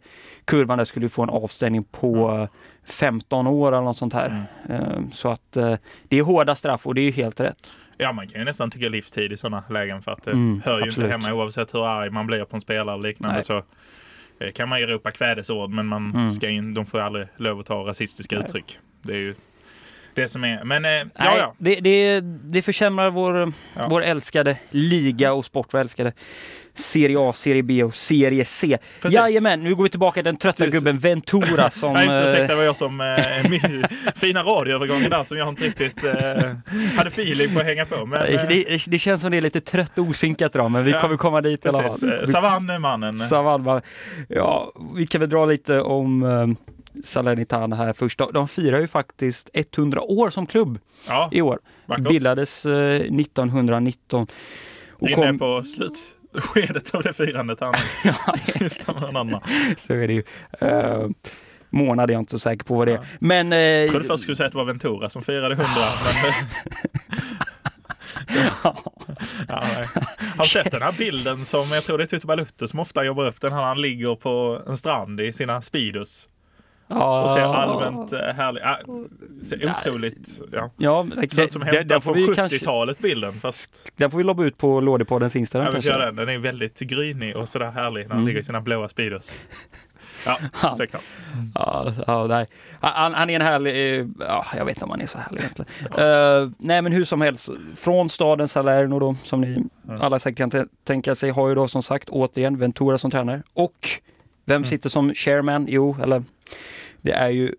kurvan 0.45 0.77
där 0.77 0.85
skulle 0.85 1.09
få 1.09 1.23
en 1.23 1.29
avstängning 1.29 1.83
på 1.83 2.31
uh, 2.31 2.47
15 2.89 3.47
år 3.47 3.67
eller 3.67 3.81
något 3.81 3.97
sånt 3.97 4.13
här. 4.13 4.45
Mm. 4.69 5.11
så 5.11 5.29
att 5.29 5.51
det 6.07 6.17
är 6.17 6.21
hårda 6.21 6.55
straff 6.55 6.87
och 6.87 6.95
det 6.95 7.01
är 7.01 7.11
helt 7.11 7.39
rätt. 7.39 7.73
Ja, 7.97 8.11
man 8.11 8.27
kan 8.27 8.39
ju 8.39 8.45
nästan 8.45 8.71
tycka 8.71 8.89
livstid 8.89 9.31
i 9.31 9.37
sådana 9.37 9.63
lägen 9.69 10.01
för 10.01 10.11
att 10.11 10.23
det 10.23 10.31
mm, 10.31 10.61
hör 10.65 10.79
ju 10.79 10.83
absolut. 10.83 11.11
inte 11.11 11.27
hemma 11.27 11.41
oavsett 11.41 11.73
hur 11.73 11.87
arg 11.87 12.09
man 12.09 12.27
blir 12.27 12.45
på 12.45 12.55
en 12.55 12.61
spelare 12.61 12.95
och 12.95 13.03
liknande. 13.03 13.35
Nej. 13.35 13.43
Så 13.43 13.63
Eh, 14.39 14.51
kan 14.51 14.69
man 14.69 14.79
ju 14.79 14.85
ropa 14.85 15.11
kvädesord 15.11 15.69
men 15.69 15.85
man 15.85 16.11
mm. 16.15 16.31
ska 16.31 16.49
in, 16.49 16.73
de 16.73 16.85
får 16.85 16.99
aldrig 16.99 17.27
lov 17.37 17.59
att 17.59 17.65
ta 17.65 17.75
rasistiska 17.75 18.35
Nej. 18.35 18.45
uttryck. 18.45 18.79
Det 19.01 19.13
är 19.13 19.17
ju 19.17 19.35
det 20.13 20.27
som 20.27 20.43
är. 20.43 20.63
Men 20.63 20.85
eh, 20.85 20.89
Nej, 20.89 21.09
ja, 21.15 21.37
ja. 21.37 21.55
Det, 21.57 21.75
det, 21.75 22.21
det 22.43 22.61
försämrar 22.61 23.09
vår, 23.09 23.53
ja. 23.75 23.87
vår 23.89 24.01
älskade 24.01 24.57
liga 24.69 25.33
och 25.33 25.45
sport, 25.45 25.67
vår 25.73 25.79
älskade 25.79 26.13
Serie 26.79 27.17
A, 27.19 27.33
Serie 27.33 27.63
B 27.63 27.83
och 27.83 27.95
Serie 27.95 28.45
C. 28.45 28.77
Precis. 29.01 29.15
Jajamän, 29.15 29.63
nu 29.63 29.75
går 29.75 29.83
vi 29.83 29.89
tillbaka 29.89 30.13
till 30.13 30.23
den 30.23 30.37
trötta 30.37 30.63
Precis. 30.63 30.79
gubben 30.79 30.97
Ventura 30.97 31.69
som... 31.71 31.93
Nej, 31.93 32.05
just 32.05 32.35
det, 32.35 32.47
det 32.47 32.55
var 32.55 32.63
jag 32.63 32.75
som... 32.75 33.01
Eh, 33.01 33.49
min 33.49 33.85
fina 34.15 34.43
radioövergången 34.43 35.09
där 35.09 35.23
som 35.23 35.37
jag 35.37 35.49
inte 35.49 35.63
riktigt 35.63 36.03
eh, 36.03 36.11
hade 36.97 37.09
feeling 37.09 37.53
på 37.53 37.59
att 37.59 37.65
hänga 37.65 37.85
på. 37.85 38.05
Men, 38.05 38.21
eh, 38.21 38.41
det, 38.49 38.85
det, 38.87 38.99
känns 38.99 39.21
som 39.21 39.31
det 39.31 39.37
är 39.37 39.41
lite 39.41 39.61
trött 39.61 39.97
och 39.97 40.05
osynkat 40.05 40.55
idag, 40.55 40.71
men 40.71 40.83
vi 40.83 40.91
ja, 40.91 41.01
kommer 41.01 41.17
komma 41.17 41.41
dit 41.41 41.65
i 41.65 41.67
alla 41.67 41.83
fall. 41.83 42.27
Savannmannen. 42.27 43.17
Savannmannen. 43.17 43.81
Ja, 44.27 44.73
vi 44.95 45.07
kan 45.07 45.21
väl 45.21 45.29
dra 45.29 45.45
lite 45.45 45.81
om 45.81 46.23
eh, 46.23 46.47
Salernitana 47.03 47.75
här 47.75 47.93
först. 47.93 48.21
De 48.33 48.47
firar 48.47 48.79
ju 48.79 48.87
faktiskt 48.87 49.49
100 49.53 50.01
år 50.01 50.29
som 50.29 50.45
klubb 50.45 50.79
ja, 51.07 51.29
i 51.31 51.41
år. 51.41 51.59
Vackert. 51.85 52.07
Bildades 52.07 52.65
eh, 52.65 52.95
1919. 52.95 54.27
Och 54.91 55.11
kom... 55.11 55.39
på 55.39 55.63
slutskedet 56.31 56.95
av 56.95 57.03
det 57.03 57.13
firandet 57.13 57.59
här 57.61 57.75
ja. 58.03 58.35
Så 59.77 59.93
är 59.93 60.07
det 60.07 60.13
ju. 60.13 60.23
Uh, 60.63 61.09
månad 61.69 62.09
är 62.09 62.13
jag 62.13 62.21
inte 62.21 62.31
så 62.31 62.39
säker 62.39 62.65
på 62.65 62.75
vad 62.75 62.87
det 62.87 62.91
är. 62.91 62.95
Ja. 62.95 63.03
Men, 63.19 63.53
uh, 63.53 63.59
jag 63.59 63.89
trodde 63.89 64.05
först 64.05 64.23
skulle 64.23 64.35
säga 64.35 64.47
att 64.47 64.53
det 64.53 64.57
var 64.57 64.65
Ventura 64.65 65.09
som 65.09 65.23
firade 65.23 65.53
100. 65.53 65.67
men... 66.23 66.33
ja. 68.63 68.75
Ja, 69.47 69.63
har 70.37 70.43
sett 70.43 70.71
den 70.71 70.81
här 70.81 70.91
bilden 70.97 71.45
som 71.45 71.71
jag 71.71 71.83
tror 71.83 71.97
det 71.97 72.03
är 72.03 72.05
Tutu 72.05 72.27
Balutto 72.27 72.67
som 72.67 72.79
ofta 72.79 73.03
jobbar 73.03 73.27
upp 73.27 73.41
den 73.41 73.53
här 73.53 73.61
han 73.61 73.81
ligger 73.81 74.15
på 74.15 74.61
en 74.67 74.77
strand 74.77 75.21
i 75.21 75.33
sina 75.33 75.61
Speedos. 75.61 76.27
Ja. 76.89 77.23
Och 77.23 77.29
ser 77.29 77.41
allmänt 77.41 78.13
äh, 78.13 78.19
härlig. 78.19 78.61
Äh, 78.61 78.75
ser 79.45 79.69
otroligt. 79.69 80.41
Ja. 80.51 80.71
Ja, 80.77 81.07
det, 81.21 81.33
ser 81.33 81.43
ut 81.43 81.51
som 81.51 81.61
hämtat 81.61 82.03
från 82.03 82.15
70-talet 82.15 82.99
bilden. 82.99 83.33
Fast... 83.33 83.91
Den 83.95 84.11
får 84.11 84.17
vi 84.17 84.23
lobba 84.23 84.43
ut 84.43 84.57
på 84.57 84.81
Lådepoddens 84.81 85.35
Instagram 85.35 85.65
ja, 85.65 85.71
kanske. 85.71 85.97
Den. 85.97 86.15
den 86.15 86.29
är 86.29 86.37
väldigt 86.37 86.79
grynig 86.79 87.37
och 87.37 87.49
sådär 87.49 87.71
härlig 87.71 88.01
när 88.01 88.09
han 88.09 88.17
mm. 88.17 88.27
ligger 88.27 88.39
i 88.39 88.43
sina 88.43 88.61
blåa 88.61 88.89
Speedos. 88.89 89.31
Ja, 90.25 90.37
säkert. 90.77 91.01
Ja, 91.55 91.93
ja, 92.07 92.25
nej. 92.29 92.47
Han, 92.79 93.13
han, 93.13 93.29
är 93.29 93.35
en 93.35 93.41
härlig, 93.41 93.99
eh, 93.99 94.07
ja, 94.19 94.45
jag 94.55 94.65
vet 94.65 94.77
inte 94.77 94.85
om 94.85 94.91
han 94.91 95.01
är 95.01 95.07
så 95.07 95.17
härlig 95.17 95.39
egentligen. 95.39 95.71
Ja. 95.97 96.41
Uh, 96.41 96.51
nej 96.57 96.81
men 96.81 96.91
hur 96.91 97.03
som 97.03 97.21
helst, 97.21 97.49
från 97.75 98.09
staden 98.09 98.47
Salerno 98.47 98.99
då, 98.99 99.15
som 99.23 99.41
ni 99.41 99.47
mm. 99.47 99.69
alla 100.01 100.19
säkert 100.19 100.51
kan 100.51 100.67
tänka 100.83 101.15
sig, 101.15 101.29
har 101.29 101.49
ju 101.49 101.55
då 101.55 101.67
som 101.67 101.83
sagt 101.83 102.09
återigen 102.09 102.57
Ventura 102.57 102.97
som 102.97 103.11
tränare. 103.11 103.43
Och 103.53 103.89
vem 104.49 104.55
mm. 104.55 104.69
sitter 104.69 104.89
som 104.89 105.13
chairman? 105.13 105.65
Jo, 105.69 105.97
eller 106.01 106.23
det 107.01 107.11
är 107.11 107.29
ju 107.29 107.55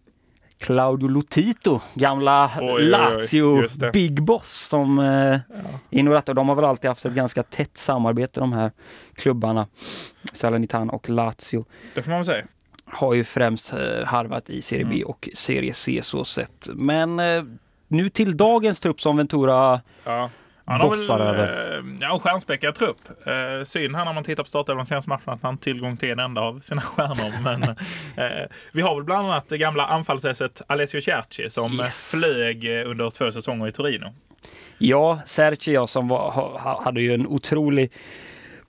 Claudio 0.60 1.08
Lotito, 1.08 1.80
gamla 1.94 2.50
oj, 2.60 2.82
Lazio 2.82 3.42
oj, 3.42 3.68
oj. 3.82 3.90
Big 3.92 4.22
Boss 4.22 4.68
som 4.68 4.98
eh, 4.98 5.04
ja. 5.04 5.40
Inorato. 5.90 6.32
De 6.32 6.48
har 6.48 6.56
väl 6.56 6.64
alltid 6.64 6.88
haft 6.88 7.04
ett 7.04 7.12
ganska 7.12 7.42
tätt 7.42 7.78
samarbete 7.78 8.40
de 8.40 8.52
här 8.52 8.70
klubbarna. 9.14 9.66
Salernitana 10.32 10.92
och 10.92 11.08
Lazio. 11.08 11.64
Det 11.94 12.02
får 12.02 12.10
man 12.10 12.18
väl 12.18 12.26
säga. 12.26 12.44
Har 12.84 13.14
ju 13.14 13.24
främst 13.24 13.72
eh, 13.72 14.04
harvat 14.06 14.50
i 14.50 14.62
Serie 14.62 14.84
B 14.84 14.94
mm. 14.94 15.08
och 15.08 15.28
Serie 15.34 15.74
C 15.74 16.00
så 16.02 16.24
sett. 16.24 16.68
Men 16.74 17.20
eh, 17.20 17.42
nu 17.88 18.08
till 18.08 18.36
dagens 18.36 18.80
trupp 18.80 19.00
som 19.00 19.16
Ventura 19.16 19.80
ja. 20.04 20.30
Han 20.70 20.80
har 20.80 20.90
väl, 20.90 21.20
över. 21.20 21.78
Eh, 21.78 21.84
ja, 22.00 22.18
stjärnspäckad 22.18 22.74
trupp. 22.74 22.96
Eh, 23.26 23.64
synd 23.64 23.96
här 23.96 24.04
när 24.04 24.12
man 24.12 24.24
tittar 24.24 24.42
på 24.42 24.48
startelvan 24.48 24.86
senaste 24.86 25.08
matchen 25.08 25.32
att 25.32 25.42
har 25.42 25.56
tillgång 25.56 25.96
till 25.96 26.10
en 26.10 26.18
enda 26.18 26.40
av 26.40 26.60
sina 26.60 26.80
stjärnor. 26.80 27.42
Men 27.42 27.62
eh, 27.62 28.46
vi 28.72 28.82
har 28.82 28.94
väl 28.94 29.04
bland 29.04 29.26
annat 29.26 29.48
det 29.48 29.58
gamla 29.58 29.86
anfallsässet 29.86 30.62
Alessio 30.66 31.00
Cerci 31.00 31.50
som 31.50 31.80
yes. 31.80 32.14
flög 32.14 32.64
eh, 32.64 32.90
under 32.90 33.10
två 33.10 33.32
säsonger 33.32 33.68
i 33.68 33.72
Torino. 33.72 34.14
Ja, 34.78 35.20
Cerci 35.26 35.74
ja, 35.74 35.86
som 35.86 36.08
var, 36.08 36.58
hade 36.84 37.00
ju 37.00 37.14
en 37.14 37.26
otrolig 37.26 37.92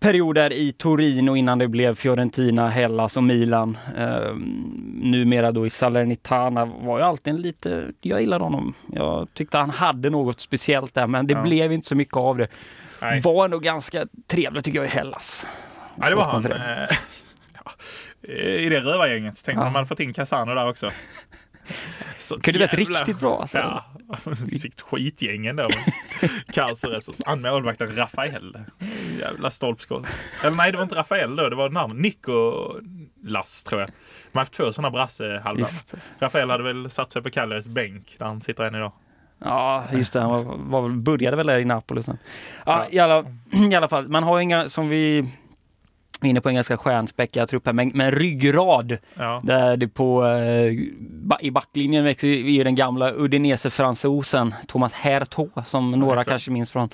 perioder 0.02 0.54
i 0.54 0.72
Torino 0.72 1.36
innan 1.36 1.60
det 1.60 1.68
blev 1.68 1.96
Fiorentina, 1.96 2.70
Hellas 2.70 3.18
och 3.18 3.24
Milan. 3.24 3.78
Uh, 3.98 4.36
numera 4.94 5.52
då 5.52 5.66
i 5.66 5.70
Salernitana 5.70 6.66
var 6.66 6.98
ju 6.98 7.04
alltid 7.04 7.34
en 7.34 7.42
lite, 7.42 7.92
jag 8.02 8.22
gillade 8.22 8.44
honom. 8.44 8.74
Jag 8.92 9.34
tyckte 9.34 9.58
han 9.58 9.70
hade 9.70 10.10
något 10.10 10.40
speciellt 10.40 10.94
där 10.94 11.08
men 11.08 11.28
det 11.28 11.34
ja. 11.34 11.42
blev 11.42 11.72
inte 11.72 11.88
så 11.88 11.96
mycket 11.96 12.18
av 12.18 12.38
det. 12.38 12.48
Nej. 13.02 13.22
Var 13.22 13.46
ändå 13.46 13.60
ganska 13.60 14.08
trevlig 14.28 14.64
tycker 14.64 14.80
jag 14.80 14.86
i 14.86 14.92
Hellas. 14.92 15.48
Ja 15.96 16.10
det 16.10 16.16
var 16.16 16.26
han. 16.26 16.46
Eh, 16.46 16.98
ja. 17.54 17.72
I 18.34 18.70
det 18.70 18.80
rövargänget. 18.80 19.42
Tänk 19.46 19.58
ja. 19.58 19.62
om 19.62 19.66
man 19.66 19.76
hade 19.76 19.88
fått 19.88 20.00
in 20.00 20.14
Casano 20.14 20.56
där 20.56 20.70
också. 20.70 20.90
Så 22.18 22.40
Kunde 22.40 22.60
jävla... 22.60 22.78
varit 22.78 22.90
riktigt 22.90 23.20
bra 23.20 23.42
alltså. 23.42 23.58
Ja, 23.58 23.86
sitt 24.36 24.82
skitgäng 24.82 25.46
ändå. 25.46 25.68
Caceres 26.54 27.08
och 27.08 27.40
målvakten 27.40 27.96
Rafael. 27.96 28.58
Jävla 29.22 29.50
stolpskott. 29.52 30.08
Eller 30.44 30.56
nej, 30.56 30.72
det 30.72 30.78
var 30.78 30.84
inte 30.84 30.96
Rafael 30.96 31.36
då, 31.36 31.50
det 31.50 31.56
var 31.56 31.70
namn. 31.70 32.02
Nicolas 32.02 33.64
tror 33.64 33.82
jag. 33.82 33.90
De 33.90 34.38
har 34.38 34.42
haft 34.42 34.54
två 34.54 34.72
sådana 34.72 34.92
brassehalvor. 34.92 35.68
Rafael 36.20 36.50
hade 36.50 36.64
väl 36.64 36.90
satt 36.90 37.12
sig 37.12 37.22
på 37.22 37.30
Kalles 37.30 37.68
bänk 37.68 38.16
där 38.18 38.26
han 38.26 38.42
sitter 38.42 38.64
än 38.64 38.76
idag. 38.76 38.92
Ja, 39.44 39.84
just 39.92 40.14
det. 40.14 40.20
Han 40.22 40.32
var, 40.32 40.82
var, 40.82 40.90
började 40.90 41.38
väl 41.38 41.48
där 41.48 41.60
i 41.60 41.66
Napoli 41.66 42.04
sen. 42.04 42.18
Ja, 42.66 42.86
i, 42.90 43.00
alla, 43.00 43.26
I 43.72 43.76
alla 43.76 43.88
fall, 43.88 44.08
man 44.08 44.24
har 44.24 44.40
inga, 44.40 44.70
som 44.70 44.90
vi 44.90 45.28
är 46.22 46.28
inne 46.28 46.42
på, 46.42 46.50
en 46.50 46.56
ganska 46.56 46.78
stjärnspäckad 46.78 47.50
trupp 47.50 47.66
här, 47.66 47.74
men, 47.74 47.92
men 47.94 48.12
ryggrad 48.12 48.98
Ja, 49.14 49.42
där 49.44 49.78
det 49.78 49.88
på, 49.88 50.28
eh, 50.28 50.74
ba, 51.00 51.38
i 51.42 51.52
backlinjen 51.52 52.04
växer 52.04 52.28
ju 52.28 52.64
den 52.64 52.76
gamla 52.76 53.12
Udinese-fransosen 53.12 54.54
Thomas 54.68 54.94
Hertog 54.94 55.52
som 55.66 55.92
några 55.92 56.24
kanske 56.24 56.52
minns 56.52 56.72
från, 56.72 56.90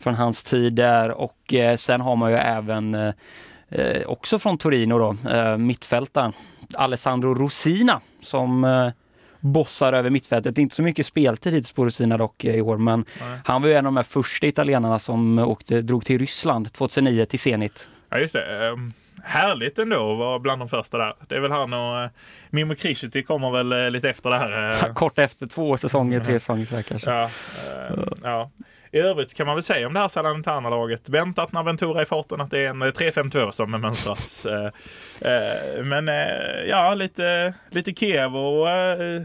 från 0.00 0.14
hans 0.14 0.42
tid 0.42 0.72
där 0.72 1.10
och 1.10 1.54
eh, 1.54 1.76
sen 1.76 2.00
har 2.00 2.16
man 2.16 2.30
ju 2.30 2.36
även 2.36 2.94
eh, 2.94 3.12
eh, 3.68 4.02
också 4.06 4.38
från 4.38 4.58
Torino 4.58 4.98
då, 4.98 5.30
eh, 5.30 5.56
mittfältaren 5.56 6.32
Alessandro 6.74 7.34
Rosina 7.34 8.00
som 8.22 8.66
bossar 9.40 9.92
över 9.92 10.10
mittfältet. 10.10 10.58
Inte 10.58 10.74
så 10.74 10.82
mycket 10.82 11.06
speltid 11.06 11.52
hittills 11.52 11.72
på 11.72 11.84
Rosina 11.84 12.16
dock 12.16 12.44
i 12.44 12.60
år 12.60 12.78
men 12.78 13.04
Nej. 13.20 13.38
han 13.44 13.62
var 13.62 13.68
ju 13.68 13.74
en 13.74 13.86
av 13.86 13.92
de 13.92 13.96
här 13.96 14.04
första 14.04 14.46
italienarna 14.46 14.98
som 14.98 15.38
åkte, 15.38 15.82
drog 15.82 16.04
till 16.04 16.18
Ryssland 16.18 16.72
2009 16.72 17.24
till 17.24 17.38
Zenit. 17.38 17.88
ja 18.10 18.18
just 18.18 18.32
det. 18.34 18.68
Ehm, 18.68 18.92
härligt 19.22 19.78
ändå 19.78 20.12
att 20.12 20.18
vara 20.18 20.38
bland 20.38 20.60
de 20.60 20.68
första 20.68 20.98
där. 20.98 21.14
Det 21.28 21.34
är 21.36 21.40
väl 21.40 21.50
han 21.50 21.72
och 21.72 22.04
uh, 22.04 22.10
Mimo 22.50 22.74
Krishiti 22.74 23.22
kommer 23.22 23.50
väl 23.50 23.72
eh, 23.72 23.90
lite 23.90 24.10
efter 24.10 24.30
det 24.30 24.36
här. 24.38 24.86
eh, 24.86 24.94
Kort 24.94 25.18
efter 25.18 25.46
två 25.46 25.76
säsonger, 25.76 26.20
tre 26.20 26.40
säsonger 26.40 26.66
sådär 26.66 26.82
kanske. 26.82 27.10
Ja, 27.10 27.22
eh, 27.22 28.04
ja. 28.22 28.50
I 28.92 28.98
övrigt 28.98 29.34
kan 29.34 29.46
man 29.46 29.56
väl 29.56 29.62
säga 29.62 29.86
om 29.86 29.94
det 29.94 30.00
här 30.00 30.08
Salernitana-laget. 30.08 31.08
Väntat 31.08 31.52
när 31.52 31.62
Ventura 31.62 31.98
är 31.98 32.02
i 32.02 32.06
farten 32.06 32.40
att 32.40 32.50
det 32.50 32.58
är 32.58 32.68
en 32.70 32.82
eh, 32.82 32.86
3-5-2 32.86 33.50
som 33.50 33.70
mönstras. 33.70 34.46
Eh, 35.20 35.32
eh, 35.32 35.84
Men 35.84 36.08
eh, 36.08 36.64
ja, 36.68 36.94
lite, 36.94 37.54
lite 37.70 37.92
Kiev 37.94 38.36
och 38.36 38.70
eh, 38.70 39.22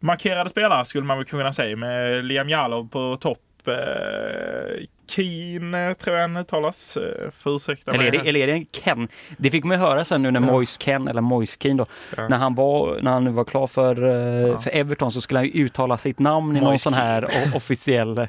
markerade 0.00 0.50
spelare 0.50 0.84
skulle 0.84 1.04
man 1.04 1.16
väl 1.18 1.26
kunna 1.26 1.52
säga 1.52 1.76
med 1.76 2.24
Liam 2.24 2.48
Jalov 2.48 2.88
på 2.88 3.16
topp. 3.16 3.38
Eh, 3.66 4.84
Keen 5.10 5.74
eh, 5.74 5.92
tror 5.94 6.16
jag 6.16 6.22
han 6.22 6.36
uttalas. 6.36 6.96
Eh, 6.96 7.30
Får 7.38 7.56
ursäkta 7.56 7.92
Eller 7.92 8.04
är, 8.04 8.10
det, 8.10 8.18
eller 8.28 8.40
är 8.40 8.46
det 8.46 8.52
en 8.52 8.66
Ken? 8.66 9.08
Det 9.36 9.50
fick 9.50 9.64
man 9.64 9.76
ju 9.76 9.80
höra 9.84 10.04
sen 10.04 10.22
nu 10.22 10.30
när 10.30 10.40
Ja. 10.40 10.46
Moise 10.46 10.80
Ken, 10.80 11.08
eller 11.08 11.20
Moise 11.20 11.56
Keane 11.60 11.78
då, 11.78 11.86
Ja. 12.16 12.28
när 12.28 12.36
han 12.36 12.54
var, 12.54 12.98
när 13.02 13.10
han 13.10 13.24
nu 13.24 13.30
var 13.30 13.44
klar 13.44 13.66
för, 13.66 14.02
eh, 14.06 14.48
Ja. 14.48 14.58
för 14.58 14.70
Everton 14.70 15.12
så 15.12 15.20
skulle 15.20 15.38
han 15.38 15.46
ju 15.46 15.64
uttala 15.64 15.96
sitt 15.96 16.18
namn 16.18 16.56
i 16.56 16.60
någon 16.60 16.68
Moise 16.68 16.82
sån 16.82 16.92
här 16.94 17.28
officiell 17.54 18.26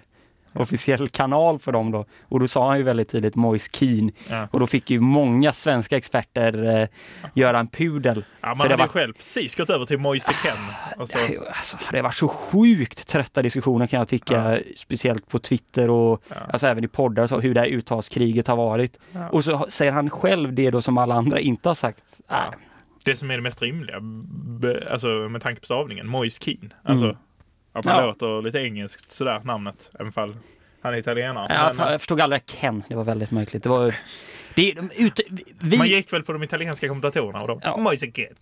officiell 0.53 1.07
kanal 1.09 1.59
för 1.59 1.71
dem 1.71 1.91
då. 1.91 2.05
Och 2.23 2.39
då 2.39 2.47
sa 2.47 2.67
han 2.69 2.77
ju 2.77 2.83
väldigt 2.83 3.09
tydligt 3.09 3.35
Moise 3.35 3.69
Keane. 3.73 4.11
Ja. 4.29 4.47
Och 4.51 4.59
då 4.59 4.67
fick 4.67 4.89
ju 4.89 4.99
många 4.99 5.53
svenska 5.53 5.97
experter 5.97 6.79
eh, 6.81 6.87
göra 7.33 7.59
en 7.59 7.67
pudel. 7.67 8.25
Ja, 8.41 8.47
man 8.47 8.57
För 8.57 8.63
hade 8.63 8.69
det 8.69 8.73
ju 8.73 8.77
var- 8.77 8.87
själv 8.87 9.13
precis 9.13 9.55
gått 9.55 9.69
över 9.69 9.85
till 9.85 9.97
Moise 9.99 10.33
Ken. 10.43 10.53
Alltså, 10.99 11.17
Alltså, 11.47 11.77
det 11.91 12.01
var 12.01 12.11
så 12.11 12.27
sjukt 12.27 13.07
trötta 13.07 13.41
diskussioner 13.41 13.87
kan 13.87 13.97
jag 13.97 14.07
tycka, 14.07 14.59
speciellt 14.75 15.27
på 15.29 15.39
Twitter 15.39 15.89
och 15.89 16.23
Ja. 16.29 16.35
alltså 16.53 16.67
även 16.67 16.83
i 16.83 16.87
poddar, 16.87 17.27
så, 17.27 17.39
hur 17.39 17.53
det 17.53 17.59
här 17.59 17.67
uttalskriget 17.67 18.47
har 18.47 18.55
varit. 18.55 18.99
Ja. 19.11 19.29
Och 19.29 19.43
så 19.43 19.65
säger 19.69 19.91
han 19.91 20.09
själv 20.09 20.53
det 20.53 20.71
då 20.71 20.81
som 20.81 20.97
alla 20.97 21.15
andra 21.15 21.39
inte 21.39 21.69
har 21.69 21.75
sagt. 21.75 22.21
Ja. 22.27 22.53
Det 23.03 23.15
som 23.15 23.31
är 23.31 23.35
det 23.35 23.41
mest 23.43 23.61
rimliga, 23.61 23.95
alltså 24.91 25.07
med 25.07 25.41
tanke 25.41 25.59
på 25.61 25.65
stavningen, 25.65 26.07
Moise 26.07 26.39
Keane. 26.43 26.69
Alltså, 26.83 27.05
Mm. 27.05 27.17
Att 27.73 27.85
man 27.85 27.95
Ja. 27.95 28.05
låter 28.05 28.41
lite 28.41 28.59
engelskt 28.59 29.11
sådär 29.11 29.41
namnet, 29.43 29.89
även 29.99 30.11
fall 30.11 30.35
han 30.81 30.93
är 30.93 30.97
italienare. 30.97 31.73
Men, 31.77 31.91
jag 31.91 32.01
förstod 32.01 32.21
aldrig 32.21 32.45
Ken, 32.45 32.83
det 32.87 32.95
var 32.95 33.03
väldigt 33.03 33.31
märkligt. 33.31 33.63
Det 33.63 33.69
var, 33.69 33.95
det, 34.55 34.71
de, 34.73 34.89
ut, 34.95 35.19
vi, 35.61 35.77
man 35.77 35.87
gick 35.87 36.13
väl 36.13 36.23
på 36.23 36.33
de 36.33 36.43
italienska 36.43 36.87
kommentatorerna 36.87 37.41
och 37.41 37.47
de, 37.47 37.59
Ja. 37.63 37.77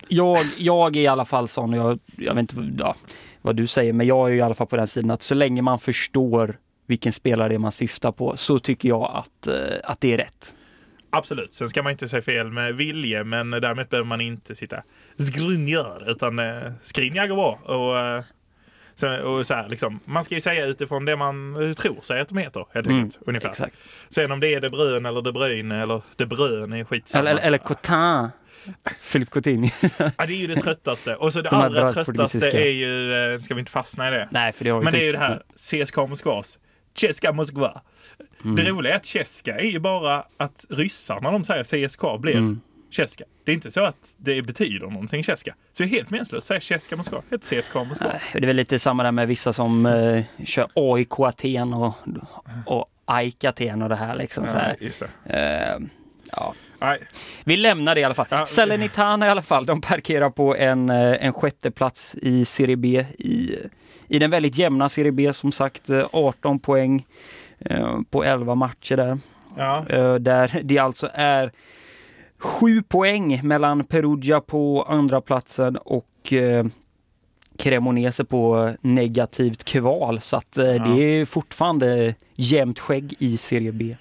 Jag, 0.08 0.46
jag 0.58 0.96
är 0.96 1.00
i 1.00 1.06
alla 1.06 1.24
fall 1.24 1.48
sån, 1.48 1.72
jag, 1.72 1.98
jag 2.16 2.34
vet 2.34 2.40
inte 2.40 2.82
ja, 2.84 2.94
vad 3.42 3.56
du 3.56 3.66
säger, 3.66 3.92
men 3.92 4.06
jag 4.06 4.30
är 4.30 4.34
i 4.34 4.40
alla 4.40 4.54
fall 4.54 4.66
på 4.66 4.76
den 4.76 4.88
sidan 4.88 5.10
att 5.10 5.22
så 5.22 5.34
länge 5.34 5.62
man 5.62 5.78
förstår 5.78 6.54
vilken 6.86 7.12
spelare 7.12 7.48
det 7.48 7.54
är 7.54 7.58
man 7.58 7.72
syftar 7.72 8.12
på 8.12 8.36
så 8.36 8.58
tycker 8.58 8.88
jag 8.88 9.10
att, 9.14 9.46
eh, 9.46 9.54
att 9.84 10.00
det 10.00 10.12
är 10.12 10.18
rätt. 10.18 10.54
Absolut, 11.10 11.54
sen 11.54 11.68
ska 11.68 11.82
man 11.82 11.92
inte 11.92 12.08
säga 12.08 12.22
fel 12.22 12.50
med 12.50 12.76
vilje, 12.76 13.24
men 13.24 13.50
därmed 13.50 13.88
behöver 13.88 14.06
man 14.08 14.20
inte 14.20 14.54
sitta 14.54 14.82
skrinjar, 15.18 16.10
utan 16.10 16.38
eh, 16.38 16.72
går 16.94 17.34
bra. 17.34 17.58
Och, 17.64 17.98
eh, 17.98 18.24
så, 19.00 19.16
och 19.22 19.46
så 19.46 19.54
här, 19.54 19.68
liksom, 19.68 20.00
man 20.04 20.24
ska 20.24 20.34
ju 20.34 20.40
säga 20.40 20.66
utifrån 20.66 21.04
det 21.04 21.16
man 21.16 21.68
eh, 21.68 21.72
tror 21.74 22.00
sig 22.02 22.20
att 22.20 22.28
de 22.28 22.38
heter, 22.38 22.66
helt 22.74 22.86
Mm, 22.86 22.98
enkelt. 22.98 23.18
ungefär. 23.26 23.48
Exakt. 23.48 23.78
Sen 24.10 24.32
om 24.32 24.40
det 24.40 24.54
är 24.54 24.60
De 24.60 24.68
Bruyne 24.68 25.08
eller 25.08 25.22
De 25.22 25.32
Bruyne 25.32 25.82
eller 25.82 26.02
De 26.16 26.26
Bruyne 26.26 26.80
är 26.80 26.84
skitsamma. 26.84 27.30
Eller, 27.30 27.42
eller, 27.42 27.58
Cotin, 27.58 28.28
Philippe 29.12 29.30
Coutinho. 29.30 29.68
Ja, 29.98 30.26
det 30.26 30.32
är 30.32 30.36
ju 30.36 30.46
det 30.46 30.56
tröttaste. 30.60 31.16
Och 31.16 31.32
så 31.32 31.40
det 31.40 31.48
De 31.48 31.56
allra 31.56 31.92
tröttaste 31.92 32.50
är 32.50 32.70
ju, 32.70 33.12
eh, 33.34 33.38
ska 33.38 33.54
vi 33.54 33.60
inte 33.60 33.72
fastna 33.72 34.08
i 34.08 34.10
det? 34.10 34.28
Nej, 34.30 34.52
för 34.52 34.64
det 34.64 34.70
har 34.70 34.78
vi 34.78 34.84
Men 34.84 34.92
det 34.92 34.98
är 35.00 35.04
ju 35.04 35.12
det 35.12 35.18
här 35.18 35.42
CSKA 35.56 36.06
Moskvas. 36.06 36.58
Ceska 36.96 37.32
Moskva. 37.32 37.80
Mm. 38.44 38.56
Det 38.56 38.62
roliga 38.70 38.92
är 38.92 38.96
att 38.96 39.06
Ceska 39.06 39.58
är 39.58 39.64
ju 39.70 39.78
bara 39.78 40.24
att 40.36 40.66
ryssarna 40.70 41.30
de 41.30 41.44
säger 41.44 41.88
CSKA 41.88 42.18
blir 42.18 42.36
Mm. 42.36 42.60
Ceska. 42.90 43.24
Det 43.44 43.52
är 43.52 43.54
inte 43.54 43.70
så 43.70 43.84
att 43.84 44.14
det 44.16 44.42
betyder 44.42 44.86
någonting 44.86 45.24
Ceska. 45.24 45.54
Så 45.72 45.82
det 45.82 45.88
är 45.88 45.90
helt 45.90 46.10
meningslöst 46.10 46.38
att 46.38 46.44
säga 46.44 46.60
Ceska 46.60 46.96
Moskva. 46.96 47.22
Det 47.28 47.34
heter 47.34 47.62
CSKA 47.62 47.84
Moskva. 47.84 48.20
Det 48.32 48.38
är 48.38 48.46
väl 48.46 48.56
lite 48.56 48.78
samma 48.78 49.02
där 49.02 49.12
med 49.12 49.28
vissa 49.28 49.52
som 49.52 49.86
eh, 49.86 50.24
kör 50.44 50.68
AIK 50.74 51.20
Aten 51.20 51.74
och, 51.74 51.94
och 52.66 52.86
AIK 53.04 53.44
Aten 53.44 53.82
och 53.82 53.88
det 53.88 53.96
här 53.96 54.16
liksom. 54.16 54.48
Så 54.48 54.56
här. 54.56 54.76
Eh, 55.24 55.78
ja. 56.32 56.54
Nej, 56.80 56.98
Vi 57.44 57.56
lämnar 57.56 57.94
det 57.94 58.00
i 58.00 58.04
alla 58.04 58.14
fall. 58.14 58.26
Ja. 58.30 58.46
Salernitana 58.46 59.26
i 59.26 59.28
alla 59.28 59.42
fall, 59.42 59.66
de 59.66 59.80
parkerar 59.80 60.30
på 60.30 60.56
en, 60.56 60.90
eh, 60.90 61.24
en 61.26 61.32
sjätte 61.32 61.70
plats 61.70 62.14
i 62.22 62.44
Serie 62.44 62.76
B. 62.76 63.04
I, 63.18 63.56
I 64.08 64.18
den 64.18 64.30
väldigt 64.30 64.58
jämna 64.58 64.88
Serie 64.88 65.12
B 65.12 65.32
som 65.32 65.52
sagt, 65.52 65.90
eh, 65.90 66.06
18 66.12 66.58
poäng 66.58 67.06
eh, 67.58 67.98
på 68.10 68.24
11 68.24 68.54
matcher 68.54 68.96
där. 68.96 69.18
ja. 69.56 69.86
Eh, 69.88 70.14
där 70.14 70.60
det 70.62 70.78
alltså 70.78 71.10
är 71.14 71.52
sju 72.38 72.82
poäng 72.82 73.40
mellan 73.42 73.84
Perugia 73.84 74.40
på 74.40 74.82
andra 74.88 75.20
platsen 75.20 75.76
och 75.76 76.32
eh, 76.32 76.66
Cremonese 77.58 78.24
på 78.24 78.74
negativt 78.80 79.64
kval. 79.64 80.20
Så 80.20 80.36
att 80.36 80.56
eh, 80.58 80.64
det 80.64 81.02
är 81.02 81.24
fortfarande 81.24 82.14
jämnt 82.34 82.78
skägg 82.78 83.14
i 83.18 83.36
Serie 83.36 83.72
B. 83.72 83.96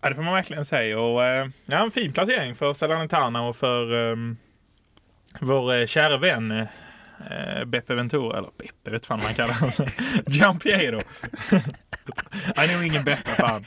ja, 0.00 0.08
det 0.08 0.14
får 0.14 0.22
man 0.22 0.34
verkligen 0.34 0.64
säga. 0.64 1.00
Och, 1.00 1.24
eh, 1.24 1.48
ja, 1.66 1.84
en 1.84 1.90
fin 1.90 2.12
placering 2.12 2.54
för 2.54 2.74
Salernitana 2.74 3.42
och 3.42 3.56
för 3.56 4.16
vår 5.40 5.74
eh, 5.74 5.86
kära 5.86 6.18
vän 6.18 6.50
eh, 6.50 7.64
Beppe 7.66 7.94
Ventura, 7.94 8.38
eller 8.38 8.50
Beppe 8.58 8.90
vet 8.90 9.06
fan 9.06 9.20
han 9.20 9.34
kallar 9.34 9.54
honom. 9.54 9.92
Giampiero. 10.26 11.00
Han 12.56 12.64
är 12.64 12.76
nog 12.76 12.86
ingen 12.86 13.04
Beppe 13.04 13.30
fan. 13.30 13.64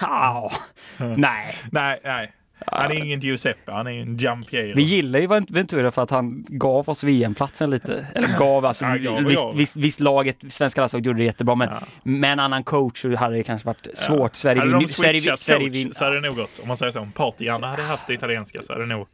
Ah, 0.00 0.50
nej, 1.16 1.56
Nej, 1.70 2.00
nej. 2.04 2.32
Han 2.66 2.92
är 2.92 3.04
ingen 3.04 3.20
Giuseppe, 3.20 3.72
han 3.72 3.86
är 3.86 3.90
en 4.00 4.16
Giampiero. 4.16 4.72
vi 4.76 4.82
gillar 4.82 5.18
ju 5.20 5.26
Ventura 5.48 5.90
för 5.90 6.02
att 6.02 6.10
han 6.10 6.44
gav 6.48 6.88
oss 6.88 7.04
VM-platsen 7.04 7.70
lite. 7.70 8.06
Eller 8.14 8.38
gav, 8.38 8.64
alltså, 8.66 8.84
Ja, 8.84 8.96
gav 8.96 9.24
visst, 9.24 9.42
gav. 9.42 9.56
visst, 9.56 9.76
visst 9.76 10.00
laget, 10.00 10.44
svenska 10.50 10.80
landslaget 10.80 11.06
gjorde 11.06 11.18
det 11.18 11.24
jättebra, 11.24 11.54
men 11.54 11.68
Ja. 11.68 11.80
med 12.02 12.32
en 12.32 12.40
annan 12.40 12.64
coach 12.64 13.02
så 13.02 13.16
hade 13.16 13.36
det 13.36 13.42
kanske 13.42 13.66
varit 13.66 13.88
svårt. 13.98 14.36
Sverige 14.36 14.60
hade 14.60 14.70
vinner 14.70 14.80
de 14.80 14.88
Sverige, 14.88 15.20
switchat 15.20 15.38
Sverige 15.38 15.60
coach 15.68 15.74
vinner- 15.74 15.92
så 15.94 16.04
hade 16.04 16.20
det 16.20 16.26
nog 16.28 16.36
gått. 16.36 16.58
Om 16.62 16.68
man 16.68 16.76
säger 16.76 16.92
så. 16.92 17.08
Party-Janne 17.14 17.66
hade 17.66 17.82
haft 17.82 18.06
det 18.06 18.14
italienska 18.14 18.62
så 18.62 18.72
hade 18.72 18.84
det 18.86 18.94
nog, 18.96 19.06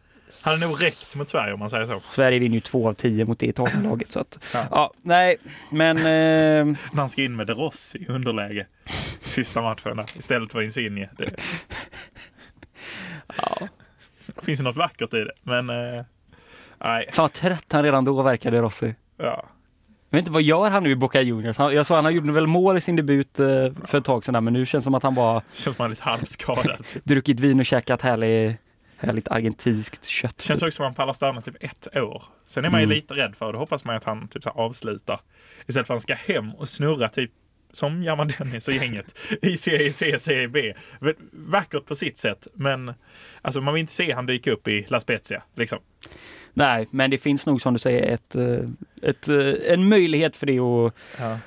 hade 0.45 0.67
nog 0.67 0.83
räckt 0.83 1.17
mot 1.17 1.31
Sverige 1.31 1.53
om 1.53 1.59
man 1.59 1.71
säger 1.71 1.87
så. 1.87 2.01
Sverige 2.09 2.39
vinner 2.39 2.55
ju 2.55 2.61
två 2.61 2.89
av 2.89 2.93
tio 2.93 3.25
mot 3.25 3.39
det 3.39 3.47
Italienlaget. 3.47 4.13
Så 4.13 4.21
att, 4.21 4.39
Ja. 4.55 4.67
ja. 4.71 4.93
nej, 5.03 5.37
men 5.71 5.97
eh, 5.97 6.03
När 6.93 6.97
han 6.97 7.11
ska 7.11 7.23
in 7.23 7.37
med 7.37 7.47
De 7.47 7.53
Rossi 7.55 7.99
i 7.99 8.07
underläge 8.09 8.67
sista 9.21 9.63
matchen 9.63 9.97
där, 9.97 10.05
istället 10.19 10.53
för 10.53 10.63
Insigne. 10.63 11.09
Det, 11.19 11.31
ja. 13.37 13.69
det 14.27 14.45
finns 14.45 14.61
ju 14.61 14.65
något 14.65 14.77
vackert 14.77 15.15
i 15.15 15.19
det, 15.21 15.33
men 15.43 15.71
eh, 15.71 16.05
nej. 16.85 17.09
fan 17.13 17.23
vad 17.23 17.33
trött 17.33 17.67
han 17.73 17.83
redan 17.83 18.05
då 18.05 18.23
verkade 18.23 18.61
Rossi. 18.61 18.95
Ja. 19.17 19.45
Jag 20.11 20.17
vet 20.19 20.23
inte, 20.23 20.33
vad 20.33 20.43
gör 20.43 20.71
han 20.71 20.83
nu 20.83 20.91
i 20.91 20.97
Boca 20.97 21.21
Juniors? 21.21 21.57
Han, 21.59 21.75
jag 21.75 21.87
sa 21.87 22.01
han 22.01 22.15
gjorde 22.15 22.33
väl 22.33 22.47
mål 22.47 22.77
i 22.77 22.81
sin 22.81 22.97
debut 22.97 23.41
eh, 23.41 23.47
för 23.85 23.99
ett 23.99 24.05
tag 24.05 24.25
sedan, 24.25 24.33
där, 24.35 24.41
men 24.41 24.53
nu 24.53 24.67
känns 24.67 24.83
det 24.83 24.87
som 24.87 24.95
att 24.95 25.03
han 25.03 25.15
bara 25.15 25.43
Känns 25.55 25.77
som 25.77 25.83
han 25.83 25.87
är 25.87 25.91
lite 25.91 26.03
halvskadad. 26.03 26.87
Typ. 26.87 27.05
druckit 27.05 27.41
vin 27.41 27.61
och 27.61 27.67
käkat 27.67 28.03
härlig, 28.03 28.57
härligt 28.97 29.29
argentinskt 29.29 30.05
kött. 30.05 30.41
Känns 30.41 30.63
också 30.63 30.77
som 30.77 30.85
att 30.85 30.89
han 30.89 30.95
pallar 30.95 31.13
stanna 31.13 31.41
typ 31.41 31.57
ett 31.61 31.97
år. 31.97 32.23
Sen 32.47 32.65
är 32.65 32.71
man 32.71 32.81
ju 32.81 32.85
Mm. 32.85 32.95
lite 32.97 33.15
rädd 33.15 33.37
för, 33.37 33.53
då 33.53 33.59
hoppas 33.59 33.85
man 33.85 33.97
att 33.97 34.05
han 34.05 34.29
typ 34.29 34.43
så 34.43 34.51
avslutar. 34.51 35.21
Istället 35.67 35.87
för 35.87 35.95
att 35.95 36.01
han 36.09 36.17
ska 36.17 36.33
hem 36.33 36.51
och 36.51 36.69
snurra 36.69 37.09
typ 37.09 37.31
som 37.77 38.03
German 38.03 38.29
Dennis 38.39 38.69
och 38.69 38.75
gänget 38.75 39.07
i 39.43 39.57
Serie 39.57 39.93
C, 39.93 40.19
Serie 40.19 40.49
B. 40.49 40.75
Vackert 41.33 41.87
på 41.87 41.95
sitt 41.95 42.19
sätt, 42.19 42.47
men 42.55 42.95
alltså 43.43 43.61
man 43.61 43.75
vill 43.75 43.81
inte 43.81 43.93
se 43.93 44.13
han 44.13 44.27
dyka 44.27 44.53
upp 44.53 44.69
i 44.69 44.87
La 44.89 45.01
Spezia. 45.01 45.43
Liksom. 45.55 45.79
Nej, 46.53 46.87
men 46.91 47.11
det 47.11 47.19
finns 47.19 47.47
nog 47.47 47.61
som 47.61 47.73
du 47.73 47.79
säger 47.79 48.15
ett, 48.15 48.35
eh, 48.35 48.69
ett, 49.03 49.29
eh, 49.29 49.73
en 49.73 49.89
möjlighet 49.89 50.37
för 50.37 50.47
det 50.47 50.61
och 50.61 50.95
Ja. 51.19 51.39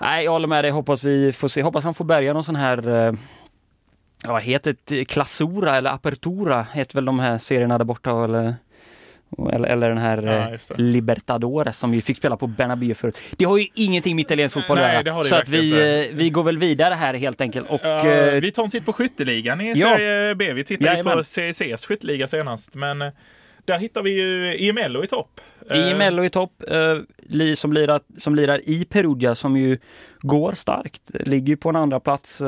Nej, 0.00 0.24
jag 0.24 0.32
håller 0.32 0.48
med 0.48 0.64
dig. 0.64 0.70
Hoppas 0.70 1.04
vi 1.04 1.32
får 1.32 1.48
se. 1.48 1.62
Hoppas 1.62 1.84
han 1.84 1.94
får 1.94 2.04
bärga 2.04 2.32
någon 2.32 2.44
sån 2.44 2.56
här 2.56 2.88
eh, 2.88 3.14
ja, 4.22 4.32
vad 4.32 4.42
heter 4.42 4.76
det? 4.84 5.04
Classura 5.04 5.76
eller 5.76 5.90
Apertura 5.90 6.66
heter 6.72 6.94
väl 6.94 7.04
de 7.04 7.18
här 7.18 7.38
serierna 7.38 7.78
där 7.78 7.84
borta 7.84 8.24
eller 8.24 8.54
eller, 9.52 9.68
eller 9.68 9.88
den 9.88 9.98
här 9.98 10.22
Ja, 10.22 10.54
eh. 10.54 10.60
Libertadores 10.76 11.78
som 11.78 11.90
vi 11.90 12.00
fick 12.00 12.16
spela 12.16 12.36
på 12.36 12.46
Bernabéu 12.46 12.94
förut. 12.94 13.18
Det 13.36 13.44
har 13.44 13.58
ju 13.58 13.66
ingenting 13.74 14.16
med 14.16 14.22
italiensk 14.22 14.54
fotboll 14.54 14.78
Nej, 14.78 14.96
att 14.96 15.06
göra. 15.06 15.22
Så 15.22 15.36
att 15.36 15.48
vi, 15.48 15.72
eh, 16.08 16.16
vi 16.16 16.30
går 16.30 16.42
väl 16.42 16.58
vidare 16.58 16.94
här 16.94 17.14
helt 17.14 17.40
enkelt. 17.40 17.70
Och, 17.70 17.80
Ja, 17.82 18.08
eh, 18.08 18.40
vi 18.40 18.52
tar 18.52 18.64
en 18.64 18.70
titt 18.70 18.86
på 18.86 18.92
skytteligan 18.92 19.60
i 19.60 19.72
Ja. 19.76 19.96
Serie 19.96 20.34
B. 20.34 20.52
Vi 20.52 20.64
tittade 20.64 20.96
ju 20.96 21.02
på 21.02 21.08
Jajamän. 21.08 21.24
CECs 21.24 21.86
skytteliga 21.86 22.28
senast. 22.28 22.74
Men 22.74 22.98
där 23.64 23.78
hittar 23.78 24.02
vi 24.02 24.10
ju 24.10 24.56
IMLO 24.58 25.04
i 25.04 25.06
topp. 25.06 25.40
Eh, 25.70 26.24
I 26.26 26.30
topp, 26.30 26.52
som, 27.56 27.72
lirar, 27.72 28.00
som 28.18 28.34
lirar 28.34 28.60
i 28.64 28.84
Perugia 28.84 29.34
som 29.34 29.56
ju 29.56 29.78
går 30.20 30.52
starkt. 30.52 31.10
Ligger 31.14 31.48
ju 31.48 31.56
på 31.56 31.68
en 31.68 31.76
andra 31.76 32.00
plats 32.00 32.42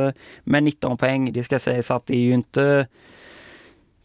med 0.45 0.63
19 0.63 0.97
poäng. 0.97 1.33
Det 1.33 1.43
ska 1.45 1.59
sägas 1.59 1.91
att 1.91 2.07
det 2.07 2.15
är 2.17 2.21
ju 2.21 2.33
inte 2.33 2.87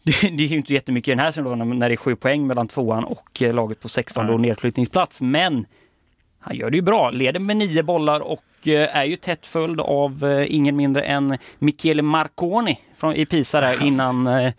det 0.08 0.30
det 0.36 0.44
är 0.44 0.48
ju 0.48 0.56
inte 0.56 0.74
jättemycket 0.74 1.08
i 1.08 1.10
den 1.10 1.18
här 1.18 1.30
säsongen 1.30 1.78
när 1.78 1.88
det 1.88 1.94
är 1.94 1.96
7 1.96 2.16
poäng 2.16 2.46
mellan 2.46 2.68
tvåan 2.68 3.04
och 3.04 3.42
eh, 3.42 3.54
laget 3.54 3.80
på 3.80 3.88
16 3.88 4.26
då 4.26 4.32
Nej. 4.32 4.48
nedflyttningsplats. 4.48 5.20
Men 5.20 5.66
han 6.38 6.56
gör 6.56 6.70
det 6.70 6.76
ju 6.76 6.82
bra, 6.82 7.10
leder 7.10 7.40
med 7.40 7.56
nio 7.56 7.82
bollar 7.82 8.20
och 8.20 8.42
eh, 8.66 8.96
är 8.96 9.04
ju 9.04 9.16
tätt 9.16 9.46
följd 9.46 9.80
av 9.80 10.24
eh, 10.24 10.54
ingen 10.54 10.76
mindre 10.76 11.02
än 11.02 11.38
Michele 11.58 12.02
Marconi 12.02 12.78
från, 12.96 13.14
i 13.14 13.26
Pisa 13.26 13.60
där 13.60 13.82
innan 13.82 14.26
eh, 14.26 14.52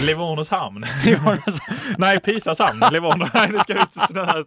Livornos 0.00 0.48
hamn. 0.50 0.84
Nej, 1.98 2.20
Pisas 2.20 2.58
hamn. 2.58 2.84
Livorno. 2.92 3.28
Nej, 3.34 3.48
det 3.48 3.60
ska 3.60 3.72
ut 3.82 3.94
sån 3.94 4.16
här 4.16 4.44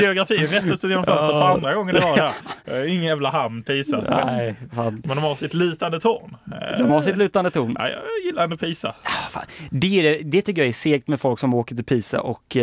geografin 0.00 0.46
rätt 0.46 0.64
ut 0.64 0.84
genom 0.84 1.04
fönstret 1.04 1.30
för 1.30 1.48
andra 1.48 1.74
gången 1.74 1.94
rad 1.94 2.18
här. 2.18 2.32
Eh, 2.64 2.92
Ingen 2.92 3.04
jävla 3.04 3.30
hamn, 3.30 3.62
Pisa. 3.62 4.24
Nej, 4.26 4.54
fan. 4.74 5.02
Men 5.04 5.16
de 5.16 5.22
har 5.22 5.34
sitt 5.34 5.54
lutande 5.54 6.00
torn. 6.00 6.36
De 6.78 6.90
har 6.90 7.02
sitt 7.02 7.16
lutande 7.16 7.50
torn. 7.50 7.76
Ja, 7.78 7.88
jag 7.88 8.00
gillar 8.24 8.44
ändå 8.44 8.56
Pisa. 8.56 8.94
Ah. 9.02 9.40
Det, 9.70 9.98
är 9.98 10.02
det, 10.02 10.18
det 10.24 10.42
tycker 10.42 10.62
jag 10.62 10.68
är 10.68 10.72
segt 10.72 11.08
med 11.08 11.20
folk 11.20 11.38
som 11.38 11.54
åker 11.54 11.74
till 11.74 11.84
Pisa 11.84 12.20
och, 12.20 12.56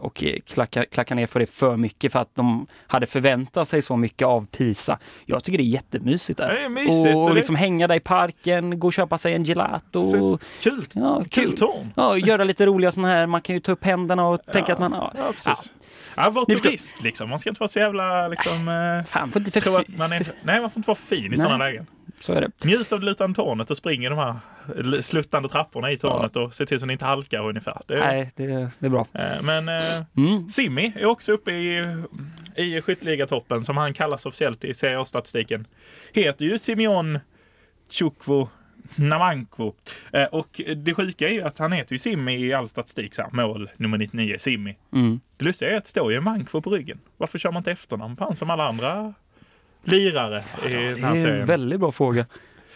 och 0.00 0.24
klackar, 0.46 0.84
klackar 0.84 1.14
ner 1.14 1.26
för 1.26 1.40
det 1.40 1.46
för 1.46 1.76
mycket 1.76 2.12
för 2.12 2.18
att 2.18 2.34
de 2.34 2.66
hade 2.86 3.06
förväntat 3.06 3.68
sig 3.68 3.82
så 3.82 3.96
mycket 3.96 4.26
av 4.26 4.46
Pisa. 4.46 4.98
Jag 5.26 5.44
tycker 5.44 5.58
det 5.58 5.64
är 5.64 5.66
jättemysigt 5.66 6.38
där. 6.38 6.52
Det 6.54 6.64
är 6.64 6.68
mysigt. 6.68 7.14
och, 7.16 7.22
Och 7.22 7.28
det- 7.28 7.34
liksom 7.36 7.56
hänga 7.56 7.86
där 7.86 7.94
i 7.96 8.00
parken, 8.00 8.78
gå 8.78 8.86
och 8.86 8.92
köpa 8.92 9.18
sig 9.18 9.34
en 9.34 9.44
gelato. 9.44 10.00
Precis. 10.12 10.62
Kul. 10.62 10.86
Ja, 10.92 11.24
Kul 11.30 11.44
kul. 11.44 11.56
torn. 11.58 11.92
Ja, 11.96 12.16
göra 12.18 12.44
lite 12.44 12.66
roliga 12.66 12.92
sådana 12.92 13.08
här, 13.08 13.26
man 13.26 13.40
kan 13.42 13.54
ju 13.56 13.60
ta 13.60 13.72
upp 13.72 13.84
händerna 13.84 14.28
och 14.28 14.42
tänka 14.52 14.72
att 14.72 14.78
man... 14.78 14.92
Ja, 14.92 15.12
Ja, 15.16 15.32
precis. 15.32 15.72
Ja, 16.16 16.30
var 16.30 16.44
turist 16.44 17.02
liksom. 17.02 17.30
Man 17.30 17.38
ska 17.38 17.50
inte 17.50 17.60
vara 17.60 17.68
så 17.68 17.78
jävla 17.78 18.28
liksom... 18.28 18.68
Eh, 18.68 19.04
Fan, 19.06 19.32
inte 19.36 19.50
för 19.50 19.60
tro 19.60 19.76
att 19.76 19.88
man 19.88 20.12
är, 20.12 20.26
nej, 20.42 20.60
man 20.60 20.70
får 20.70 20.78
inte 20.78 20.86
vara 20.88 20.98
fin 21.06 21.32
i 21.32 21.38
sådana 21.38 21.56
lägen. 21.58 21.86
Så 22.22 22.32
är 22.32 22.40
det. 22.40 22.50
Njut 22.64 22.92
av 22.92 23.00
det 23.00 23.06
lutande 23.06 23.34
tornet 23.36 23.70
och 23.70 23.76
spring 23.76 24.04
i 24.04 24.08
de 24.08 24.18
här 24.18 24.34
sluttande 25.02 25.48
trapporna 25.48 25.90
i 25.90 25.98
tornet 25.98 26.36
och 26.36 26.54
se 26.54 26.66
till 26.66 26.80
så 26.80 26.86
ni 26.86 26.92
inte 26.92 27.04
halkar 27.04 27.48
ungefär. 27.48 27.80
Det, 27.86 27.98
Nej, 27.98 28.30
det, 28.36 28.46
det 28.78 28.86
är 28.86 28.90
bra. 28.90 29.06
eh, 29.12 29.42
Men 29.42 29.68
eh, 29.68 29.80
Mm. 30.16 30.50
Simmi 30.50 30.92
är 30.96 31.06
också 31.06 31.32
uppe 31.32 31.50
i, 31.52 31.96
i 32.56 32.80
skytteligatoppen 32.82 33.64
som 33.64 33.76
han 33.76 33.94
kallas 33.94 34.26
officiellt 34.26 34.64
i 34.64 34.74
Serie 34.74 35.00
A-statistiken. 35.00 35.66
Heter 36.12 36.44
ju 36.44 36.58
Simeon 36.58 37.18
Chukwu 37.90 38.46
Namankwo. 38.96 39.74
Eh, 40.12 40.24
och 40.24 40.60
det 40.76 40.94
sjuka 40.94 41.28
är 41.28 41.32
ju 41.32 41.42
att 41.42 41.58
han 41.58 41.72
heter 41.72 41.92
ju 41.92 41.98
Simmi 41.98 42.36
i 42.46 42.52
all 42.52 42.68
statistik. 42.68 43.14
Så 43.14 43.22
här, 43.22 43.30
mål 43.32 43.70
nummer 43.76 43.98
99, 43.98 44.36
Simmi. 44.38 44.76
Mm. 44.92 45.20
Det 45.36 45.44
lustiga 45.44 45.70
är 45.70 45.76
att 45.76 45.84
det 45.84 45.90
står 45.90 46.12
ju 46.12 46.20
Mankwo 46.20 46.60
på 46.60 46.70
ryggen. 46.70 47.00
Varför 47.16 47.38
kör 47.38 47.52
man 47.52 47.60
inte 47.60 47.70
efternamn 47.72 48.16
på 48.16 48.24
han 48.24 48.36
som 48.36 48.50
alla 48.50 48.68
andra 48.68 49.14
lirare 49.84 50.42
i 50.66 50.70
Det 50.72 50.94
den 50.94 51.04
här 51.04 51.10
är 51.12 51.16
en 51.16 51.22
serien? 51.22 51.46
väldigt 51.46 51.80
bra 51.80 51.92
fråga 51.92 52.26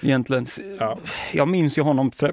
egentligen. 0.00 0.46
Ja. 0.78 0.98
Jag 1.32 1.48
minns 1.48 1.78
ju 1.78 1.82
honom 1.82 2.10
för... 2.10 2.32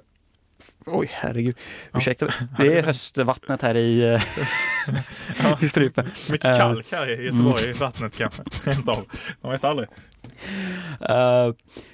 Oj, 0.86 1.10
herregud. 1.12 1.56
Ursäkta. 1.94 2.28
Det 2.58 2.78
är 2.78 2.84
höstvattnet 2.86 3.62
här 3.62 3.76
i, 3.78 4.14
eh, 4.14 5.64
i 5.64 5.70
strupen. 5.70 6.06
Mycket 6.32 6.46
Eh, 6.46 6.58
kalk 6.58 6.92
här 6.92 7.20
i 7.20 7.26
Göteborg 7.26 7.70
i 7.70 7.72
vattnet 7.72 8.18
kanske. 8.18 8.44
Rent 8.64 8.90
av. 8.90 9.06
Man 9.42 9.52
vet 9.52 9.64
aldrig. 9.64 9.88
Eh, 11.10 11.52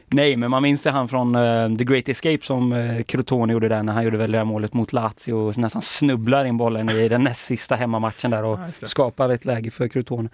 nej, 0.07 0.35
men 0.37 0.51
man 0.51 0.61
minns 0.63 0.85
ju 0.85 0.89
han 0.89 1.07
från 1.07 1.35
eh, 1.35 1.75
The 1.75 1.83
Great 1.83 2.09
Escape 2.09 2.39
som 2.41 2.73
uh, 2.73 3.01
Crotone 3.03 3.53
gjorde 3.53 3.67
där 3.69 3.83
när 3.83 3.93
han 3.93 4.03
gjorde 4.03 4.17
väl 4.17 4.31
det 4.31 4.43
målet 4.43 4.73
mot 4.73 4.93
Lazio 4.93 5.33
och 5.33 5.57
nästan 5.57 5.81
snubblar 5.81 6.45
in 6.45 6.57
bollen 6.57 6.89
i 6.89 7.09
den 7.09 7.23
näst 7.23 7.45
sista 7.45 7.75
hemmamatchen 7.75 8.31
där 8.31 8.43
och 8.43 8.59
Ja, 8.59 8.65
det. 8.79 8.87
skapar 8.87 9.29
ett 9.29 9.45
läge 9.45 9.71
för 9.71 9.87
Crotone. 9.87 10.29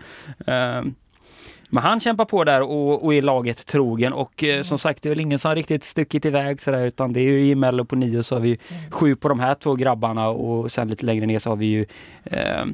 Eh, 0.48 0.82
men 1.70 1.84
han 1.84 2.00
kämpar 2.00 2.26
på 2.26 2.44
där 2.44 2.62
och, 2.62 3.06
och 3.06 3.14
är 3.14 3.22
laget 3.22 3.66
trogen 3.66 4.14
och 4.14 4.44
eh, 4.44 4.64
som 4.64 4.80
sagt 4.80 5.04
det 5.04 5.10
är 5.10 5.12
väl 5.12 5.20
ingen 5.20 5.40
som 5.40 5.56
riktigt 5.56 5.84
stuckit 5.84 6.26
iväg 6.26 6.62
sådär 6.62 6.86
utan 6.86 7.14
det 7.14 7.20
är 7.20 7.24
ju 7.24 7.48
i 7.48 7.56
Mello 7.56 7.86
på 7.86 7.96
nio 7.96 8.24
så 8.24 8.36
har 8.36 8.40
vi 8.40 8.60
sju 8.90 9.16
på 9.16 9.30
de 9.30 9.40
här 9.40 9.56
två 9.56 9.76
grabbarna 9.76 10.28
och 10.28 10.72
sen 10.72 10.88
lite 10.88 11.06
längre 11.06 11.26
ner 11.26 11.40
så 11.40 11.50
har 11.50 11.56
vi 11.56 11.66
ju 11.66 11.86
eh, 12.24 12.66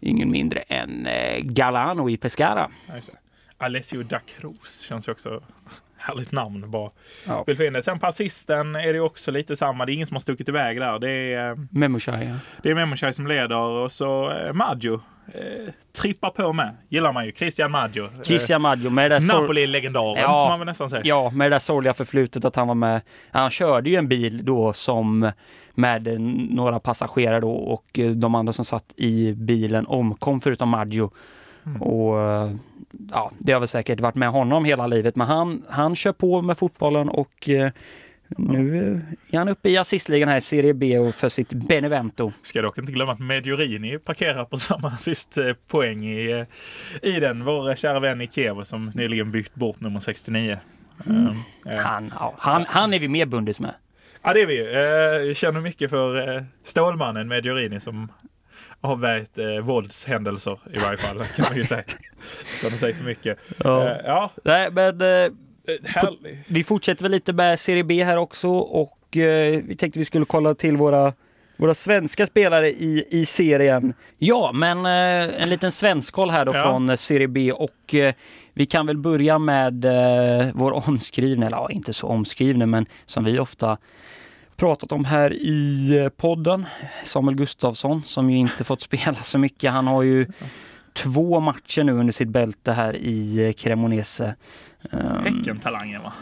ingen 0.00 0.30
mindre 0.30 0.60
än 0.60 1.06
eh, 1.06 1.40
Galano 1.40 2.10
i 2.10 2.16
Pescara. 2.16 2.70
Alessio 3.58 4.02
da 4.02 4.18
Cruz 4.18 4.80
känns 4.80 5.08
ju 5.08 5.12
också 5.12 5.42
härligt 5.96 6.32
namn. 6.32 6.70
Bara 6.70 6.90
Ja. 7.26 7.44
Sen 7.84 7.98
på 7.98 8.06
assisten 8.06 8.76
är 8.76 8.92
det 8.92 9.00
också 9.00 9.30
lite 9.30 9.56
samma. 9.56 9.86
Det 9.86 9.92
är 9.92 9.94
ingen 9.94 10.06
som 10.06 10.14
har 10.14 10.20
stuckit 10.20 10.48
iväg 10.48 10.80
där. 10.80 10.98
Det 10.98 11.10
är, 11.10 11.50
eh, 11.50 11.56
Memoshai, 11.70 12.28
ja. 12.28 12.34
det 12.62 12.70
är 12.70 12.74
Memoshai 12.74 13.12
som 13.12 13.26
leder 13.26 13.56
och 13.56 13.92
så 13.92 14.30
eh, 14.30 14.52
Maggio 14.52 15.00
eh, 15.34 15.72
trippar 15.92 16.30
på 16.30 16.52
med. 16.52 16.76
Gillar 16.88 17.12
man 17.12 17.26
ju. 17.26 17.32
Christian 17.32 17.70
Maggio. 17.70 18.04
Eh, 18.04 18.22
Christian 18.22 18.62
Maggio 18.62 18.90
med 18.90 19.10
det 19.10 19.18
där 19.18 19.34
Napoli-legendaren 19.34 20.16
Ja. 20.22 20.44
får 20.44 20.48
man 20.50 20.58
väl 20.58 20.66
nästan 20.66 20.90
säga. 20.90 21.02
Ja, 21.04 21.30
med 21.30 21.50
det 21.50 21.54
där 21.54 21.58
sorgliga 21.58 21.94
förflutet 21.94 22.44
att 22.44 22.56
han 22.56 22.68
var 22.68 22.74
med. 22.74 23.00
Han 23.30 23.50
körde 23.50 23.90
ju 23.90 23.96
en 23.96 24.08
bil 24.08 24.44
då 24.44 24.72
som 24.72 25.30
med 25.74 26.20
några 26.50 26.80
passagerare 26.80 27.40
då 27.40 27.50
och 27.52 27.98
eh, 27.98 28.10
de 28.10 28.34
andra 28.34 28.52
som 28.52 28.64
satt 28.64 28.94
i 28.96 29.32
bilen 29.32 29.86
omkom 29.86 30.40
förutom 30.40 30.68
Maggio. 30.68 31.10
Mm. 31.66 31.82
Och 31.82 32.16
ja, 33.12 33.30
det 33.38 33.52
har 33.52 33.60
väl 33.60 33.68
säkert 33.68 34.00
varit 34.00 34.14
med 34.14 34.28
honom 34.30 34.64
hela 34.64 34.86
livet, 34.86 35.16
men 35.16 35.26
han, 35.26 35.62
han 35.68 35.96
kör 35.96 36.12
på 36.12 36.42
med 36.42 36.58
fotbollen 36.58 37.08
och 37.08 37.48
eh, 37.48 37.70
nu 38.38 38.76
eh, 38.76 39.34
är 39.34 39.38
han 39.38 39.48
uppe 39.48 39.68
i 39.70 39.76
assistligan 39.76 40.28
här 40.28 40.36
i 40.36 40.40
Serie 40.40 40.74
B 40.74 40.98
och 40.98 41.14
för 41.14 41.28
sitt 41.28 41.52
Benevento. 41.52 42.32
Ska 42.42 42.62
dock 42.62 42.78
inte 42.78 42.92
glömma 42.92 43.12
att 43.12 43.20
Mediorini 43.20 43.98
parkerar 43.98 44.44
på 44.44 44.56
samma 44.56 44.88
assistpoäng 44.88 46.04
i, 46.04 46.30
eh, 46.30 47.10
i 47.10 47.20
den. 47.20 47.44
Vår 47.44 47.74
kära 47.74 48.00
vän 48.00 48.20
i 48.20 48.28
Kiev 48.28 48.64
som 48.64 48.92
nyligen 48.94 49.30
bytt 49.30 49.54
bort 49.54 49.80
nummer 49.80 50.00
69. 50.00 50.58
Mm. 51.06 51.26
Eh, 51.26 51.74
eh, 51.74 51.78
Han, 51.78 52.12
ja, 52.14 52.34
han, 52.38 52.64
han 52.68 52.94
är 52.94 52.98
vi 52.98 53.08
mer 53.08 53.26
bundis 53.26 53.60
med. 53.60 53.74
Ja, 54.22 54.32
det 54.32 54.40
är 54.40 54.46
vi 54.46 54.54
ju. 54.54 54.70
Eh, 54.70 55.26
Jag 55.26 55.36
känner 55.36 55.60
mycket 55.60 55.90
för 55.90 56.36
eh, 56.36 56.42
Stålmannen 56.64 57.28
Mediorini 57.28 57.80
som 57.80 58.12
avvärjt 58.80 59.38
eh, 59.38 59.58
våldshändelser 59.60 60.58
i 60.74 60.78
varje 60.78 60.98
fall. 60.98 61.24
Kan 61.36 61.44
man 61.48 61.56
ju 61.56 61.64
säga. 61.64 61.82
Kan 62.60 62.70
man 62.70 62.78
säga 62.78 62.94
för 62.94 63.04
mycket. 63.04 63.38
Ja. 63.56 63.88
Eh, 63.88 63.96
ja 64.04 64.30
Nej, 64.44 64.70
men 64.72 65.00
eh, 65.00 65.06
eh, 65.08 65.30
härlig. 65.84 66.44
Vi 66.46 66.64
fortsätter 66.64 67.02
väl 67.02 67.12
lite 67.12 67.32
med 67.32 67.60
Serie 67.60 67.84
B 67.84 68.04
här 68.04 68.16
också 68.16 68.48
och 68.48 69.16
eh, 69.16 69.62
vi 69.66 69.76
tänkte 69.76 69.98
vi 69.98 70.04
skulle 70.04 70.24
kolla 70.24 70.54
till 70.54 70.76
våra, 70.76 71.12
våra 71.56 71.74
svenska 71.74 72.26
spelare 72.26 72.68
i, 72.68 73.04
i 73.10 73.26
serien. 73.26 73.94
Ja, 74.18 74.50
men 74.54 74.86
eh, 74.86 75.42
en 75.42 75.48
liten 75.48 75.72
svenskoll 75.72 76.30
här 76.30 76.44
då 76.44 76.54
Ja. 76.54 76.62
från 76.62 76.90
eh, 76.90 76.96
Serie 76.96 77.28
B 77.28 77.52
och 77.52 77.94
eh, 77.94 78.14
vi 78.54 78.66
kan 78.66 78.86
väl 78.86 78.98
börja 78.98 79.38
med 79.38 79.84
eh, 79.84 80.48
vår 80.54 80.72
omskrivne, 80.88 81.46
eller 81.46 81.56
ja, 81.56 81.70
inte 81.70 81.92
så 81.92 82.06
omskrivne, 82.06 82.66
men 82.66 82.86
som 83.06 83.24
vi 83.24 83.38
ofta 83.38 83.76
pratat 84.56 84.92
om 84.92 85.04
här 85.04 85.32
i 85.32 85.88
eh, 85.98 86.08
podden. 86.08 86.66
Samuel 87.04 87.36
Gustafsson 87.36 88.02
som 88.06 88.30
ju 88.30 88.36
inte 88.38 88.64
fått 88.64 88.80
spela 88.90 89.14
så 89.14 89.38
mycket. 89.38 89.72
Han 89.72 89.86
har 89.86 90.02
ju 90.02 90.26
två 90.92 91.40
matcher 91.40 91.84
nu 91.84 91.92
under 91.92 92.12
sitt 92.12 92.28
bälte 92.28 92.72
här 92.72 92.96
i 92.96 93.46
eh, 93.46 93.52
Cremonese. 93.52 94.34
Um, 94.90 95.00
Häcken-talangen 95.24 96.02
va? 96.02 96.12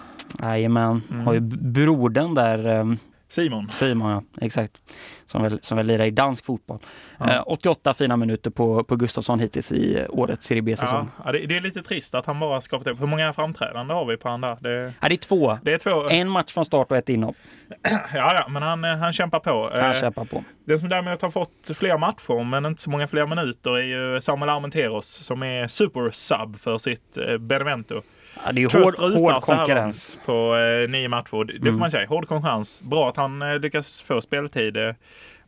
Jajamän, 0.43 1.03
Mm. 1.11 1.27
har 1.27 1.33
ju 1.35 1.41
b- 1.41 1.57
brodern 1.57 2.35
där, 2.35 2.81
um, 2.81 2.99
Simon. 3.31 3.71
Simon 3.71 4.11
ja, 4.11 4.23
exakt, 4.47 4.81
som 5.27 5.43
väl, 5.43 5.59
som 5.63 5.77
väl 5.77 5.87
lirar 5.87 6.05
i 6.05 6.11
dansk 6.11 6.45
fotboll. 6.45 6.79
Ja. 7.19 7.33
Eh, 7.35 7.43
88 7.47 7.95
fina 7.95 8.17
minuter 8.17 8.51
på, 8.51 8.85
på 8.85 8.97
Gustafsson 8.97 9.41
hittills 9.41 9.73
i 9.73 9.99
eh, 9.99 10.05
årets 10.09 10.47
Serie 10.47 10.63
B-säsong. 10.63 11.11
ja, 11.25 11.33
det, 11.33 11.47
det 11.47 11.57
är 11.57 11.61
lite 11.61 11.83
trist 11.83 12.15
att 12.15 12.27
han 12.27 12.41
bara 12.41 12.61
skapat 12.61 12.87
upp. 12.87 13.01
Hur 13.01 13.07
många 13.07 13.33
framträdanden 13.33 13.97
har 13.97 14.05
vi 14.05 14.17
på 14.17 14.29
han 14.29 14.41
där? 14.41 14.57
Det, 14.61 14.93
Ja. 15.01 15.09
det 15.09 15.15
är 15.15 15.17
två. 15.17 15.59
det 15.63 15.73
är 15.73 15.79
två. 15.79 16.09
En 16.09 16.29
match 16.29 16.53
från 16.53 16.65
start 16.65 16.91
och 16.91 16.97
ett 16.97 17.09
inhopp. 17.09 17.37
Ja, 18.15 18.35
ja, 18.35 18.49
men 18.49 18.63
han, 18.63 18.85
eh, 18.85 18.97
han 18.97 19.13
kämpar 19.13 19.41
på. 19.41 19.71
Han 19.75 19.85
Eh, 19.91 19.93
kämpar 20.01 20.25
på. 20.25 20.45
Den 20.65 20.79
som 20.79 20.89
däremot 20.89 21.23
har 21.23 21.31
fått 21.31 21.71
fler 21.75 21.99
matcher 21.99 22.45
men 22.45 22.67
inte 22.67 22.83
så 22.83 22.91
många 22.91 23.09
fler 23.09 23.27
minuter 23.27 23.77
är 23.79 23.83
ju 24.15 24.21
Samuel 24.21 24.49
Armenteros 24.51 25.07
som 25.09 25.43
är 25.43 25.69
super-sub 25.69 26.59
för 26.59 26.79
sitt 26.79 27.17
eh, 27.17 27.39
Benevento. 27.39 28.03
Ja, 28.45 28.53
det 28.53 28.61
är 28.61 28.63
ju 28.63 28.81
hård, 28.85 28.95
hård 28.99 29.43
konkurrens. 29.43 30.21
på 30.27 30.57
eh, 30.57 30.91
nio 30.91 31.09
matcher. 31.09 31.45
Det, 31.45 31.53
det 31.53 31.59
får 31.59 31.69
Mm. 31.69 31.79
man 31.81 31.91
säga. 31.91 32.07
Hård 32.09 32.29
konkurrens. 32.29 32.83
Bra 32.83 33.09
att 33.09 33.17
han 33.17 33.43
eh, 33.43 33.59
lyckas 33.59 34.03
få 34.03 34.21
speltid. 34.21 34.77
Eh, 34.77 34.95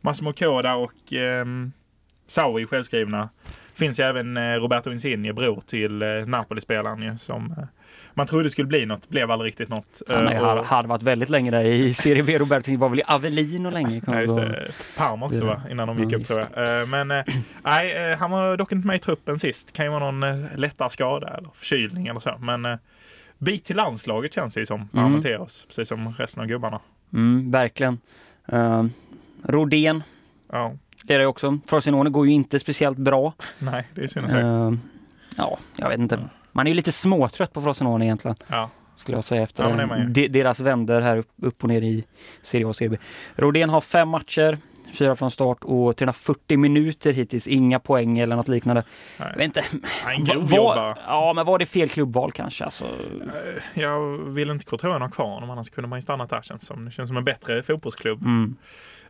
Massimo 0.01 0.33
Koda 0.33 0.75
och 0.75 1.13
eh, 1.13 1.45
Saui 2.27 2.65
självskrivna 2.65 3.29
finns 3.73 3.99
ju 3.99 4.03
även 4.03 4.37
eh, 4.37 4.41
Roberto 4.55 4.91
Insigne, 4.91 5.33
bror 5.33 5.61
till 5.67 6.01
eh, 6.01 6.07
Napoli-spelaren 6.25 7.19
som 7.19 7.51
eh, 7.57 7.63
man 8.13 8.27
trodde 8.27 8.49
skulle 8.49 8.67
bli 8.67 8.85
något, 8.85 9.09
blev 9.09 9.31
aldrig 9.31 9.47
riktigt 9.49 9.69
något. 9.69 10.01
Han 10.07 10.27
Eh, 10.27 10.43
har, 10.43 10.57
och- 10.57 10.65
hade 10.65 10.87
varit 10.87 11.03
väldigt 11.03 11.29
länge 11.29 11.51
där 11.51 11.63
i 11.63 11.93
Serie 11.93 12.23
B. 12.23 12.37
Roberto 12.39 12.77
var 12.77 12.89
väl 12.89 12.99
i 12.99 13.03
Avellino 13.07 13.69
länge. 13.69 14.01
Ja, 14.07 14.21
just 14.21 14.35
det. 14.35 14.71
Parma 14.97 15.25
också 15.25 15.45
va? 15.45 15.61
Innan 15.71 15.87
de 15.87 15.99
gick 16.03 16.11
Ja, 16.11 16.17
upp 16.17 16.27
tror 16.27 16.39
jag. 16.55 16.81
Eh, 16.81 16.87
Men 16.87 17.11
eh, 17.11 17.23
nej, 17.63 18.15
han 18.15 18.31
var 18.31 18.57
dock 18.57 18.71
inte 18.71 18.87
med 18.87 18.95
i 18.95 18.99
truppen 18.99 19.39
sist. 19.39 19.73
Kan 19.73 19.85
ju 19.85 19.91
vara 19.91 20.11
någon 20.11 20.45
lättare 20.55 20.89
skada 20.89 21.27
eller 21.37 21.49
förkylning 21.55 22.07
eller 22.07 22.19
så. 22.19 22.37
Men 22.39 22.77
bit 23.37 23.65
till 23.65 23.75
landslaget 23.75 24.33
känns 24.33 24.53
det 24.53 24.59
ju 24.59 24.65
som. 24.65 24.89
Mm. 24.93 25.05
Armenteros, 25.05 25.65
precis 25.67 25.87
som 25.89 26.13
resten 26.17 26.41
av 26.41 26.47
gubbarna. 26.47 26.79
Mm, 27.13 27.51
verkligen. 27.51 27.99
Uh, 28.53 28.83
Rodén 29.43 30.03
Ja, 30.51 30.73
det 31.03 31.13
är 31.13 31.19
det 31.19 31.25
också. 31.25 31.59
Frosinone 31.67 32.09
går 32.09 32.27
ju 32.27 32.33
inte 32.33 32.59
speciellt 32.59 32.97
bra. 32.97 33.33
nej, 33.59 33.87
det 33.95 34.03
är 34.03 34.07
synd 34.07 34.25
att 34.25 34.31
säga. 34.31 34.45
Eh, 34.47 34.73
ja, 35.37 35.57
jag 35.75 35.89
vet 35.89 35.99
inte. 35.99 36.19
Man 36.51 36.67
är 36.67 36.71
ju 36.71 36.75
lite 36.75 36.91
småtrött 36.91 37.53
på 37.53 37.61
Frosinone 37.61 38.05
egentligen. 38.05 38.37
Ja, 38.47 38.69
Skulle 38.95 39.17
jag 39.17 39.23
säga 39.23 39.41
efter 39.43 39.63
Ja, 39.63 40.05
de, 40.09 40.27
deras 40.27 40.59
vänder 40.59 41.01
här 41.01 41.17
upp, 41.17 41.29
upp 41.41 41.63
och 41.63 41.69
ner 41.69 41.81
i 41.81 42.03
Serie 42.41 42.65
A 42.65 42.69
och 42.69 42.75
Serie 42.75 42.89
B. 42.89 42.97
Rodén 43.35 43.69
har 43.69 43.81
fem 43.81 44.09
matcher, 44.09 44.57
fyra 44.93 45.15
från 45.15 45.31
start 45.31 45.57
och 45.61 45.97
340 45.97 46.57
minuter 46.57 47.13
hittills. 47.13 47.47
Inga 47.47 47.79
poäng 47.79 48.19
eller 48.19 48.35
något 48.35 48.47
liknande. 48.47 48.83
Jag 49.17 49.25
vet 49.25 49.35
nej. 49.37 49.45
inte. 49.45 49.63
Nej, 50.05 50.15
En 50.17 50.23
grov 50.23 50.49
var, 50.49 50.97
ja, 51.07 51.33
men 51.35 51.45
var 51.45 51.59
det 51.59 51.65
fel 51.65 51.89
klubbval 51.89 52.31
kanske? 52.31 52.63
Alltså, 52.65 52.85
Eh, 52.85 53.81
Jag 53.81 54.17
vill 54.17 54.49
inte 54.49 54.65
Courtois 54.65 54.99
ha 55.01 55.09
kvar 55.09 55.25
honom, 55.33 55.49
annars 55.49 55.69
kunde 55.69 55.87
man 55.87 55.97
ju 55.97 56.01
stannat 56.01 56.29
där 56.29 56.41
känns 56.41 56.65
som. 56.65 56.85
Det 56.85 56.91
känns 56.91 57.07
som 57.09 57.17
en 57.17 57.23
bättre 57.25 57.63
fotbollsklubb. 57.63 58.21
mm. 58.21 58.55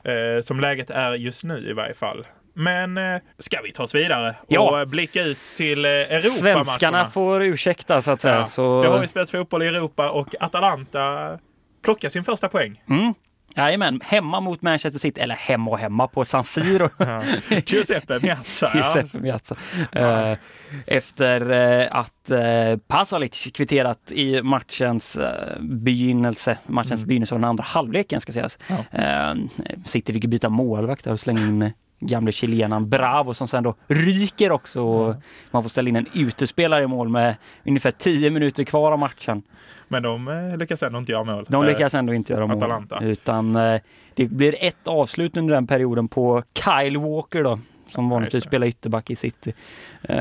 Eh, 0.03 0.41
som 0.43 0.59
läget 0.59 0.89
är 0.89 1.13
just 1.13 1.43
nu 1.43 1.69
i 1.69 1.73
varje 1.73 1.93
fall. 1.93 2.25
Men 2.53 2.97
eh, 2.97 3.21
ska 3.39 3.61
vi 3.63 3.71
ta 3.71 3.83
oss 3.83 3.95
vidare 3.95 4.29
och 4.39 4.45
Ja. 4.47 4.79
eh, 4.81 4.85
blicka 4.85 5.23
ut 5.23 5.41
till 5.57 5.85
eh, 5.85 5.91
Europamatcherna? 5.91 6.63
Svenskarna 6.63 7.05
får 7.05 7.43
ursäkta 7.43 8.01
så 8.01 8.11
att 8.11 8.21
säga. 8.21 8.35
Ja, 8.35 8.45
Så, 8.45 8.81
Det 8.81 8.87
har 8.87 9.01
ju 9.01 9.07
spelats 9.07 9.31
fotboll 9.31 9.63
i 9.63 9.67
Europa 9.67 10.09
och 10.11 10.35
Atalanta 10.39 11.37
plockar 11.83 12.09
sin 12.09 12.23
första 12.23 12.47
poäng. 12.49 12.83
mm. 12.89 13.13
Jajamän, 13.55 14.01
hemma 14.03 14.39
mot 14.39 14.61
Manchester 14.61 14.99
City, 14.99 15.21
eller 15.21 15.35
hemma 15.35 15.71
och 15.71 15.79
hemma 15.79 16.07
på 16.07 16.25
San 16.25 16.43
Siro. 16.43 16.89
Ja. 16.97 17.21
Giuseppe 17.65 18.19
Miazza. 18.21 18.71
Ja. 18.73 18.79
Giuseppe 18.79 19.19
Miazza. 19.19 19.55
Eh, 19.91 20.37
efter 20.87 21.51
att 21.91 22.31
Pasalic 22.87 23.51
kvitterat 23.53 24.11
i 24.11 24.41
matchens 24.41 25.19
begynnelse, 25.59 26.57
matchens 26.67 27.01
Mm. 27.01 27.07
begynnelse 27.07 27.35
av 27.35 27.41
den 27.41 27.49
andra 27.49 27.63
halvleken 27.63 28.21
ska 28.21 28.31
sägas. 28.31 28.59
Ja. 28.91 29.35
City 29.85 30.13
fick 30.13 30.25
byta 30.25 30.49
målvakt 30.49 31.07
och 31.07 31.19
slänga 31.19 31.39
in 31.41 31.71
gamle 32.01 32.31
chilenaren 32.31 32.89
Bravo 32.89 33.33
som 33.33 33.47
sen 33.47 33.63
då 33.63 33.75
ryker 33.87 34.51
också. 34.51 34.81
Och 34.81 35.15
Man 35.51 35.63
får 35.63 35.69
ställa 35.69 35.89
in 35.89 35.95
en 35.95 36.07
utespelare 36.13 36.83
i 36.83 36.87
mål 36.87 37.09
med 37.09 37.35
ungefär 37.65 37.91
10 37.91 38.29
minuter 38.31 38.63
kvar 38.63 38.91
av 38.91 38.99
matchen. 38.99 39.43
Men 39.87 40.03
de 40.03 40.27
eh, 40.27 40.57
lyckas 40.57 40.83
ändå 40.83 40.99
inte 40.99 41.11
göra 41.11 41.23
mål. 41.23 41.45
De 41.49 41.65
lyckas 41.65 41.95
ändå 41.95 42.13
inte 42.13 42.33
göra 42.33 42.47
mål. 42.47 42.57
Atalanta. 42.57 42.99
Utan 43.01 43.55
eh, 43.55 43.81
det 44.13 44.25
blir 44.25 44.55
ett 44.59 44.87
avslut 44.87 45.37
under 45.37 45.55
den 45.55 45.67
perioden 45.67 46.07
på 46.07 46.43
Kyle 46.53 46.97
Walker 46.97 47.43
då, 47.43 47.59
som 47.87 48.09
vanligtvis 48.09 48.43
spelar 48.43 48.67
ytterback 48.67 49.09
i 49.09 49.15
City. 49.15 49.53
Eh, 50.01 50.17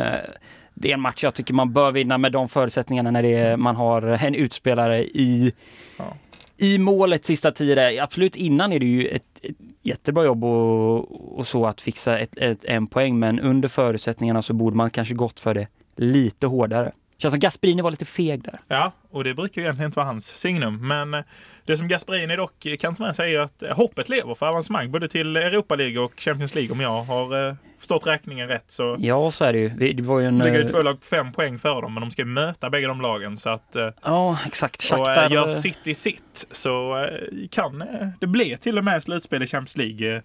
det 0.75 0.91
är 0.91 0.95
en 0.95 1.01
match 1.01 1.25
jag 1.25 1.35
tycker 1.35 1.55
man 1.55 1.73
bör 1.73 1.93
vinna 1.93 2.19
med 2.19 2.33
de 2.33 2.49
förutsättningarna 2.49 3.11
när 3.11 3.23
det 3.23 3.35
är, 3.35 3.57
man 3.57 3.77
har 3.77 4.03
en 4.03 4.35
utspelare 4.35 5.03
i, 5.05 5.53
Ja 5.97 6.17
i 6.61 6.79
målet 6.79 7.25
sista 7.25 7.51
tio. 7.51 8.03
Absolut 8.03 8.37
innan 8.37 8.73
är 8.73 8.79
det 8.79 8.87
ju 8.87 9.09
ett, 9.09 9.41
ett 9.43 9.57
jättebra 9.83 10.25
jobb 10.25 10.45
och, 10.45 11.39
och 11.39 11.47
så 11.47 11.67
att 11.67 11.81
fixa 11.81 12.19
ett, 12.19 12.37
ett, 12.37 12.65
en 12.65 12.87
poäng 12.87 13.19
men 13.19 13.41
under 13.41 13.69
förutsättningarna 13.69 14.43
så 14.43 14.53
borde 14.53 14.77
man 14.77 14.91
kanske 14.91 15.15
gått 15.15 15.41
för 15.41 15.55
det 15.55 15.69
lite 15.97 16.47
hårdare. 16.47 16.93
Känns 17.19 17.33
som 17.33 17.41
Gasperini 17.41 17.83
var 17.83 17.91
lite 17.91 18.05
feg 18.05 18.43
där. 18.43 18.61
Ja, 18.69 18.93
och 19.11 19.25
det 19.25 19.35
brukar 19.35 19.61
ju 19.61 19.65
egentligen 19.67 19.89
inte 19.89 19.97
vara 19.97 20.07
hans 20.07 20.27
signum. 20.27 20.89
Men 20.89 21.15
eh, 21.15 21.21
det 21.71 21.77
som 21.77 21.89
Gasperini 21.89 22.37
dock 22.37 22.67
kan 22.81 22.95
ta 22.97 23.03
med 23.05 23.17
sig 23.17 23.35
är 23.35 23.41
att 23.41 23.63
eh, 23.63 23.77
hoppet 23.77 24.09
lever 24.09 24.35
för 24.35 24.47
avancemang 24.47 24.91
både 24.91 25.09
till 25.09 25.37
Europa 25.37 25.75
League 25.77 25.99
och 26.03 26.13
Champions 26.17 26.55
League 26.55 26.73
om 26.73 26.81
jag 26.81 27.03
har 27.03 27.49
eh, 27.49 27.55
förstått 27.79 28.07
räkningen 28.07 28.49
rätt. 28.49 28.65
Så 28.69 28.97
Ja, 28.99 29.31
så 29.31 29.45
är 29.45 29.53
det 29.53 29.59
ju. 29.59 29.69
Vi- 29.77 29.93
Det 29.93 30.03
var 30.03 30.21
ju 30.21 30.27
en... 30.27 30.39
ligger 30.39 30.59
ju 30.59 30.65
eh, 30.65 30.71
två 30.71 30.83
lag 30.83 31.05
fem 31.05 31.33
poäng 31.33 31.59
före 31.59 31.81
dem, 31.81 31.95
men 31.95 32.01
de 32.01 32.11
ska 32.11 32.25
möta 32.25 32.71
bägge 32.71 32.87
de 32.87 33.01
lagen. 33.01 33.39
Så 33.39 33.51
att 33.51 33.77
Ja, 34.03 34.39
exakt. 34.47 34.77
och 34.93 34.99
Shakhtar... 34.99 35.25
eh, 35.27 35.33
gör 35.33 35.49
City 35.49 35.95
sitt 35.95 36.47
så 36.51 37.07
kan 37.51 37.85
det 38.21 38.27
bli 38.27 38.57
till 38.57 38.79
och 38.79 38.85
med 38.85 39.03
slutspel 39.03 39.43
i 39.43 39.47
Champions 39.47 39.77
League. 39.77 40.23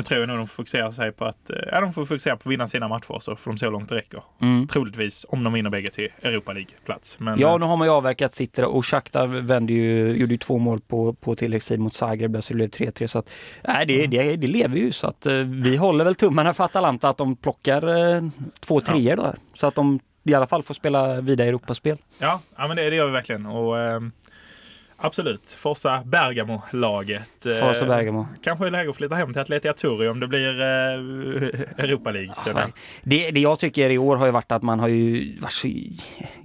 Eh, 0.00 0.02
Nu 0.02 0.04
tror 0.04 0.20
jag 0.20 0.28
nog 0.28 0.38
de 0.38 0.46
får 0.48 0.54
fokusera 0.54 0.92
sig 0.92 1.12
på 1.12 1.24
att 1.24 1.50
eh, 1.50 1.56
ja, 1.72 1.80
de 1.80 1.92
får 1.92 2.04
fokusera 2.04 2.36
på 2.36 2.48
att 2.48 2.52
vinna 2.52 2.66
sina 2.66 2.88
matcher 2.88 3.18
så 3.20 3.36
får 3.36 3.50
de 3.56 3.64
hur 3.66 3.72
långt 3.72 3.88
det 3.88 3.94
räcker. 3.94 4.22
Mm. 4.42 4.66
Troligtvis 4.66 5.26
om 5.28 5.44
de 5.44 5.52
vinner 5.52 5.70
bägge 5.70 5.90
till 5.90 6.08
Europa 6.22 6.52
League-plats. 6.52 7.18
Ja, 7.20 7.30
eh, 7.52 7.58
nu 7.58 7.64
har 7.66 7.76
man 7.76 7.86
ju 7.86 7.92
avverkat 7.92 8.34
City 8.34 8.62
och 8.62 8.86
Shakhtar 8.86 9.26
vände 9.26 9.72
ju, 9.72 10.08
gjorde 10.16 10.34
ju 10.34 10.38
två 10.38 10.58
mål 10.58 10.80
på, 10.80 11.12
på 11.14 11.34
tilläggstid 11.36 11.80
mot 11.80 11.94
Zagreb 11.94 12.42
så 12.42 12.52
det 12.52 12.56
blev 12.56 12.68
3-3. 12.70 13.06
Så 13.06 13.18
att, 13.18 13.30
nej, 13.64 13.86
det, 13.86 13.98
Mm. 14.04 14.10
det, 14.10 14.36
det 14.36 14.46
lever 14.46 14.76
ju 14.76 14.92
så 14.92 15.06
att 15.06 15.26
eh, 15.26 15.34
vi 15.34 15.76
håller 15.76 16.04
väl 16.04 16.14
tummarna 16.14 16.54
för 16.54 16.64
Atalanta 16.64 17.08
att 17.08 17.16
de 17.18 17.36
plockar 17.36 18.14
eh, 18.16 18.22
två 18.60 18.80
treor 18.80 19.16
där. 19.16 19.34
Så 19.54 19.66
att 19.66 19.74
de 19.74 20.00
i 20.24 20.34
alla 20.34 20.46
fall 20.46 20.62
får 20.62 20.74
spela 20.74 21.20
vidare 21.20 21.48
Europaspel. 21.48 21.98
Ja, 22.18 22.40
ja 22.56 22.68
men 22.68 22.76
det, 22.76 22.90
det 22.90 22.96
gör 22.96 23.06
vi 23.06 23.12
verkligen. 23.12 23.46
Och, 23.46 23.78
ehm, 23.78 24.12
absolut, 25.00 25.50
Forza 25.50 26.02
Bergamo-laget. 26.04 27.46
eh, 27.46 27.52
Forza 27.60 27.86
Bergamo. 27.86 28.26
Kanske 28.42 28.66
är 28.66 28.70
läge 28.70 28.90
att 28.90 28.96
flytta 28.96 29.14
hem 29.14 29.32
till 29.32 29.42
Atleti 29.42 29.68
Aturi 29.68 30.08
om 30.08 30.20
det 30.20 30.26
blir 30.28 30.60
eh, 30.60 30.66
Europa 31.84 32.10
League. 32.10 32.32
jag. 32.46 32.72
Det, 33.02 33.30
det 33.30 33.40
jag 33.40 33.58
tycker 33.58 33.90
i 33.90 33.98
år 33.98 34.16
har 34.16 34.26
ju 34.26 34.32
varit 34.32 34.52
att 34.52 34.62
man 34.62 34.80
har 34.80 34.88
ju 34.88 35.36
varit 35.40 35.52
så 35.52 35.68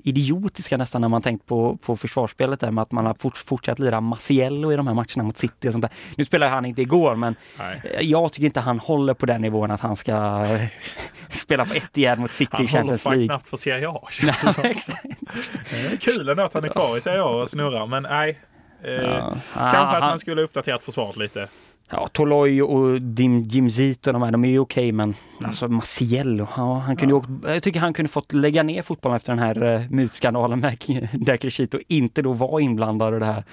idiotiska 0.04 0.78
nästan 0.78 1.02
när 1.02 1.08
man 1.08 1.22
tänkt 1.22 1.46
på, 1.46 1.78
på 1.78 1.98
försvarsspelet 1.98 2.60
där 2.60 2.72
med 2.72 2.82
att 2.82 2.92
man 2.92 3.06
har 3.06 3.14
fort, 3.20 3.38
fortsatt 3.38 3.80
lira 3.80 4.02
Maciello 4.02 4.72
i 4.74 4.76
de 4.76 4.88
här 4.88 4.94
matcherna 4.94 5.24
mot 5.24 5.38
City 5.38 5.68
och 5.70 5.72
sånt 5.72 5.82
där. 5.82 5.92
Nu 6.16 6.26
spelar 6.26 6.50
han 6.50 6.66
inte 6.66 6.82
igår 6.82 7.16
men 7.16 7.36
Nej. 7.60 7.82
jag 8.02 8.32
tycker 8.32 8.46
inte 8.46 8.60
han 8.60 8.80
håller 8.80 9.14
på 9.14 9.26
den 9.26 9.42
nivån 9.42 9.72
att 9.72 9.82
han 9.82 9.96
ska 9.96 10.12
eh, 10.46 10.62
spela 11.30 11.66
på 11.66 11.74
ett 11.74 11.98
igen 11.98 12.20
mot 12.20 12.32
City 12.32 12.50
Han 12.54 12.66
i 12.66 12.68
håller 12.68 12.78
Champions 12.82 13.06
League. 13.06 13.26
knappt 13.28 13.48
för 13.50 13.58
Serie 13.58 13.90
A. 13.90 14.08
Kul 16.00 16.30
ändå 16.30 16.44
att 16.44 16.54
han 16.54 16.64
är 16.64 16.70
kvar 16.70 16.98
i 16.98 17.02
Serie 17.02 17.22
A 17.22 17.26
och 17.42 17.50
snurrar, 17.50 17.88
men 17.88 18.04
nej. 18.04 18.40
Eh, 18.84 18.92
Ja. 18.94 19.38
Kanske 19.54 19.78
Ah, 19.78 19.96
att 19.96 20.02
man 20.02 20.20
skulle 20.20 20.42
uppdaterat 20.42 20.84
försvaret 20.84 21.18
lite. 21.18 21.48
Ja, 21.90 22.08
Toloi 22.08 22.62
och 22.62 23.02
Dim 23.02 23.38
Jimzito, 23.42 24.12
de, 24.12 24.22
här, 24.22 24.32
de 24.32 24.46
är 24.46 24.50
ju 24.50 24.60
okej 24.60 24.92
men 24.92 25.04
Mm. 25.06 25.16
alltså 25.46 25.68
Maciello, 25.68 26.48
ja, 26.58 26.78
han 26.78 26.96
kunde 26.98 27.14
ju 27.14 27.18
åkt, 27.18 27.30
jag 27.48 27.64
tycker 27.64 27.80
han 27.80 27.94
kunde 27.94 28.12
fått 28.12 28.34
lägga 28.34 28.64
ner 28.64 28.82
fotbollen 28.82 29.16
efter 29.16 29.32
den 29.36 29.40
här 29.40 29.64
uh, 29.64 29.82
mutskandalen 29.92 30.60
med 30.60 30.78
där 31.14 31.38
Crescito 31.38 31.80
inte 31.88 32.22
då 32.22 32.34
var 32.34 32.60
inblandad 32.60 33.16
i 33.16 33.20
det 33.20 33.26
här. 33.26 33.44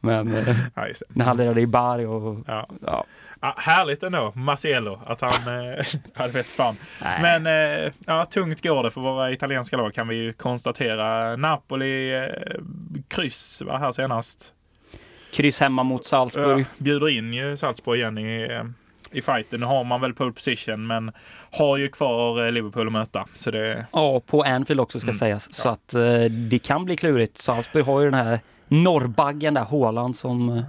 Men 0.00 0.34
eh, 0.34 0.48
Ja, 0.74 0.82
det. 0.82 0.94
när 1.08 1.24
han 1.24 1.36
lirade 1.36 1.60
i 1.60 1.66
Bari 1.66 2.04
och 2.06 2.38
Ja. 2.46 2.68
ja. 2.86 3.04
Ja, 3.42 3.54
härligt 3.58 4.02
ändå, 4.02 4.32
Maciello, 4.34 5.00
att 5.06 5.20
han... 5.20 5.30
Eh, 5.70 5.84
ja, 6.16 6.26
det 6.26 6.32
vet 6.32 6.46
fan. 6.46 6.76
Nej. 7.02 7.22
Men 7.22 7.46
eh, 7.86 7.92
ja, 8.06 8.24
tungt 8.24 8.62
går 8.62 8.82
det 8.82 8.90
för 8.90 9.00
våra 9.00 9.32
italienska 9.32 9.76
lag 9.76 9.94
kan 9.94 10.08
vi 10.08 10.16
ju 10.16 10.32
konstatera. 10.32 11.36
Napoli, 11.36 12.14
eh, 12.16 12.24
kryss 13.08 13.62
var 13.66 13.78
här 13.78 13.92
senast. 13.92 14.52
Kryss 15.32 15.60
hemma 15.60 15.82
mot 15.82 16.04
Salzburg. 16.04 16.60
Ja, 16.60 16.64
bjuder 16.78 17.08
in 17.08 17.34
ju 17.34 17.56
Salzburg 17.56 17.98
igen 17.98 18.18
i, 18.18 18.60
i 19.12 19.22
fighten. 19.22 19.60
Nu 19.60 19.66
har 19.66 19.84
man 19.84 20.00
väl 20.00 20.14
pole 20.14 20.32
position 20.32 20.86
men 20.86 21.12
har 21.52 21.76
ju 21.76 21.88
kvar 21.88 22.46
eh, 22.46 22.52
Liverpool 22.52 22.86
att 22.86 22.92
möta. 22.92 23.26
Så 23.34 23.50
det, 23.50 23.86
Ja, 23.92 24.20
på 24.20 24.42
Anfield 24.42 24.80
också 24.80 24.98
ska 25.00 25.06
Mm. 25.08 25.14
sägas. 25.18 25.54
Så 25.54 25.68
att 25.68 25.94
eh, 25.94 26.00
det 26.50 26.58
kan 26.62 26.84
bli 26.84 26.96
klurigt. 26.96 27.38
Salzburg 27.38 27.84
har 27.84 28.00
ju 28.00 28.10
den 28.10 28.26
här 28.26 28.40
norrbaggen 28.68 29.54
där, 29.54 29.64
Haaland, 29.64 30.16
som 30.16 30.48
eh, 30.48 30.62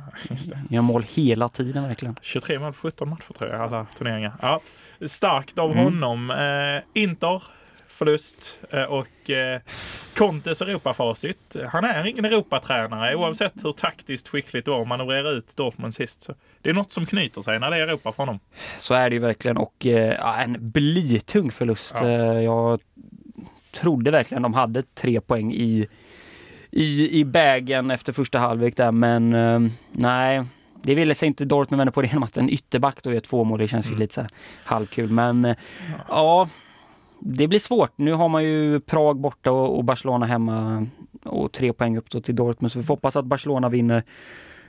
gör 0.70 0.82
mål 0.82 1.04
hela 1.14 1.50
tiden 1.50 1.84
verkligen. 1.88 2.16
23 2.22 2.60
mål 2.60 2.74
på 2.74 2.80
17 2.80 3.10
matcher 3.10 3.34
tror 3.38 3.50
jag, 3.52 3.62
alla 3.62 3.86
turneringar. 3.98 4.34
Ja, 4.42 4.62
starkt 5.08 5.58
av 5.58 5.72
Mm. 5.72 5.84
honom. 5.84 6.32
Eh, 6.32 7.02
Inter, 7.04 7.44
förlust 8.06 8.60
eh, 8.70 8.84
och 8.84 9.30
eh, 9.30 9.62
Contes 10.18 10.62
Europafacit. 10.62 11.56
Han 11.72 11.84
är 11.84 12.08
ingen 12.08 12.26
Europatränare 12.26 13.16
oavsett 13.16 13.54
hur 13.64 13.72
taktiskt 13.72 14.28
skickligt 14.28 14.66
det 14.66 14.72
var 14.72 14.82
att 14.82 14.88
manövrera 14.88 15.30
ut 15.30 15.56
Dortmund 15.56 15.96
sist. 15.96 16.24
Så 16.24 16.34
det 16.62 16.70
är 16.70 16.74
något 16.74 16.92
som 16.92 17.06
knyter 17.06 17.42
sig 17.42 17.60
när 17.60 17.70
det 17.72 17.78
är 17.78 17.82
Europa 17.82 18.12
för 18.12 18.24
honom. 18.24 18.40
Så 18.78 18.94
är 18.94 19.10
det 19.10 19.14
ju 19.16 19.20
verkligen 19.20 19.58
och 19.58 19.86
eh, 19.86 20.16
ja, 20.20 20.36
en 20.36 20.58
blytung 20.60 21.52
förlust. 21.52 21.94
Ja. 21.96 22.08
Eh, 22.08 22.42
jag 22.42 22.80
trodde 23.72 24.12
verkligen 24.12 24.42
de 24.42 24.54
hade 24.54 24.84
tre 24.84 25.22
poäng 25.22 25.54
i, 25.54 25.88
i, 26.72 27.20
i 27.20 27.26
bagen 27.26 27.92
efter 27.92 28.14
första 28.14 28.40
halvlek 28.40 28.78
där 28.78 28.92
men 28.92 29.34
eh, 29.34 29.60
nej. 29.92 30.44
Det 30.84 30.96
ville 30.96 31.16
sig 31.16 31.28
inte 31.28 31.46
Dortmund 31.46 31.78
vända 31.78 31.92
på 31.92 32.02
det 32.02 32.08
genom 32.08 32.24
att 32.24 32.38
en 32.38 32.50
ytterback 32.50 33.04
då 33.04 33.14
gör 33.14 33.20
två 33.20 33.44
mål. 33.44 33.60
Det 33.60 33.68
känns 33.68 33.86
ju 33.86 33.90
Mm. 33.90 34.00
lite 34.00 34.14
så 34.14 34.26
halvkul 34.64 35.10
men 35.10 35.46
eh, 35.46 35.56
ja. 36.10 36.50
Det 37.24 37.48
blir 37.48 37.60
svårt. 37.60 37.92
Nu 37.96 38.14
har 38.14 38.30
man 38.30 38.44
ju 38.44 38.80
Prag 38.80 39.20
borta 39.20 39.52
och, 39.52 39.78
och 39.78 39.84
Barcelona 39.84 40.26
hemma 40.26 40.88
och 41.24 41.52
tre 41.52 41.74
poäng 41.74 41.98
upp 41.98 42.24
till 42.24 42.36
Dortmund. 42.36 42.72
Så 42.72 42.80
vi 42.80 42.86
får 42.86 42.94
hoppas 42.94 43.16
att 43.16 43.26
Barcelona 43.26 43.70
vinner, 43.70 44.04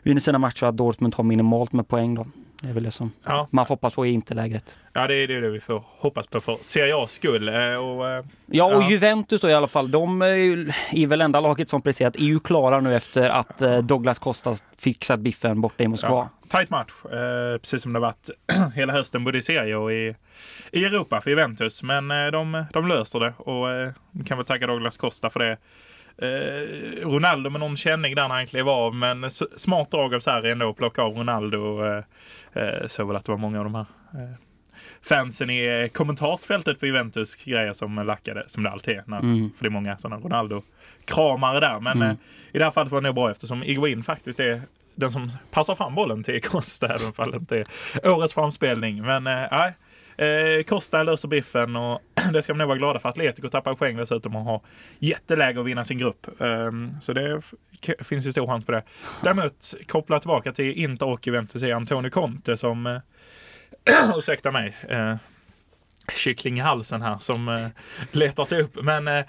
vinner 0.02 0.20
sina 0.20 0.38
matcher 0.38 0.62
och 0.62 0.68
att 0.68 0.76
Dortmund 0.76 1.14
har 1.14 1.24
minimalt 1.24 1.72
med 1.72 1.88
poäng 1.88 2.14
då. 2.14 2.26
Det 2.62 2.68
är 2.68 2.72
väl 2.72 2.82
det 2.82 2.90
som 2.90 3.12
Ja, 3.24 3.48
man 3.50 3.66
får 3.66 3.74
hoppas 3.74 3.94
på 3.94 4.06
i 4.06 4.10
interlägret. 4.10 4.76
ja 4.92 5.06
det 5.06 5.14
är 5.14 5.28
det, 5.28 5.50
vi 5.50 5.60
får 5.60 5.84
hoppas 5.86 6.26
på 6.26 6.40
för 6.40 6.58
Serie 6.60 6.94
A's 6.94 7.06
skull. 7.06 7.48
Eh, 7.48 7.54
Och, 7.74 8.08
eh, 8.10 8.24
Ja, 8.46 8.64
och 8.76 8.82
Ja. 8.82 8.90
Juventus 8.90 9.40
då 9.40 9.48
i 9.50 9.54
alla 9.54 9.66
fall, 9.66 9.90
de 9.90 10.22
är, 10.22 10.26
ju, 10.34 10.70
är 10.92 11.06
väl 11.06 11.20
enda 11.20 11.40
laget 11.40 11.68
som 11.68 11.82
presterat, 11.82 12.16
är 12.16 12.20
ju 12.20 12.40
klara 12.40 12.80
nu 12.80 12.96
efter 12.96 13.28
att 13.30 13.62
eh, 13.62 13.78
Douglas 13.78 14.18
Costa 14.18 14.56
fixat 14.78 15.20
biffen 15.20 15.60
borta 15.60 15.84
i 15.84 15.88
Moskva. 15.88 16.08
ja, 16.10 16.28
tight 16.58 16.70
match, 16.70 16.90
eh, 17.04 17.58
precis 17.58 17.82
som 17.82 17.92
det 17.92 18.00
varit 18.00 18.30
hela 18.74 18.92
hösten 18.92 19.24
både 19.24 19.38
i 19.38 19.42
Serie 19.42 19.76
och 19.76 19.92
i, 19.92 20.14
i 20.72 20.84
Europa 20.84 21.20
för 21.20 21.30
Juventus. 21.30 21.82
Men 21.82 22.10
eh, 22.10 22.26
de, 22.26 22.64
de 22.72 22.88
löser 22.88 23.20
det 23.20 23.32
och 23.38 23.70
eh, 23.70 23.92
kan 24.26 24.38
väl 24.38 24.46
tacka 24.46 24.66
Douglas 24.66 24.96
Costa 24.96 25.30
för 25.30 25.40
det. 25.40 25.56
Eh, 26.18 27.06
Ronaldo 27.08 27.50
med 27.50 27.60
någon 27.60 27.76
känning 27.76 28.14
där 28.14 28.28
när 28.28 28.34
han 28.34 28.46
klev 28.46 28.68
av, 28.68 28.94
men 28.94 29.30
smart 29.56 29.90
drag 29.90 30.14
av 30.14 30.20
Sarri 30.20 30.50
ändå 30.50 30.70
att 30.70 30.76
plocka 30.76 31.02
av 31.02 31.14
Ronaldo. 31.14 31.84
Eh, 31.86 32.04
eh, 32.52 32.86
såg 32.88 33.06
väl 33.06 33.16
att 33.16 33.24
det 33.24 33.32
var 33.32 33.38
många 33.38 33.58
av 33.58 33.64
de 33.64 33.74
här 33.74 33.86
eh, 34.14 34.30
fansen 35.02 35.50
i 35.50 35.64
eh, 35.82 35.88
kommentarsfältet 35.88 36.80
för 36.80 36.86
Juventus 36.86 37.36
grejer 37.44 37.72
som 37.72 37.94
lackade, 38.06 38.44
som 38.46 38.62
det 38.62 38.70
alltid 38.70 38.94
är. 38.96 39.02
När, 39.06 39.18
Mm. 39.20 39.50
För 39.56 39.64
det 39.64 39.68
är 39.68 39.70
många 39.70 39.98
sådana 39.98 40.22
Ronaldo-kramare 40.22 41.60
där. 41.60 41.80
Men 41.80 41.96
Mm. 41.96 42.08
eh, 42.10 42.16
i 42.52 42.58
det 42.58 42.64
här 42.64 42.70
fallet 42.70 42.92
var 42.92 43.00
det 43.00 43.06
nog 43.08 43.14
bra 43.14 43.30
eftersom 43.30 43.62
Iguain 43.62 44.02
faktiskt 44.02 44.40
är 44.40 44.62
den 44.94 45.10
som 45.10 45.32
passar 45.50 45.74
fram 45.74 45.94
bollen 45.94 46.22
till 46.22 46.42
Costa, 46.42 46.86
även 46.86 47.12
om 47.16 47.30
det 47.30 47.36
inte 47.36 47.56
är 48.02 48.10
årets 48.10 48.34
framspelning. 48.34 49.02
Men 49.02 49.24
nej. 49.24 49.48
Eh, 49.52 49.66
Costa 50.66 51.02
löser 51.02 51.28
biffen 51.28 51.76
och 51.76 52.00
det 52.32 52.42
ska 52.42 52.52
man 52.52 52.58
nog 52.58 52.68
vara 52.68 52.78
glada 52.78 53.00
för. 53.00 53.08
Atletico 53.08 53.48
tappar 53.48 53.74
poäng 53.74 53.96
dessutom 53.96 54.36
och 54.36 54.42
har 54.42 54.60
jätteläge 54.98 55.60
att 55.60 55.66
vinna 55.66 55.84
sin 55.84 55.98
grupp. 55.98 56.40
Ehm, 56.40 56.90
så 57.00 57.12
det 57.12 57.42
finns 57.98 58.26
ju 58.26 58.32
stor 58.32 58.46
chans 58.46 58.64
på 58.64 58.72
det. 58.72 58.82
Däremot, 59.22 59.74
koppla 59.88 60.20
tillbaka 60.20 60.52
till 60.52 60.72
Inter 60.72 61.06
och 61.06 61.26
Juventus 61.26 61.62
är 61.62 61.74
Antonio 61.74 62.10
Conte 62.10 62.56
som, 62.56 62.86
eh, 62.86 62.98
ursäkta 64.16 64.52
mig, 64.52 64.76
eh, 64.88 65.16
kyckling 66.16 66.58
i 66.58 66.60
halsen 66.60 67.02
här 67.02 67.18
som 67.18 67.48
eh, 67.48 67.66
letar 68.12 68.44
sig 68.44 68.62
upp. 68.62 68.82
Men 68.82 69.08
eh, 69.08 69.24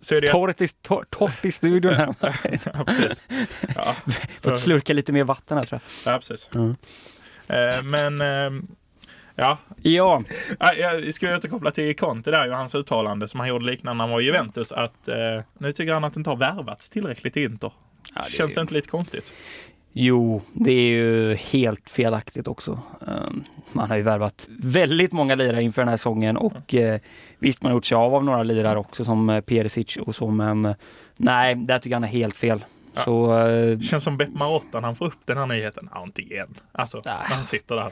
så 0.00 0.14
är 0.14 0.20
det 0.20 0.26
Torrt 0.26 0.60
i, 0.60 0.68
tor, 0.68 1.04
torrt 1.10 1.44
i 1.44 1.52
studion 1.52 1.94
här. 1.94 2.14
ja, 2.74 2.84
precis. 2.84 3.22
Ja, 3.74 3.96
Fått 4.42 4.60
slurka 4.60 4.92
lite 4.92 5.12
mer 5.12 5.24
vatten 5.24 5.56
här 5.56 5.64
tror 5.64 5.80
ja, 6.04 6.18
precis. 6.18 6.48
Mm. 6.54 6.76
Eh, 7.48 7.82
men 7.84 8.20
eh, 8.20 8.62
ja. 9.34 9.58
Ja, 9.82 10.22
Ja, 10.60 10.74
Jag 10.74 11.14
ska 11.14 11.36
återkoppla 11.36 11.70
till 11.70 11.96
Conte 11.96 12.30
där 12.30 12.50
och 12.50 12.56
hans 12.56 12.74
uttalande 12.74 13.28
som 13.28 13.40
han 13.40 13.48
gjorde 13.48 13.64
liknande 13.64 13.96
när 13.98 14.04
han 14.04 14.10
var 14.12 14.20
i 14.20 14.24
Juventus 14.24 14.72
att 14.72 15.08
eh, 15.08 15.16
nu 15.58 15.72
tycker 15.72 15.92
han 15.92 16.04
att 16.04 16.14
det 16.14 16.18
inte 16.20 16.30
har 16.30 16.36
värvats 16.36 16.90
tillräckligt 16.90 17.36
i 17.36 17.42
Inter. 17.44 17.72
Ja, 18.14 18.22
det 18.26 18.32
Känns 18.32 18.54
det 18.54 18.60
inte 18.60 18.74
lite 18.74 18.88
konstigt? 18.88 19.32
Jo, 19.92 20.42
det 20.52 20.70
är 20.70 20.88
ju 20.88 21.34
helt 21.34 21.90
felaktigt 21.90 22.48
också. 22.48 22.78
Um, 23.00 23.44
Man 23.72 23.88
har 23.88 23.96
ju 23.96 24.02
värvat 24.02 24.48
väldigt 24.62 25.12
många 25.12 25.34
lirare 25.34 25.62
inför 25.62 25.82
den 25.82 25.88
här 25.88 25.96
säsongen 25.96 26.36
och 26.36 26.74
eh, 26.74 27.00
visst, 27.38 27.62
man 27.62 27.70
har 27.72 27.76
gjort 27.76 27.84
sig 27.84 27.96
av 27.96 28.14
av 28.14 28.24
några 28.24 28.42
lirare 28.42 28.78
också 28.78 29.04
som 29.04 29.30
eh, 29.30 29.40
Perisic 29.40 29.96
och 29.96 30.14
så, 30.14 30.30
men 30.30 30.64
eh, 30.64 30.74
nej, 31.16 31.54
där 31.54 31.78
tycker 31.78 31.90
jag 31.90 31.96
han 31.96 32.04
är 32.04 32.08
helt 32.08 32.36
fel. 32.36 32.64
Ja. 32.94 33.00
Så 33.00 33.36
Känns 33.82 34.04
som 34.04 34.16
Bepp 34.16 34.34
Marotta 34.34 34.80
när 34.80 34.86
han 34.88 34.96
får 34.96 35.06
upp 35.06 35.18
den 35.24 35.38
här 35.38 35.46
nyheten. 35.46 35.88
Ja, 35.94 36.02
inte 36.02 36.22
igen. 36.22 36.54
Alltså, 36.72 37.02
när 37.04 37.34
han 37.34 37.44
sitter 37.44 37.74
där. 37.74 37.90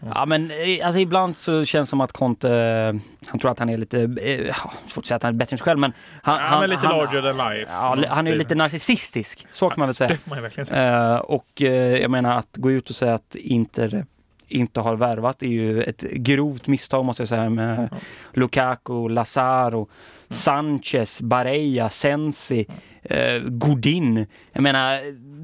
Ja 0.00 0.26
men 0.26 0.50
eh, 0.50 0.86
alltså 0.86 1.00
ibland 1.00 1.36
så 1.36 1.64
känns 1.64 1.88
det 1.88 1.90
som 1.90 2.00
att 2.00 2.12
Conte, 2.12 2.54
eh, 2.54 3.00
han 3.30 3.40
tror 3.40 3.50
att 3.50 3.58
han 3.58 3.68
är 3.68 3.76
lite, 3.76 4.00
eh, 4.22 4.46
ja, 4.46 4.72
svårt 4.86 5.02
att 5.02 5.06
säga 5.06 5.16
att 5.16 5.22
han 5.22 5.34
är 5.34 5.38
bättre 5.38 5.54
än 5.54 5.58
sig 5.58 5.64
själv 5.64 5.78
men 5.78 5.92
han, 6.22 6.36
Ja, 6.40 6.46
han, 6.46 6.60
men 6.60 6.70
lite 6.70 6.86
han, 6.86 6.96
larger 6.98 7.22
than 7.22 7.50
life. 7.52 7.70
Ja, 7.72 7.96
han 8.08 8.26
är 8.26 8.36
lite 8.36 8.54
narcissistisk, 8.54 9.46
så 9.50 9.68
kan 9.70 9.80
man 9.80 9.86
väl 9.88 9.94
säga. 9.94 10.08
Det 10.08 10.16
får 10.16 10.30
man 10.30 10.42
verkligen 10.42 10.66
säga. 10.66 11.12
Eh, 11.14 11.16
och 11.18 11.62
eh, 11.62 11.72
jag 12.00 12.10
menar 12.10 12.38
att 12.38 12.56
gå 12.56 12.70
ut 12.70 12.90
och 12.90 12.96
säga 12.96 13.14
att 13.14 13.34
Inter 13.34 14.06
inte 14.48 14.80
har 14.80 14.96
värvat 14.96 15.42
är 15.42 15.46
ju 15.46 15.82
ett 15.82 16.00
grovt 16.00 16.66
misstag 16.66 17.04
måste 17.04 17.20
jag 17.22 17.28
säga 17.28 17.50
med 17.50 17.88
Ja. 17.92 17.96
Lukaku, 18.32 19.08
Lazaro, 19.08 19.88
Sanchez, 20.28 21.20
Barella, 21.20 21.88
Sensi, 21.88 22.66
eh, 23.02 23.38
Godin. 23.42 24.26
Jag 24.52 24.62
menar, 24.62 25.00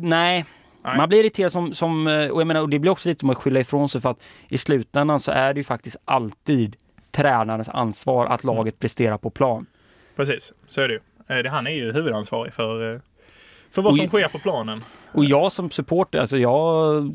nej. 0.06 0.44
Nej. 0.84 0.96
Man 0.96 1.08
blir 1.08 1.20
irriterad 1.20 1.52
som, 1.52 1.74
som, 1.74 2.06
eh, 2.06 2.28
och 2.30 2.40
jag 2.40 2.46
menar, 2.46 2.60
och 2.60 2.68
det 2.68 2.78
blir 2.78 2.90
också 2.92 3.08
lite 3.08 3.20
som 3.20 3.30
att 3.30 3.36
skylla 3.36 3.60
ifrån 3.60 3.88
sig 3.88 4.00
för 4.00 4.10
att 4.10 4.24
i 4.48 4.58
slutändan 4.58 5.20
så 5.20 5.32
är 5.32 5.54
det 5.54 5.60
ju 5.60 5.64
faktiskt 5.64 5.96
alltid 6.04 6.76
tränarens 7.10 7.68
ansvar 7.68 8.26
att 8.26 8.44
Mm. 8.44 8.56
laget 8.56 8.78
presterar 8.78 9.18
på 9.18 9.30
plan. 9.30 9.66
Precis, 10.16 10.52
så 10.68 10.80
är 10.80 10.88
det 10.88 10.94
ju. 10.94 11.00
Eh, 11.46 11.52
Han 11.52 11.66
är 11.66 11.70
ju 11.70 11.92
huvudansvarig 11.92 12.52
för, 12.52 12.94
eh, 12.94 13.00
för 13.70 13.82
vad 13.82 13.90
Och 13.92 13.96
som 13.98 14.08
sker 14.08 14.28
på 14.28 14.38
planen. 14.38 14.84
Och 15.12 15.24
jag 15.24 15.52
som 15.52 15.70
supporter, 15.70 16.20
alltså 16.20 16.38
jag, 16.38 17.14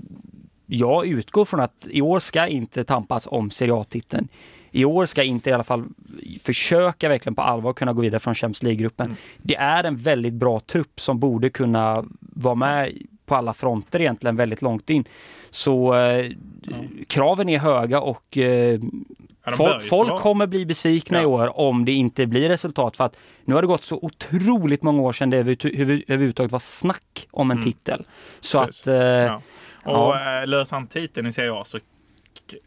jag 0.66 1.06
utgår 1.08 1.46
från 1.46 1.60
att 1.60 1.88
i 1.90 2.02
år 2.02 2.20
ska 2.20 2.48
inte 2.48 2.84
tampas 2.84 3.28
om 3.32 3.50
Serie 3.52 3.74
A-titeln. 3.74 4.28
I 4.72 4.86
år 4.86 5.06
ska 5.06 5.24
inte 5.24 5.50
i 5.50 5.54
alla 5.54 5.64
fall 5.64 5.86
försöka 6.44 7.10
verkligen 7.10 7.36
på 7.36 7.42
allvar 7.42 7.74
kunna 7.74 7.94
gå 7.94 8.02
vidare 8.02 8.20
från 8.20 8.36
Champions 8.36 8.64
League-gruppen. 8.64 9.06
Mm. 9.06 9.18
Det 9.38 9.56
är 9.56 9.84
en 9.84 9.96
väldigt 9.96 10.34
bra 10.34 10.60
trupp 10.60 11.00
som 11.02 11.20
borde 11.20 11.50
kunna 11.50 12.06
vara 12.20 12.56
med 12.56 12.98
på 13.30 13.36
alla 13.36 13.54
fronter 13.54 14.02
egentligen 14.02 14.36
väldigt 14.36 14.62
långt 14.62 14.90
in. 14.90 15.06
Så 15.50 15.96
eh, 15.96 16.32
kraven 17.08 17.50
är 17.50 17.60
höga 17.60 18.00
och 18.02 18.38
eh, 18.38 18.80
Ja, 19.46 19.52
folk, 19.52 19.82
folk 19.82 20.16
kommer 20.20 20.48
bli 20.48 20.66
besvikna 20.66 21.18
Ja. 21.18 21.24
i 21.24 21.26
år 21.26 21.60
om 21.60 21.86
det 21.86 21.92
inte 21.92 22.26
blir 22.26 22.50
resultat. 22.50 22.98
För 22.98 23.04
att 23.04 23.18
nu 23.46 23.56
har 23.56 23.62
det 23.62 23.68
gått 23.68 23.84
så 23.84 24.00
otroligt 24.02 24.84
många 24.84 25.02
år 25.02 25.12
sedan 25.12 25.30
det 25.30 25.38
över- 25.38 25.82
över- 25.82 26.04
överhuvudtaget 26.08 26.52
var 26.52 26.60
snack 26.60 27.28
om 27.32 27.52
en 27.52 27.58
Mm. 27.58 27.72
titel. 27.72 28.06
Så 28.40 28.60
Precis. 28.60 28.82
att 28.82 28.88
eh, 28.88 28.96
Ja. 28.96 29.42
Och 29.84 29.92
Ja. 30.16 30.34
ja. 30.40 30.46
löser 30.46 30.76
han 30.76 30.88
titeln 30.88 31.28
i 31.28 31.34
Serie 31.34 31.54
A 31.54 31.64
så 31.66 31.80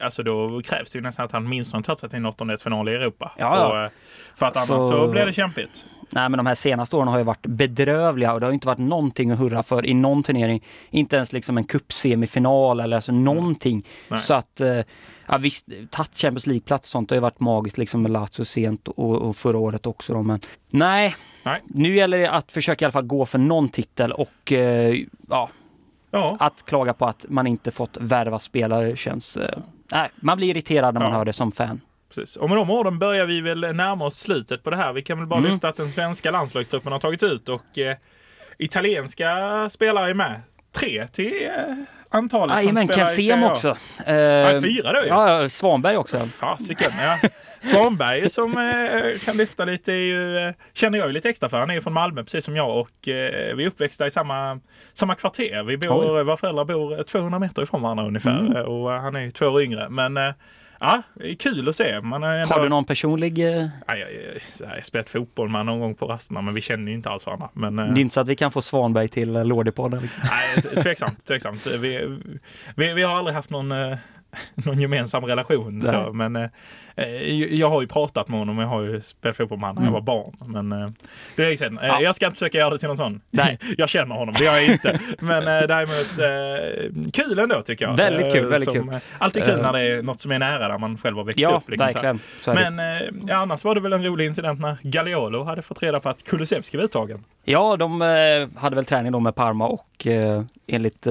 Alltså 0.01 0.23
då 0.23 0.61
krävs 0.65 0.93
det 0.93 0.99
ju 0.99 1.03
nästan 1.03 1.25
att 1.25 1.33
han 1.33 1.49
minst 1.49 1.73
har 1.75 1.83
tagit 1.83 1.99
sig 2.01 2.09
till 2.09 2.17
en 2.19 2.27
åttondelsfinal 2.27 2.89
i 2.89 2.93
Europa. 2.93 3.33
Ja, 3.39 3.57
ja. 3.59 3.67
Och, 3.69 3.85
eh, 3.85 3.91
för 4.37 4.47
att 4.47 4.57
annars 4.57 4.69
Så- 4.69 4.89
så, 4.89 5.09
blir 5.09 5.27
det 5.27 5.33
kämpigt. 5.33 5.85
Nej, 6.13 6.29
men 6.29 6.37
de 6.39 6.47
här 6.47 6.55
senaste 6.55 6.97
åren 6.97 7.09
har 7.09 7.19
ju 7.19 7.25
varit 7.25 7.47
bedrövliga 7.47 8.33
och 8.33 8.41
det 8.41 8.47
har 8.47 8.53
inte 8.53 8.67
varit 8.67 8.79
någonting 8.79 9.31
att 9.31 9.39
hurra 9.39 9.63
för 9.63 9.87
i 9.87 9.95
någon 9.95 10.23
turnering. 10.23 10.63
Inte 10.91 11.17
ens 11.17 11.33
liksom 11.33 11.59
en 11.59 11.65
cupsemifinal 11.65 12.81
eller 12.81 12.97
alltså 12.97 13.13
någonting. 13.13 13.85
Nej. 14.09 14.21
Så 14.21 14.35
att, 14.35 14.61
eh, 14.61 14.81
ja 15.27 15.39
visst, 15.39 15.67
tagit 15.91 16.15
Champions 16.19 16.47
League-plats 16.47 16.89
och 16.89 16.91
sånt 16.93 17.11
har 17.11 17.17
ju 17.17 17.21
varit 17.21 17.41
magiskt 17.41 17.79
liksom 17.79 18.03
med 18.03 18.11
Lazio 18.11 18.45
sent 18.45 18.89
och, 18.89 19.17
och 19.17 19.37
förra 19.37 19.59
året 19.59 19.87
också 19.87 20.13
då, 20.15 20.23
men 20.23 20.41
nej. 20.71 21.15
Nej. 21.43 21.61
Nu 21.67 21.97
gäller 21.97 22.19
det 22.19 22.31
att 22.31 22.53
försöka 22.53 22.85
i 22.85 22.87
alla 22.87 22.93
fall 22.93 23.07
gå 23.07 23.27
för 23.27 23.39
någon 23.39 23.69
titel 23.69 24.13
och 24.13 24.53
eh, 24.53 24.97
ja, 25.29 25.51
Ja, 26.15 26.37
att 26.41 26.65
klaga 26.65 26.95
på 26.95 27.07
att 27.07 27.27
man 27.29 27.47
inte 27.47 27.71
fått 27.71 27.97
värva 28.01 28.39
spelare 28.39 28.97
känns... 28.97 29.37
Eh, 29.37 29.59
nej, 29.93 30.11
man 30.17 30.37
blir 30.37 30.49
irriterad 30.51 30.95
när 30.95 31.01
man 31.01 31.11
Ja. 31.11 31.17
hör 31.17 31.25
det 31.25 31.33
som 31.33 31.53
fan. 31.53 31.81
Precis. 32.15 32.37
Och 32.37 32.49
med 32.49 32.59
de 32.59 32.71
orden 32.71 32.99
börjar 32.99 33.27
vi 33.27 33.41
väl 33.41 33.61
närma 33.61 34.05
oss 34.05 34.19
slutet 34.19 34.63
på 34.63 34.71
det 34.71 34.77
här. 34.77 34.93
Vi 34.93 35.03
kan 35.03 35.19
väl 35.19 35.27
bara 35.27 35.39
Mm. 35.41 35.51
lyfta 35.53 35.69
att 35.69 35.77
den 35.77 35.91
svenska 35.93 36.31
landslagstruppen 36.31 36.93
har 36.93 36.99
tagit 36.99 37.23
ut 37.23 37.49
och 37.49 37.79
eh, 37.79 37.97
italienska 38.59 39.31
spelare 39.71 40.11
är 40.11 40.15
med. 40.15 40.41
Tre 40.75 41.09
till 41.13 41.47
eh, 41.47 41.53
antalet 42.11 42.53
som 42.55 42.61
Jajamän, 42.63 42.89
spelar 42.89 43.03
i 43.03 43.07
Kensem 43.07 43.25
Serie 43.25 43.51
också. 43.51 43.69
Eh, 44.07 44.61
fyra 44.61 44.93
då 44.93 45.01
ju. 45.03 45.07
Ja, 45.09 45.49
Svanberg 45.49 45.97
också. 45.97 46.19
Fasiken, 46.19 46.91
ja. 47.01 47.29
Svanberg 47.63 48.31
som 48.31 48.51
eh, 48.59 49.19
kan 49.25 49.37
lyfta 49.37 49.65
lite 49.65 49.93
är 49.93 49.97
ju, 49.97 50.39
eh, 50.39 50.55
känner 50.73 50.99
jag 50.99 51.07
ju 51.07 51.13
lite 51.13 51.29
extra 51.29 51.49
för. 51.49 51.59
Han 51.59 51.71
är 51.71 51.75
ju 51.75 51.81
från 51.81 51.93
Malmö 51.93 52.23
precis 52.25 52.45
som 52.45 52.57
jag 52.57 52.79
och 52.81 53.09
eh, 53.09 53.55
vi 53.57 53.63
är 53.65 53.67
uppväxta 53.67 54.07
i 54.07 54.11
samma, 54.11 54.61
samma 54.95 55.15
kvarter. 55.15 55.63
Vi 55.63 55.77
bor, 55.79 56.23
våra 56.25 56.37
föräldrar 56.37 56.65
bor 56.65 56.99
eh, 56.99 57.03
200 57.05 57.39
meter 57.39 57.63
ifrån 57.63 57.83
varandra 57.83 58.07
ungefär 58.07 58.39
Mm. 58.41 58.57
eh, 58.57 58.63
och 58.63 58.95
eh, 58.95 59.01
han 59.01 59.17
är 59.17 59.21
ju 59.21 59.31
två 59.31 59.47
år 59.47 59.63
yngre. 59.63 59.89
Men 59.89 60.17
eh, 60.17 60.33
ja, 60.83 61.03
det 61.15 61.31
är 61.31 61.35
kul 61.35 61.69
att 61.69 61.77
se. 61.77 62.01
Man 62.01 62.23
har, 62.23 62.31
ändå, 62.31 62.55
Har 62.55 62.63
du 62.63 62.69
någon 62.69 62.85
personlig... 62.85 63.39
Eh, 63.39 63.69
Ja, 63.87 63.97
jag, 63.97 64.09
jag, 64.61 64.67
har 64.67 64.81
spelat 64.81 65.11
fotboll 65.11 65.49
med 65.49 65.67
någon 65.67 65.81
gång 65.81 65.95
på 65.95 66.07
rasterna 66.07 66.43
men 66.43 66.55
vi 66.55 66.61
känner 66.61 66.89
ju 66.89 66.97
inte 66.97 67.11
alls 67.11 67.27
varandra. 67.27 67.49
Men, 67.53 67.79
eh, 67.79 67.87
det 67.87 68.01
är 68.01 68.03
inte 68.03 68.15
så 68.15 68.21
att 68.21 68.29
vi 68.29 68.37
kan 68.37 68.53
få 68.53 68.63
Svanberg 68.63 69.09
till 69.09 69.37
eh, 69.37 69.45
Lådepodden? 69.45 70.03
Liksom. 70.03 70.23
Nej, 70.25 70.83
tveksamt. 70.83 71.25
tveksamt. 71.27 71.67
Vi, 71.67 72.19
vi, 72.77 72.95
vi 72.95 73.03
har 73.03 73.19
aldrig 73.19 73.35
haft 73.35 73.51
någon, 73.51 73.73
någon 74.67 74.81
gemensam 74.81 75.25
relation. 75.25 75.79
Nej. 75.79 75.87
Så, 75.93 76.13
men 76.13 76.37
eh, 76.37 76.49
eh, 76.97 77.55
jag 77.55 77.71
har 77.71 77.81
ju 77.81 77.87
pratat 77.87 78.29
med 78.29 78.39
honom. 78.39 78.59
Jag 78.59 78.67
har 78.67 78.83
ju 78.83 79.01
spelat 79.01 79.37
fotboll 79.37 79.59
med 79.59 79.69
honom 79.69 79.83
när 79.85 79.91
jag 79.91 79.99
Mm. 80.01 80.05
var 80.05 80.15
barn. 80.41 80.53
Men 80.67 80.83
eh, 80.83 80.89
det 81.37 81.43
är 81.53 81.57
sedan. 81.57 81.79
Eh, 81.79 81.87
Ja. 81.87 82.01
Jag 82.01 82.15
ska 82.15 82.27
inte 82.27 82.39
försöka 82.39 82.59
göra 82.59 82.71
det 82.71 82.79
till 82.79 82.89
någon 82.89 82.97
sån. 82.97 83.21
Nej. 83.31 83.59
jag 83.79 83.89
känner 83.89 84.15
honom, 84.15 84.35
det 84.39 84.45
gör 84.45 84.53
jag 84.55 84.65
inte. 84.67 85.01
Men 85.21 85.39
eh, 85.43 85.67
däremot 85.69 86.19
eh, 86.19 87.11
kul 87.13 87.39
ändå 87.39 87.63
tycker 87.63 87.85
jag. 87.85 87.97
Väldigt 87.97 88.33
kul, 88.33 88.45
Eh, 88.45 88.51
väldigt 88.51 88.73
som, 88.75 88.89
kul. 88.91 89.01
Alltid 89.19 89.45
kul 89.45 89.63
när 89.63 89.73
det 89.73 89.81
är 89.81 90.03
något 90.03 90.21
som 90.21 90.31
är 90.33 90.39
nära 90.39 90.69
där 90.69 90.79
man 90.79 90.99
själv 90.99 91.17
har 91.17 91.25
växt 91.25 91.41
Ja, 91.41 91.51
upp. 91.65 91.71
liksom 91.71 91.87
verkligen. 91.87 92.21
Men 92.47 92.79
eh, 93.29 93.41
annars 93.41 93.65
var 93.65 93.75
det 93.75 93.81
väl 93.81 93.93
en 93.93 94.05
rolig 94.05 94.27
incident 94.27 94.61
när 94.61 94.77
Gagliolo 94.83 95.45
hade 95.45 95.63
fått 95.63 95.83
reda 95.83 96.01
på 96.01 96.09
att 96.09 96.25
Kulusevski 96.25 96.77
var 96.77 96.85
uttagen. 96.85 97.25
Ja, 97.45 97.77
de 97.77 98.01
hade 98.57 98.77
väl 98.77 98.85
träning 98.85 99.13
då 99.13 99.21
med 99.21 99.35
Parma 99.35 99.67
och 99.69 100.07
enligt 100.67 101.07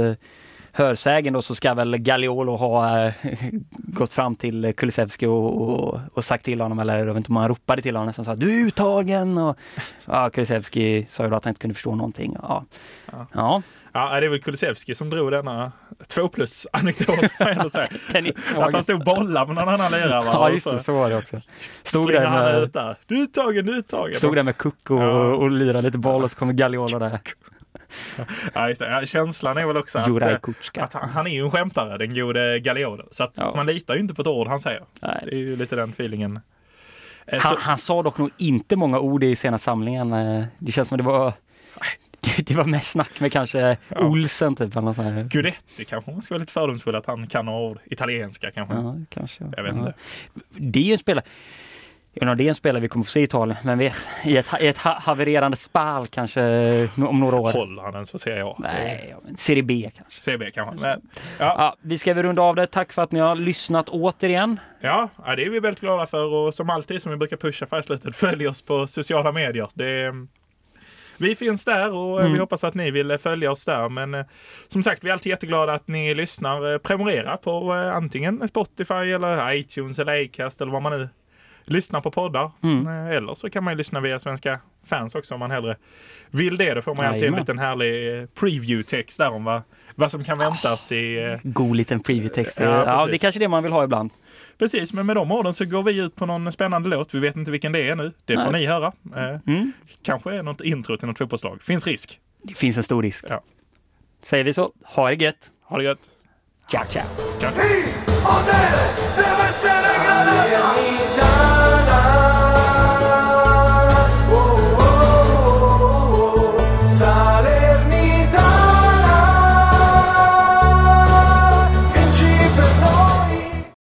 hörsägen 0.74 1.34
då 1.34 1.42
så 1.42 1.56
ska 1.56 1.74
väl 1.74 1.98
Gagliolo 1.98 2.56
ha 2.56 3.06
äh, 3.06 3.14
gått 3.72 4.14
fram 4.14 4.36
till 4.36 4.74
Kulusevski 4.78 5.26
och, 5.26 5.62
och, 5.62 6.00
och, 6.14 6.26
sagt 6.26 6.46
till 6.46 6.62
honom, 6.62 6.80
eller 6.80 6.98
jag 6.98 7.06
vet 7.06 7.18
inte 7.18 7.30
om 7.30 7.36
han 7.36 7.48
ropade 7.48 7.82
till 7.82 7.96
honom, 7.96 8.14
som 8.14 8.26
sa 8.26 8.36
du 8.36 8.62
är 8.62 8.66
uttagen! 8.68 9.38
Och, 9.38 9.58
ja, 10.06 10.30
Kulusevski 10.30 11.06
sa 11.10 11.24
ju 11.24 11.30
då 11.30 11.36
att 11.36 11.46
han 11.46 11.52
inte 11.52 11.62
kunde 11.62 11.74
förstå 11.74 11.96
någonting. 11.96 12.38
Ja. 12.42 12.66
ja. 13.12 13.28
ja. 13.34 13.62
Ja, 13.94 14.20
det 14.20 14.26
är 14.26 14.30
väl 14.30 14.42
Kulusevski 14.42 14.96
som 14.96 15.10
drog 15.10 15.32
denna 15.32 15.72
två 16.08 16.28
plus 16.28 16.68
anekdot. 16.74 17.20
att 17.40 18.74
han 18.74 18.84
stod 18.84 19.04
bollar 19.04 19.46
med 19.46 19.56
någon 19.56 19.70
annan 19.70 19.92
lirare. 19.92 20.24
Ja, 20.34 20.50
just 20.50 20.72
det, 20.72 20.80
så 20.80 20.94
var 20.94 21.10
det 21.10 21.18
också. 21.18 21.42
Stod 21.84 22.08
där 22.12 22.30
med, 22.30 22.64
ut 22.64 22.74
där. 22.74 22.98
Du 23.06 23.18
är 23.18 23.22
uttagen, 23.22 23.66
du 23.66 23.74
är 23.74 23.78
uttagen. 23.78 24.16
Stod 24.16 24.36
där 24.36 24.44
med 24.44 24.58
kuck 24.58 24.90
och, 24.90 25.02
ja. 25.02 25.36
och 25.36 25.52
lirade 25.52 25.82
lite 25.82 25.98
boll 25.98 26.24
och 26.24 26.32
så 26.32 26.38
kommer 26.38 26.54
Gagliolo 26.54 27.00
där. 27.00 27.20
Ja, 28.54 28.70
just 28.70 28.82
det. 28.82 29.08
Känslan 29.08 29.58
är 29.58 29.68
väl 29.68 29.78
också 29.78 30.00
att, 30.00 30.22
eh, 30.22 30.84
att 30.84 30.94
han, 30.94 31.10
han, 31.10 31.28
är 31.28 31.32
ju 31.32 31.44
en 31.44 31.52
skämtare, 31.52 31.98
den 31.98 32.16
gode 32.16 32.60
Gagliolo. 32.60 33.08
Så 33.12 33.24
att 33.24 33.34
ja. 33.36 33.54
man 33.56 33.66
litar 33.66 33.94
ju 33.94 34.00
inte 34.00 34.14
på 34.14 34.22
ett 34.22 34.28
ord 34.28 34.48
han 34.48 34.60
säger. 34.60 34.84
Nej. 35.02 35.24
Det 35.26 35.32
är 35.32 35.40
ju 35.40 35.56
lite 35.56 35.76
den 35.76 35.90
feelingen. 35.90 36.40
Eh, 37.26 37.42
han, 37.42 37.58
han, 37.60 37.78
sa 37.78 38.04
dock 38.04 38.18
nog 38.18 38.30
inte 38.38 38.76
många 38.76 39.00
ord 39.00 39.24
i 39.24 39.36
sena 39.36 39.58
samlingen. 39.58 40.14
Eh, 40.14 40.44
det 40.60 40.72
känns 40.72 40.88
som 40.88 40.98
det 40.98 41.04
var 41.04 41.34
det 42.38 42.56
var 42.56 42.66
mest 42.66 42.92
snack 42.92 43.20
med 43.20 43.32
kanske 43.32 43.78
ja. 43.88 44.00
Olsen 44.00 44.56
typ. 44.56 44.76
Eller 44.76 44.94
så 44.94 45.02
här. 45.02 45.24
Gudetti 45.24 45.86
kanske, 45.86 46.12
man 46.12 46.22
ska 46.22 46.34
vara 46.34 46.40
lite 46.40 46.54
fördomsfull 46.54 46.96
att 46.96 47.06
han 47.06 47.28
kan 47.28 47.50
ord. 47.50 47.80
Italienska 47.86 48.52
kanske. 48.52 48.76
Ja, 48.76 48.96
kanske. 49.10 49.44
Jag 49.58 49.64
vet 49.64 49.76
ja. 49.76 49.80
inte. 49.80 49.94
Det 50.50 50.80
är 50.80 50.84
ju 50.84 50.94
en 50.94 51.00
spelare 51.00 51.26
Ja, 52.14 52.36
det 52.36 52.44
är 52.44 52.50
en 52.50 52.56
spelare 52.56 52.82
vi 52.82 52.88
kommer 52.88 53.04
få 53.04 53.10
se 53.10 53.20
i 53.20 53.24
Italien, 53.24 53.58
men 53.64 53.78
vet, 53.78 53.94
i 54.26 54.38
ett, 54.38 54.48
i 54.60 54.68
ett 54.68 54.78
havererande 54.78 55.58
spal 55.58 56.06
kanske 56.08 56.42
om 56.98 57.20
några 57.20 57.36
år. 57.36 57.54
Håller 57.54 57.84
han 57.84 57.94
ens 57.94 58.12
för 58.12 58.18
Serie 58.18 58.46
A? 58.46 58.56
Nej, 58.60 59.16
Serie 59.38 59.64
B 59.64 59.92
kanske. 59.96 60.22
Serie 60.22 60.38
B 60.38 60.52
kanske. 60.54 60.82
Men, 60.82 61.02
ja. 61.40 61.56
ja. 61.58 61.76
vi 61.82 61.98
ska 61.98 62.14
väl 62.14 62.24
runda 62.24 62.42
av 62.42 62.56
det. 62.56 62.68
Tack 62.68 62.94
för 62.94 63.02
att 63.02 63.12
ni 63.12 63.20
har 63.20 63.36
lyssnat 63.36 63.90
återigen. 63.90 64.60
Ja, 64.82 65.10
det 65.26 65.46
är 65.46 65.50
vi 65.50 65.60
väldigt 65.60 65.80
glada 65.80 66.08
för 66.08 66.26
och 66.26 66.54
som 66.54 66.70
alltid 66.70 67.02
som 67.02 67.12
vi 67.12 67.18
brukar 67.18 67.38
pusha 67.38 67.66
för 67.66 67.80
i 67.80 67.84
slutet, 67.84 68.16
följ 68.16 68.48
oss 68.48 68.62
på 68.62 68.88
sociala 68.88 69.32
medier. 69.32 69.70
Det 69.74 70.12
vi 71.18 71.36
finns 71.36 71.66
där 71.66 71.94
och 71.94 72.22
mm. 72.22 72.34
vi 72.34 72.40
hoppas 72.40 72.64
att 72.64 72.74
ni 72.74 72.92
vill 72.92 73.18
följa 73.18 73.52
oss 73.52 73.66
där. 73.66 73.90
Men 73.90 74.14
eh, 74.14 74.26
som 74.68 74.84
sagt, 74.84 75.04
vi 75.04 75.10
är 75.10 75.14
alltid 75.14 75.30
jätteglada 75.30 75.74
att 75.74 75.88
ni 75.88 76.16
lyssnar. 76.16 76.78
Prenumerera 76.78 77.38
på 77.38 77.74
eh, 77.74 77.96
antingen 77.96 78.48
Spotify 78.48 78.94
eller 78.94 79.54
iTunes 79.54 80.00
eller 80.00 80.24
Acast 80.24 80.62
eller 80.62 80.72
vad 80.72 80.82
man 80.82 81.00
nu 81.00 81.10
lyssna 81.66 82.02
på 82.02 82.12
poddar. 82.12 82.52
Mm. 82.64 82.88
Eh, 82.88 83.18
eller 83.18 83.36
så 83.36 83.50
kan 83.50 83.64
man 83.64 83.74
ju 83.74 83.78
lyssna 83.78 84.00
via 84.00 84.20
Svenska 84.20 84.60
fans 84.86 85.16
också 85.16 85.34
om 85.34 85.40
man 85.40 85.52
hellre 85.52 85.78
vill 86.30 86.58
det. 86.58 86.74
Då 86.74 86.82
får 86.82 86.96
man 86.96 87.06
alltid 87.06 87.24
en 87.24 87.36
liten 87.36 87.60
härlig 87.60 88.20
eh, 88.20 88.26
preview-text 88.26 89.18
där 89.18 89.32
om 89.32 89.44
vad, 89.44 89.62
vad 89.96 90.12
som 90.12 90.24
kan 90.24 90.38
väntas 90.38 90.92
i... 90.92 91.16
Eh, 91.16 91.40
God 91.44 91.76
liten 91.76 92.00
preview-text. 92.00 92.60
Ja, 92.60 92.86
ja, 92.86 93.06
det 93.06 93.16
är 93.16 93.18
kanske 93.18 93.40
det 93.40 93.48
man 93.48 93.64
vill 93.64 93.72
ha 93.72 93.84
ibland. 93.84 94.12
Precis, 94.58 94.94
men 94.94 95.06
med 95.06 95.16
de 95.16 95.32
orden 95.32 95.54
så 95.54 95.66
går 95.66 95.84
vi 95.84 95.98
ut 95.98 96.16
på 96.16 96.26
någon 96.26 96.52
spännande 96.52 96.90
låt. 96.90 97.14
Vi 97.14 97.20
vet 97.20 97.36
inte 97.36 97.52
vilken 97.52 97.72
det 97.72 97.90
är 97.90 97.96
nu. 97.96 98.12
Det 98.26 98.36
Nej. 98.36 98.46
får 98.46 98.52
ni 98.52 98.66
höra. 98.66 98.94
Mm. 99.48 99.72
Kanske 100.04 100.36
är 100.36 100.44
något 100.44 100.62
intro 100.62 100.98
till 100.98 101.08
något 101.08 101.18
fotbollslag. 101.18 101.62
Finns 101.64 101.88
risk. 101.88 102.20
Det 102.44 102.54
finns 102.54 102.78
en 102.78 102.84
stor 102.84 103.04
risk. 103.04 103.26
Ja. 103.30 103.44
Säger 104.22 104.44
vi 104.44 104.54
så. 104.54 104.72
Ha 104.84 105.10
det 105.10 105.24
gött! 105.24 105.52
Ha 105.64 105.78
det 105.78 105.84
gött! 105.84 106.10
Ciao, 106.68 106.86
ciao! 106.86 107.06
ciao. 107.40 107.52
se 109.54 109.70
alegrará. 109.70 111.71